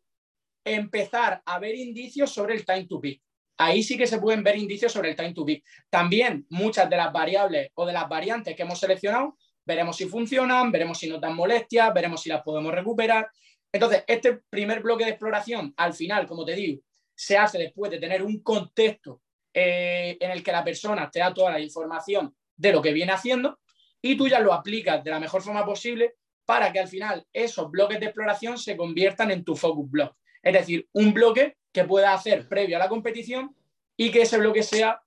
empezar 0.64 1.42
a 1.44 1.58
ver 1.58 1.74
indicios 1.74 2.32
sobre 2.32 2.54
el 2.54 2.64
time 2.64 2.86
to 2.86 3.00
peak. 3.00 3.20
Ahí 3.58 3.82
sí 3.82 3.96
que 3.96 4.06
se 4.06 4.18
pueden 4.18 4.42
ver 4.42 4.56
indicios 4.56 4.92
sobre 4.92 5.10
el 5.10 5.16
time 5.16 5.32
to 5.32 5.44
peak. 5.44 5.64
También 5.88 6.46
muchas 6.50 6.90
de 6.90 6.96
las 6.96 7.12
variables 7.12 7.70
o 7.74 7.86
de 7.86 7.92
las 7.92 8.08
variantes 8.08 8.54
que 8.54 8.62
hemos 8.62 8.78
seleccionado, 8.78 9.36
veremos 9.66 9.96
si 9.96 10.06
funcionan, 10.06 10.70
veremos 10.70 10.98
si 10.98 11.08
nos 11.08 11.20
dan 11.20 11.34
molestias, 11.34 11.92
veremos 11.92 12.22
si 12.22 12.28
las 12.28 12.42
podemos 12.42 12.72
recuperar. 12.72 13.28
Entonces, 13.72 14.04
este 14.06 14.40
primer 14.48 14.80
bloque 14.80 15.04
de 15.04 15.10
exploración, 15.10 15.74
al 15.76 15.92
final, 15.92 16.26
como 16.26 16.44
te 16.44 16.54
digo, 16.54 16.80
se 17.14 17.36
hace 17.36 17.58
después 17.58 17.90
de 17.90 17.98
tener 17.98 18.22
un 18.22 18.42
contexto 18.42 19.22
eh, 19.52 20.16
en 20.20 20.30
el 20.30 20.42
que 20.42 20.52
la 20.52 20.64
persona 20.64 21.10
te 21.10 21.18
da 21.18 21.34
toda 21.34 21.50
la 21.50 21.60
información 21.60 22.34
de 22.56 22.72
lo 22.72 22.80
que 22.80 22.92
viene 22.92 23.12
haciendo 23.12 23.58
y 24.00 24.16
tú 24.16 24.28
ya 24.28 24.38
lo 24.40 24.52
aplicas 24.52 25.02
de 25.02 25.10
la 25.10 25.18
mejor 25.18 25.42
forma 25.42 25.64
posible 25.64 26.14
para 26.44 26.72
que 26.72 26.78
al 26.78 26.88
final 26.88 27.26
esos 27.32 27.70
bloques 27.70 27.98
de 27.98 28.06
exploración 28.06 28.56
se 28.56 28.76
conviertan 28.76 29.30
en 29.30 29.44
tu 29.44 29.56
focus 29.56 29.90
block. 29.90 30.16
Es 30.42 30.52
decir, 30.52 30.88
un 30.92 31.12
bloque 31.12 31.56
que 31.72 31.84
pueda 31.84 32.12
hacer 32.12 32.48
previo 32.48 32.76
a 32.76 32.78
la 32.78 32.88
competición 32.88 33.56
y 33.96 34.10
que 34.10 34.22
ese 34.22 34.38
bloque 34.38 34.62
sea 34.62 35.00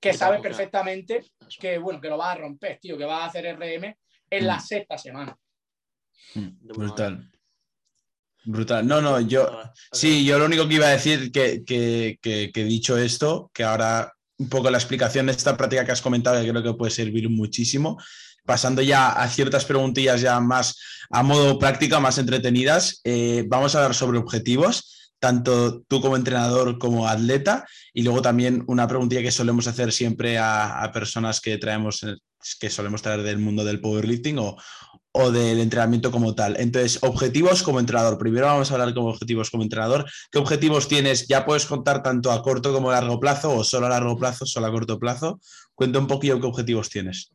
que 0.00 0.12
sabes 0.12 0.40
perfectamente 0.40 1.24
que, 1.60 1.78
bueno, 1.78 2.00
que 2.00 2.08
lo 2.08 2.16
vas 2.16 2.36
a 2.36 2.40
romper, 2.40 2.78
tío, 2.80 2.96
que 2.96 3.04
vas 3.04 3.22
a 3.22 3.26
hacer 3.26 3.56
RM 3.56 3.94
en 4.30 4.46
la 4.46 4.56
mm. 4.56 4.60
sexta 4.60 4.98
semana. 4.98 5.36
Mm, 6.34 6.68
brutal. 6.68 7.32
Brutal. 8.44 8.86
No, 8.86 9.00
no, 9.02 9.20
yo. 9.20 9.50
Sí, 9.92 10.24
yo 10.24 10.38
lo 10.38 10.46
único 10.46 10.66
que 10.66 10.74
iba 10.74 10.86
a 10.86 10.90
decir 10.90 11.30
que, 11.32 11.64
que, 11.64 12.18
que, 12.22 12.50
que, 12.52 12.64
dicho 12.64 12.96
esto, 12.96 13.50
que 13.52 13.64
ahora 13.64 14.12
un 14.38 14.48
poco 14.48 14.70
la 14.70 14.78
explicación 14.78 15.26
de 15.26 15.32
esta 15.32 15.56
práctica 15.56 15.84
que 15.84 15.92
has 15.92 16.00
comentado, 16.00 16.40
que 16.40 16.48
creo 16.48 16.62
que 16.62 16.74
puede 16.74 16.92
servir 16.92 17.28
muchísimo, 17.28 17.98
pasando 18.46 18.80
ya 18.80 19.10
a 19.10 19.28
ciertas 19.28 19.64
preguntillas 19.64 20.20
ya 20.20 20.40
más 20.40 20.80
a 21.10 21.22
modo 21.22 21.58
práctica, 21.58 22.00
más 22.00 22.18
entretenidas, 22.18 23.00
eh, 23.04 23.44
vamos 23.46 23.74
a 23.74 23.78
hablar 23.78 23.94
sobre 23.94 24.18
objetivos, 24.18 24.97
tanto 25.18 25.82
tú 25.82 26.00
como 26.00 26.16
entrenador 26.16 26.78
como 26.78 27.08
atleta, 27.08 27.66
y 27.92 28.02
luego 28.02 28.22
también 28.22 28.64
una 28.66 28.86
preguntilla 28.86 29.22
que 29.22 29.30
solemos 29.30 29.66
hacer 29.66 29.92
siempre 29.92 30.38
a, 30.38 30.90
personas 30.92 31.40
que 31.40 31.58
traemos, 31.58 32.04
que 32.60 32.70
solemos 32.70 33.02
traer 33.02 33.22
del 33.22 33.38
mundo 33.38 33.64
del 33.64 33.80
powerlifting 33.80 34.38
o, 34.38 34.56
o 35.12 35.30
del 35.30 35.60
entrenamiento 35.60 36.10
como 36.10 36.34
tal. 36.34 36.56
Entonces, 36.58 36.98
objetivos 37.02 37.62
como 37.62 37.80
entrenador. 37.80 38.18
Primero 38.18 38.46
vamos 38.46 38.70
a 38.70 38.74
hablar 38.74 38.94
como 38.94 39.08
objetivos 39.08 39.50
como 39.50 39.62
entrenador. 39.62 40.08
¿Qué 40.30 40.38
objetivos 40.38 40.88
tienes? 40.88 41.26
Ya 41.26 41.44
puedes 41.44 41.66
contar 41.66 42.02
tanto 42.02 42.30
a 42.30 42.42
corto 42.42 42.72
como 42.72 42.90
a 42.90 42.94
largo 42.94 43.18
plazo 43.18 43.54
o 43.54 43.64
solo 43.64 43.86
a 43.86 43.90
largo 43.90 44.16
plazo, 44.16 44.46
solo 44.46 44.66
a 44.66 44.70
corto 44.70 44.98
plazo. 44.98 45.40
Cuenta 45.74 45.98
un 45.98 46.06
poquillo 46.06 46.40
qué 46.40 46.46
objetivos 46.46 46.88
tienes. 46.88 47.32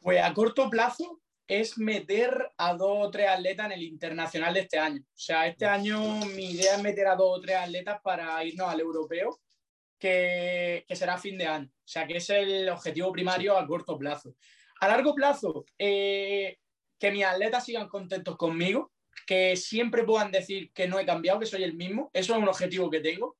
Pues 0.00 0.22
a 0.22 0.32
corto 0.32 0.70
plazo 0.70 1.20
es 1.48 1.78
meter 1.78 2.52
a 2.58 2.74
dos 2.74 3.06
o 3.06 3.10
tres 3.10 3.28
atletas 3.28 3.66
en 3.66 3.72
el 3.72 3.82
internacional 3.82 4.52
de 4.52 4.60
este 4.60 4.78
año. 4.78 5.00
O 5.00 5.18
sea, 5.18 5.46
este 5.46 5.64
año 5.64 6.20
mi 6.36 6.50
idea 6.50 6.76
es 6.76 6.82
meter 6.82 7.08
a 7.08 7.16
dos 7.16 7.38
o 7.38 7.40
tres 7.40 7.56
atletas 7.56 7.98
para 8.02 8.44
irnos 8.44 8.68
al 8.68 8.80
europeo, 8.80 9.40
que, 9.98 10.84
será 10.90 11.14
a 11.14 11.18
fin 11.18 11.38
de 11.38 11.46
año. 11.46 11.66
O 11.66 11.88
sea, 11.88 12.06
que 12.06 12.18
es 12.18 12.28
el 12.30 12.68
objetivo 12.68 13.10
primario 13.10 13.56
a 13.56 13.66
corto 13.66 13.96
plazo. 13.96 14.34
A 14.80 14.88
largo 14.88 15.14
plazo, 15.14 15.64
eh, 15.78 16.58
que 16.98 17.10
mis 17.10 17.24
atletas 17.24 17.64
sigan 17.64 17.88
contentos 17.88 18.36
conmigo, 18.36 18.92
que 19.26 19.56
siempre 19.56 20.04
puedan 20.04 20.30
decir 20.30 20.70
que 20.72 20.86
no 20.86 21.00
he 21.00 21.06
cambiado, 21.06 21.40
que 21.40 21.46
soy 21.46 21.64
el 21.64 21.74
mismo. 21.74 22.10
Eso 22.12 22.34
es 22.34 22.38
un 22.38 22.48
objetivo 22.48 22.90
que 22.90 23.00
tengo. 23.00 23.38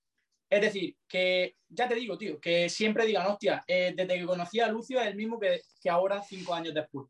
Es 0.48 0.62
decir, 0.62 0.96
que 1.06 1.56
ya 1.68 1.86
te 1.86 1.94
digo, 1.94 2.16
tío, 2.16 2.40
que 2.40 2.70
siempre 2.70 3.04
digan, 3.04 3.26
hostia, 3.26 3.62
eh, 3.66 3.92
desde 3.94 4.18
que 4.18 4.24
conocí 4.24 4.60
a 4.60 4.68
Lucio 4.68 4.98
es 4.98 5.06
el 5.08 5.14
mismo 5.14 5.38
que, 5.38 5.60
ahora, 5.90 6.22
cinco 6.22 6.54
años 6.54 6.72
después. 6.72 7.06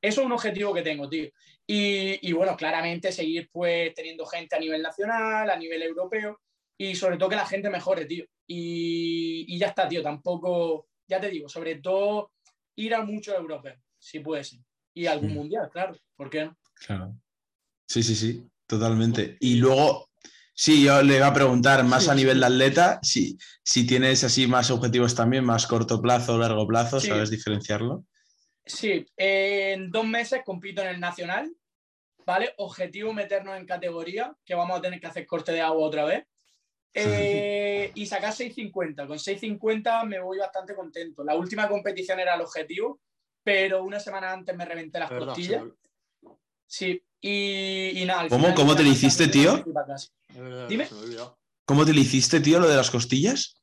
Eso 0.00 0.20
es 0.20 0.26
un 0.26 0.32
objetivo 0.32 0.72
que 0.72 0.82
tengo, 0.82 1.08
tío. 1.08 1.28
Y, 1.66 2.32
bueno, 2.32 2.56
claramente 2.56 3.12
seguir 3.12 3.50
pues 3.52 3.92
teniendo 3.94 4.24
gente 4.24 4.56
a 4.56 4.58
nivel 4.58 4.80
nacional, 4.80 5.50
a 5.50 5.56
nivel 5.56 5.82
europeo 5.82 6.40
y 6.78 6.94
sobre 6.94 7.18
todo 7.18 7.28
que 7.28 7.36
la 7.36 7.46
gente 7.46 7.68
mejore, 7.68 8.06
tío. 8.06 8.24
Y, 8.46 9.58
ya 9.58 9.68
está, 9.68 9.88
tío. 9.88 10.02
Tampoco, 10.02 10.88
ya 11.06 11.20
te 11.20 11.28
digo, 11.28 11.48
sobre 11.48 11.76
todo 11.76 12.32
ir 12.76 12.94
a 12.94 13.04
muchos 13.04 13.34
europeos, 13.34 13.78
si 13.98 14.20
puede 14.20 14.44
ser. 14.44 14.60
Y 14.94 15.06
algún 15.06 15.34
mundial, 15.34 15.68
claro. 15.70 15.96
¿Por 16.16 16.30
qué 16.30 16.46
no? 16.46 16.56
Claro. 16.74 17.14
Sí, 17.86 18.02
sí, 18.02 18.14
sí, 18.14 18.48
totalmente. 18.66 19.36
Y 19.40 19.56
luego, 19.56 20.08
Sí, 20.60 20.82
yo 20.82 21.00
le 21.04 21.18
iba 21.18 21.28
a 21.28 21.32
preguntar 21.32 21.84
más 21.84 22.08
a 22.08 22.16
nivel 22.16 22.40
de 22.40 22.46
atleta, 22.46 22.98
si, 23.00 23.38
si 23.62 23.86
tienes 23.86 24.24
así 24.24 24.48
más 24.48 24.72
objetivos 24.72 25.14
también, 25.14 25.44
más 25.44 25.68
corto 25.68 26.02
plazo 26.02 26.34
o 26.34 26.38
largo 26.38 26.66
plazo, 26.66 26.98
¿sabes 26.98 27.30
diferenciarlo? 27.30 28.04
Sí, 28.68 29.06
en 29.16 29.90
dos 29.90 30.06
meses 30.06 30.42
compito 30.44 30.82
en 30.82 30.88
el 30.88 31.00
nacional, 31.00 31.50
¿vale? 32.24 32.52
Objetivo 32.58 33.12
meternos 33.12 33.56
en 33.56 33.66
categoría, 33.66 34.36
que 34.44 34.54
vamos 34.54 34.78
a 34.78 34.82
tener 34.82 35.00
que 35.00 35.06
hacer 35.06 35.26
corte 35.26 35.52
de 35.52 35.62
agua 35.62 35.86
otra 35.86 36.04
vez. 36.04 36.26
Eh, 36.94 37.92
y 37.94 38.06
sacar 38.06 38.32
6.50. 38.32 39.06
Con 39.06 39.18
6.50 39.18 40.06
me 40.06 40.20
voy 40.20 40.38
bastante 40.38 40.74
contento. 40.74 41.24
La 41.24 41.36
última 41.36 41.68
competición 41.68 42.20
era 42.20 42.34
el 42.34 42.40
objetivo, 42.40 43.00
pero 43.42 43.82
una 43.84 44.00
semana 44.00 44.32
antes 44.32 44.54
me 44.56 44.64
reventé 44.64 44.98
las 44.98 45.10
costillas. 45.10 45.64
Sí, 46.66 47.02
y, 47.20 48.04
nada. 48.06 48.28
¿Cómo, 48.28 48.54
¿Cómo 48.54 48.76
te 48.76 48.82
lo 48.82 48.90
hiciste, 48.90 49.28
tío? 49.28 49.64
Dime. 50.68 50.88
¿Cómo 51.64 51.84
te 51.84 51.92
lo 51.92 52.00
hiciste, 52.00 52.40
tío, 52.40 52.60
lo 52.60 52.68
de 52.68 52.76
las 52.76 52.90
costillas? 52.90 53.60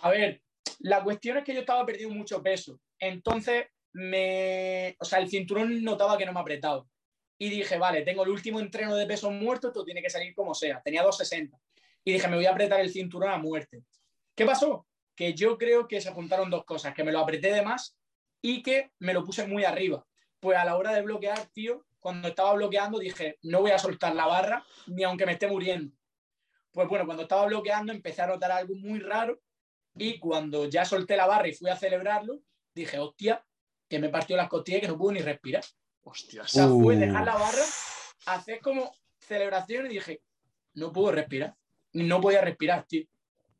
A 0.00 0.10
ver, 0.10 0.42
la 0.80 1.02
cuestión 1.02 1.38
es 1.38 1.44
que 1.44 1.54
yo 1.54 1.60
estaba 1.60 1.84
perdiendo 1.86 2.14
mucho 2.14 2.42
peso. 2.42 2.80
Entonces, 2.98 3.66
me. 3.92 4.96
O 5.00 5.04
sea, 5.04 5.18
el 5.18 5.28
cinturón 5.28 5.82
notaba 5.82 6.16
que 6.18 6.26
no 6.26 6.32
me 6.32 6.38
ha 6.38 6.42
apretado. 6.42 6.88
Y 7.38 7.50
dije, 7.50 7.76
vale, 7.78 8.02
tengo 8.02 8.22
el 8.22 8.30
último 8.30 8.60
entreno 8.60 8.94
de 8.94 9.06
peso 9.06 9.30
muerto, 9.30 9.68
esto 9.68 9.84
tiene 9.84 10.02
que 10.02 10.10
salir 10.10 10.34
como 10.34 10.54
sea. 10.54 10.80
Tenía 10.82 11.02
260. 11.02 11.58
Y 12.04 12.12
dije, 12.12 12.28
me 12.28 12.36
voy 12.36 12.46
a 12.46 12.50
apretar 12.50 12.80
el 12.80 12.90
cinturón 12.90 13.30
a 13.30 13.38
muerte. 13.38 13.82
¿Qué 14.34 14.46
pasó? 14.46 14.86
Que 15.14 15.34
yo 15.34 15.58
creo 15.58 15.88
que 15.88 16.00
se 16.00 16.12
juntaron 16.12 16.50
dos 16.50 16.64
cosas, 16.64 16.94
que 16.94 17.04
me 17.04 17.12
lo 17.12 17.20
apreté 17.20 17.52
de 17.52 17.62
más 17.62 17.96
y 18.40 18.62
que 18.62 18.92
me 18.98 19.12
lo 19.12 19.24
puse 19.24 19.46
muy 19.46 19.64
arriba. 19.64 20.06
Pues 20.40 20.58
a 20.58 20.64
la 20.64 20.76
hora 20.76 20.92
de 20.92 21.02
bloquear, 21.02 21.46
tío, 21.52 21.84
cuando 22.00 22.28
estaba 22.28 22.52
bloqueando 22.54 22.98
dije, 22.98 23.38
no 23.42 23.60
voy 23.60 23.70
a 23.70 23.78
soltar 23.78 24.14
la 24.14 24.26
barra 24.26 24.64
ni 24.86 25.04
aunque 25.04 25.26
me 25.26 25.32
esté 25.32 25.46
muriendo. 25.46 25.94
Pues 26.72 26.88
bueno, 26.88 27.06
cuando 27.06 27.24
estaba 27.24 27.46
bloqueando 27.46 27.92
empecé 27.92 28.22
a 28.22 28.26
notar 28.26 28.50
algo 28.50 28.74
muy 28.74 28.98
raro 28.98 29.40
y 29.94 30.18
cuando 30.18 30.68
ya 30.68 30.84
solté 30.84 31.16
la 31.16 31.26
barra 31.26 31.48
y 31.48 31.54
fui 31.54 31.70
a 31.70 31.76
celebrarlo, 31.76 32.40
dije, 32.74 32.98
hostia, 32.98 33.44
que 33.92 33.98
me 33.98 34.08
partió 34.08 34.38
las 34.38 34.48
costillas 34.48 34.78
y 34.78 34.80
que 34.80 34.88
no 34.88 34.96
pude 34.96 35.14
ni 35.16 35.20
respirar. 35.20 35.62
Hostia, 36.04 36.42
o 36.42 36.48
sea, 36.48 36.66
fue 36.66 36.96
dejar 36.96 37.26
la 37.26 37.34
barra, 37.34 37.62
hacer 38.24 38.58
como 38.60 38.90
celebración 39.18 39.84
y 39.84 39.90
dije, 39.90 40.22
no 40.72 40.90
puedo 40.90 41.12
respirar. 41.12 41.54
No 41.92 42.18
podía 42.18 42.40
respirar, 42.40 42.86
tío. 42.86 43.04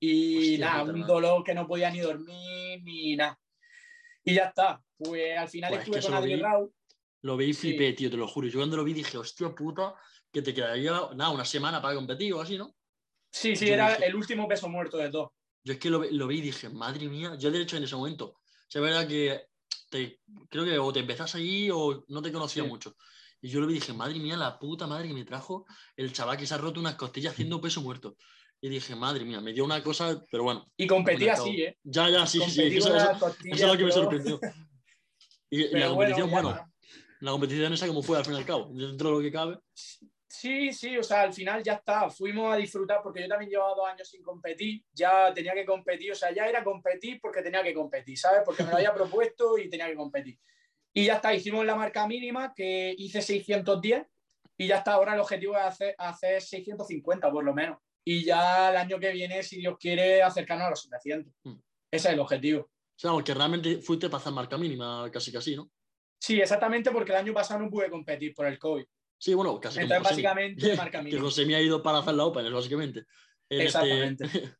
Y 0.01 0.57
nada, 0.59 0.85
un 0.85 1.07
dolor 1.07 1.45
que 1.45 1.55
no 1.55 1.66
podía 1.66 1.91
ni 1.91 2.01
dormir 2.01 2.83
ni 2.83 3.14
nada. 3.14 3.39
Y 4.24 4.35
ya 4.35 4.47
está. 4.47 4.83
Pues 4.97 5.37
al 5.37 5.49
final 5.51 5.70
pues 5.70 5.83
estuve 5.83 6.01
con 6.01 6.14
Adri 6.14 6.37
Raúl 6.37 6.72
lo 7.20 7.37
vi 7.37 7.51
y 7.51 7.53
flipé, 7.53 7.93
tío, 7.93 8.11
te 8.11 8.16
lo 8.16 8.26
juro. 8.26 8.49
Yo 8.49 8.59
cuando 8.59 8.76
lo 8.76 8.85
vi 8.85 8.95
dije, 8.95 9.16
hostia 9.16 9.55
puta, 9.55 9.95
que 10.33 10.43
te 10.43 10.53
quedaría 10.53 10.93
nada, 11.14 11.30
una 11.30 11.45
semana 11.45 11.80
para 11.80 11.95
competir 11.95 12.33
o 12.33 12.41
así, 12.41 12.59
¿no? 12.59 12.74
Sí, 13.30 13.55
sí, 13.55 13.68
era 13.68 13.95
el 13.95 14.16
último 14.16 14.49
peso 14.49 14.68
muerto 14.68 14.97
de 14.97 15.11
todo. 15.11 15.35
Yo 15.62 15.74
es 15.74 15.78
que 15.78 15.89
lo, 15.89 16.01
vi 16.01 16.39
y 16.39 16.41
dije, 16.41 16.68
madre 16.68 17.07
mía, 17.07 17.37
yo 17.39 17.51
de 17.51 17.61
hecho 17.61 17.76
en 17.76 17.85
ese 17.85 17.95
momento, 17.95 18.41
o 18.74 18.80
verdad 18.80 19.07
que 19.07 19.51
te, 19.90 20.20
creo 20.48 20.64
que 20.64 20.78
o 20.78 20.92
te 20.92 21.00
empezás 21.00 21.34
allí 21.34 21.70
o 21.70 22.04
no 22.08 22.22
te 22.22 22.32
conocía 22.32 22.64
mucho. 22.64 22.96
Y 23.40 23.48
yo 23.48 23.60
y 23.68 23.74
dije, 23.74 23.92
madre 23.92 24.18
mía, 24.18 24.36
la 24.36 24.58
puta 24.58 24.86
madre 24.86 25.08
que 25.08 25.14
me 25.14 25.24
trajo 25.24 25.66
el 25.96 26.12
chaval 26.12 26.36
que 26.36 26.46
se 26.46 26.54
ha 26.54 26.58
roto 26.58 26.80
unas 26.80 26.94
costillas 26.94 27.32
haciendo 27.32 27.60
peso 27.60 27.82
muerto. 27.82 28.16
Y 28.60 28.68
dije, 28.68 28.94
madre 28.94 29.24
mía, 29.24 29.40
me 29.40 29.52
dio 29.52 29.64
una 29.64 29.82
cosa, 29.82 30.24
pero 30.30 30.44
bueno. 30.44 30.70
Y 30.76 30.86
competía 30.86 31.32
así, 31.32 31.62
¿eh? 31.62 31.76
Ya, 31.82 32.08
ya, 32.08 32.26
sí, 32.26 32.40
sí, 32.44 32.50
sí. 32.50 32.76
Eso, 32.76 32.94
es 33.42 33.62
lo 33.62 33.76
que 33.76 33.84
me 33.84 33.92
sorprendió. 33.92 34.40
Y, 35.54 35.68
la 35.68 35.88
competición, 35.88 36.30
bueno 36.30 36.72
la 37.22 37.30
competición 37.30 37.72
esa 37.72 37.86
como 37.86 38.02
fue 38.02 38.18
al 38.18 38.24
fin 38.24 38.34
y 38.34 38.38
al 38.38 38.44
cabo, 38.44 38.68
dentro 38.72 39.10
de 39.10 39.14
lo 39.14 39.22
que 39.22 39.30
cabe. 39.30 39.58
Sí, 40.35 40.72
sí, 40.72 40.97
o 40.97 41.03
sea, 41.03 41.20
al 41.20 41.35
final 41.35 41.62
ya 41.62 41.74
está, 41.74 42.09
fuimos 42.09 42.55
a 42.55 42.57
disfrutar 42.57 43.03
porque 43.03 43.20
yo 43.20 43.28
también 43.28 43.51
llevaba 43.51 43.74
dos 43.74 43.87
años 43.87 44.09
sin 44.09 44.22
competir, 44.22 44.83
ya 44.91 45.30
tenía 45.35 45.53
que 45.53 45.66
competir, 45.66 46.11
o 46.11 46.14
sea, 46.14 46.33
ya 46.33 46.47
era 46.47 46.64
competir 46.64 47.20
porque 47.20 47.43
tenía 47.43 47.62
que 47.62 47.74
competir, 47.74 48.16
¿sabes? 48.18 48.41
Porque 48.43 48.62
me 48.62 48.70
lo 48.70 48.76
había 48.76 48.95
propuesto 48.95 49.59
y 49.59 49.68
tenía 49.68 49.89
que 49.89 49.95
competir. 49.95 50.39
Y 50.95 51.05
ya 51.05 51.16
está, 51.16 51.35
hicimos 51.35 51.66
la 51.66 51.74
marca 51.74 52.07
mínima 52.07 52.55
que 52.55 52.95
hice 52.97 53.20
610 53.20 54.07
y 54.57 54.66
ya 54.68 54.78
está, 54.78 54.95
ahora 54.95 55.12
el 55.12 55.20
objetivo 55.20 55.55
es 55.55 55.64
hacer, 55.64 55.95
hacer 55.99 56.41
650 56.41 57.30
por 57.30 57.45
lo 57.45 57.53
menos. 57.53 57.76
Y 58.03 58.24
ya 58.24 58.70
el 58.70 58.78
año 58.78 58.99
que 58.99 59.12
viene, 59.12 59.43
si 59.43 59.59
Dios 59.59 59.76
quiere, 59.78 60.22
acercarnos 60.22 60.66
a 60.66 60.70
los 60.70 60.80
700. 60.80 61.30
Hmm. 61.45 61.61
Ese 61.91 62.09
es 62.09 62.14
el 62.14 62.20
objetivo. 62.20 62.62
O 62.62 62.70
sea, 62.97 63.11
porque 63.11 63.35
realmente 63.35 63.83
fuiste 63.83 64.09
para 64.09 64.22
hacer 64.22 64.33
marca 64.33 64.57
mínima 64.57 65.11
casi 65.12 65.30
casi, 65.30 65.57
¿no? 65.57 65.70
Sí, 66.18 66.41
exactamente 66.41 66.91
porque 66.91 67.12
el 67.12 67.18
año 67.18 67.35
pasado 67.35 67.61
no 67.61 67.68
pude 67.68 67.91
competir 67.91 68.33
por 68.35 68.47
el 68.47 68.59
COVID. 68.59 68.87
Sí, 69.22 69.34
bueno, 69.34 69.60
casi 69.60 69.78
Entonces, 69.78 70.02
básicamente, 70.02 70.74
marca 70.76 71.04
Que 71.04 71.16
José 71.16 71.46
me 71.46 71.54
ha 71.54 71.62
ido 71.62 71.80
para 71.80 71.98
hacer 71.98 72.14
la 72.14 72.24
Open, 72.24 72.52
básicamente. 72.52 73.06
Este 73.48 73.66
Exactamente. 73.66 74.24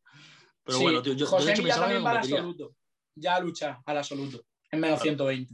Pero 0.63 0.79
bueno, 0.79 1.03
tío, 1.03 1.15
yo 1.15 1.27
José 1.27 1.47
de 1.47 1.53
hecho, 1.53 1.63
ya 1.63 1.81
también 1.81 2.01
para 2.05 2.21
el 2.21 2.33
absoluto. 2.33 2.77
Ya 3.17 3.41
lucha 3.41 3.83
al 3.85 3.99
absoluto, 3.99 4.45
en 4.71 4.79
menos 4.79 5.03
120. 5.03 5.53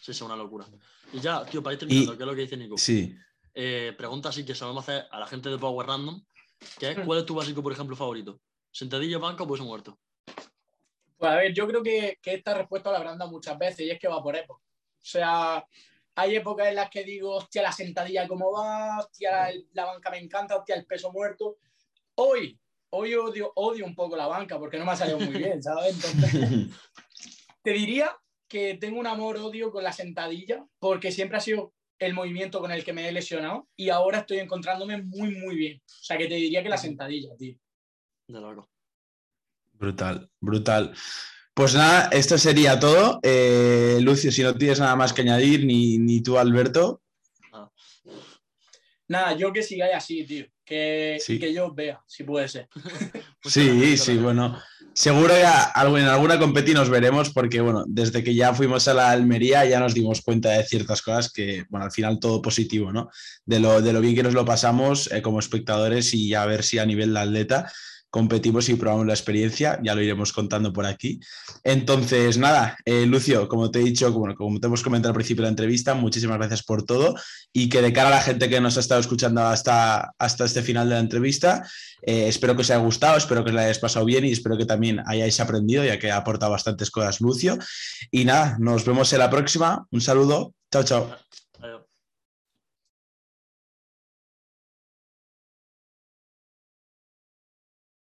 Sí, 0.00 0.10
es 0.10 0.20
una 0.22 0.34
locura. 0.34 0.66
Y 1.12 1.20
ya, 1.20 1.46
tío, 1.46 1.62
para 1.62 1.74
ir 1.74 1.78
terminando, 1.78 2.16
¿qué 2.16 2.24
es 2.24 2.26
lo 2.26 2.34
que 2.34 2.40
dice 2.40 2.56
Nico? 2.56 2.76
Sí. 2.76 3.14
Eh, 3.54 3.94
pregunta 3.96 4.30
así 4.30 4.44
que 4.44 4.56
sabemos 4.56 4.82
hacer 4.82 5.06
a 5.08 5.20
la 5.20 5.28
gente 5.28 5.50
de 5.50 5.58
Power 5.58 5.86
Random. 5.86 6.16
Hmm. 6.16 7.04
¿Cuál 7.06 7.20
es 7.20 7.26
tu 7.26 7.36
básico, 7.36 7.62
por 7.62 7.70
ejemplo, 7.70 7.94
favorito? 7.94 8.40
¿Sentadilla, 8.72 9.18
banca 9.18 9.44
o 9.44 9.48
peso 9.48 9.62
muerto? 9.62 10.00
Pues 11.16 11.30
a 11.30 11.36
ver, 11.36 11.54
yo 11.54 11.68
creo 11.68 11.80
que, 11.80 12.18
esta 12.24 12.54
respuesta 12.54 12.90
la 12.90 12.98
habrán 12.98 13.18
dado 13.18 13.30
muchas 13.30 13.56
veces 13.56 13.86
y 13.86 13.90
es 13.90 14.00
que 14.00 14.08
va 14.08 14.20
por 14.20 14.34
época. 14.34 14.60
O 14.60 15.10
sea, 15.10 15.64
hay 16.18 16.34
épocas 16.34 16.66
en 16.66 16.74
las 16.74 16.90
que 16.90 17.04
digo, 17.04 17.36
hostia, 17.36 17.62
la 17.62 17.70
sentadilla 17.70 18.26
cómo 18.26 18.50
va, 18.50 18.98
hostia, 18.98 19.50
la 19.72 19.84
banca 19.84 20.10
me 20.10 20.18
encanta, 20.18 20.56
hostia, 20.56 20.74
el 20.74 20.84
peso 20.84 21.12
muerto. 21.12 21.58
Hoy, 22.16 22.58
hoy 22.90 23.14
odio, 23.14 23.52
odio 23.54 23.84
un 23.84 23.94
poco 23.94 24.16
la 24.16 24.26
banca 24.26 24.58
porque 24.58 24.78
no 24.78 24.84
me 24.84 24.90
ha 24.90 24.96
salido 24.96 25.20
muy 25.20 25.38
bien, 25.38 25.62
¿sabes? 25.62 25.94
Entonces, 25.94 26.76
te 27.62 27.70
diría 27.70 28.10
que 28.48 28.74
tengo 28.80 28.98
un 28.98 29.06
amor-odio 29.06 29.70
con 29.70 29.84
la 29.84 29.92
sentadilla 29.92 30.66
porque 30.80 31.12
siempre 31.12 31.36
ha 31.38 31.40
sido 31.40 31.72
el 32.00 32.14
movimiento 32.14 32.58
con 32.58 32.72
el 32.72 32.82
que 32.82 32.92
me 32.92 33.08
he 33.08 33.12
lesionado 33.12 33.68
y 33.76 33.90
ahora 33.90 34.18
estoy 34.18 34.38
encontrándome 34.38 35.00
muy, 35.00 35.36
muy 35.36 35.54
bien. 35.54 35.80
O 35.86 36.02
sea, 36.02 36.18
que 36.18 36.26
te 36.26 36.34
diría 36.34 36.64
que 36.64 36.68
la 36.68 36.78
sentadilla, 36.78 37.36
tío. 37.36 37.56
De 38.26 38.40
largo. 38.40 38.68
Brutal, 39.72 40.28
brutal. 40.40 40.96
Pues 41.58 41.74
nada, 41.74 42.08
esto 42.12 42.38
sería 42.38 42.78
todo. 42.78 43.18
Eh, 43.20 43.98
Lucio, 44.00 44.30
si 44.30 44.44
no 44.44 44.54
tienes 44.54 44.78
nada 44.78 44.94
más 44.94 45.12
que 45.12 45.22
añadir, 45.22 45.64
ni, 45.64 45.98
ni 45.98 46.22
tú, 46.22 46.38
Alberto. 46.38 47.02
Nada, 49.08 49.36
yo 49.36 49.52
que 49.52 49.64
sigáis 49.64 49.96
así, 49.96 50.24
tío. 50.24 50.46
Que, 50.64 51.18
que 51.26 51.52
yo 51.52 51.74
vea, 51.74 52.00
si 52.06 52.22
puede 52.22 52.46
ser. 52.46 52.68
sí, 53.44 53.96
sí, 53.96 54.18
bueno. 54.18 54.56
Seguro 54.94 55.34
que 55.34 55.40
en 56.00 56.06
alguna 56.06 56.38
competición 56.38 56.78
nos 56.78 56.90
veremos 56.90 57.30
porque, 57.30 57.60
bueno, 57.60 57.82
desde 57.88 58.22
que 58.22 58.36
ya 58.36 58.54
fuimos 58.54 58.86
a 58.86 58.94
la 58.94 59.10
Almería 59.10 59.64
ya 59.64 59.80
nos 59.80 59.94
dimos 59.94 60.20
cuenta 60.20 60.50
de 60.50 60.62
ciertas 60.62 61.02
cosas 61.02 61.32
que, 61.32 61.64
bueno, 61.70 61.86
al 61.86 61.92
final 61.92 62.20
todo 62.20 62.40
positivo, 62.40 62.92
¿no? 62.92 63.10
De 63.44 63.58
lo, 63.58 63.82
de 63.82 63.92
lo 63.92 64.00
bien 64.00 64.14
que 64.14 64.22
nos 64.22 64.34
lo 64.34 64.44
pasamos 64.44 65.10
eh, 65.10 65.22
como 65.22 65.40
espectadores 65.40 66.14
y 66.14 66.34
a 66.34 66.46
ver 66.46 66.62
si 66.62 66.78
a 66.78 66.86
nivel 66.86 67.12
de 67.14 67.20
atleta 67.20 67.72
competimos 68.10 68.68
y 68.68 68.74
probamos 68.74 69.06
la 69.06 69.12
experiencia, 69.12 69.78
ya 69.82 69.94
lo 69.94 70.02
iremos 70.02 70.32
contando 70.32 70.72
por 70.72 70.86
aquí. 70.86 71.20
Entonces, 71.62 72.38
nada, 72.38 72.76
eh, 72.84 73.06
Lucio, 73.06 73.48
como 73.48 73.70
te 73.70 73.80
he 73.80 73.84
dicho, 73.84 74.12
como, 74.12 74.34
como 74.34 74.60
te 74.60 74.66
hemos 74.66 74.82
comentado 74.82 75.10
al 75.10 75.14
principio 75.14 75.42
de 75.42 75.48
la 75.48 75.50
entrevista, 75.50 75.94
muchísimas 75.94 76.38
gracias 76.38 76.62
por 76.62 76.84
todo 76.84 77.14
y 77.52 77.68
que 77.68 77.82
de 77.82 77.92
cara 77.92 78.08
a 78.08 78.12
la 78.12 78.20
gente 78.20 78.48
que 78.48 78.60
nos 78.60 78.76
ha 78.76 78.80
estado 78.80 79.00
escuchando 79.00 79.42
hasta, 79.42 80.12
hasta 80.18 80.44
este 80.44 80.62
final 80.62 80.88
de 80.88 80.94
la 80.94 81.00
entrevista, 81.00 81.68
eh, 82.02 82.28
espero 82.28 82.54
que 82.54 82.62
os 82.62 82.70
haya 82.70 82.80
gustado, 82.80 83.16
espero 83.16 83.44
que 83.44 83.50
os 83.50 83.54
la 83.54 83.62
hayáis 83.62 83.78
pasado 83.78 84.04
bien 84.04 84.24
y 84.24 84.32
espero 84.32 84.56
que 84.56 84.66
también 84.66 85.02
hayáis 85.06 85.38
aprendido, 85.40 85.84
ya 85.84 85.98
que 85.98 86.10
ha 86.10 86.16
aportado 86.16 86.52
bastantes 86.52 86.90
cosas 86.90 87.20
Lucio. 87.20 87.58
Y 88.10 88.24
nada, 88.24 88.56
nos 88.58 88.84
vemos 88.84 89.12
en 89.12 89.18
la 89.18 89.30
próxima. 89.30 89.86
Un 89.90 90.00
saludo. 90.00 90.54
Chao, 90.70 90.84
chao. 90.84 91.47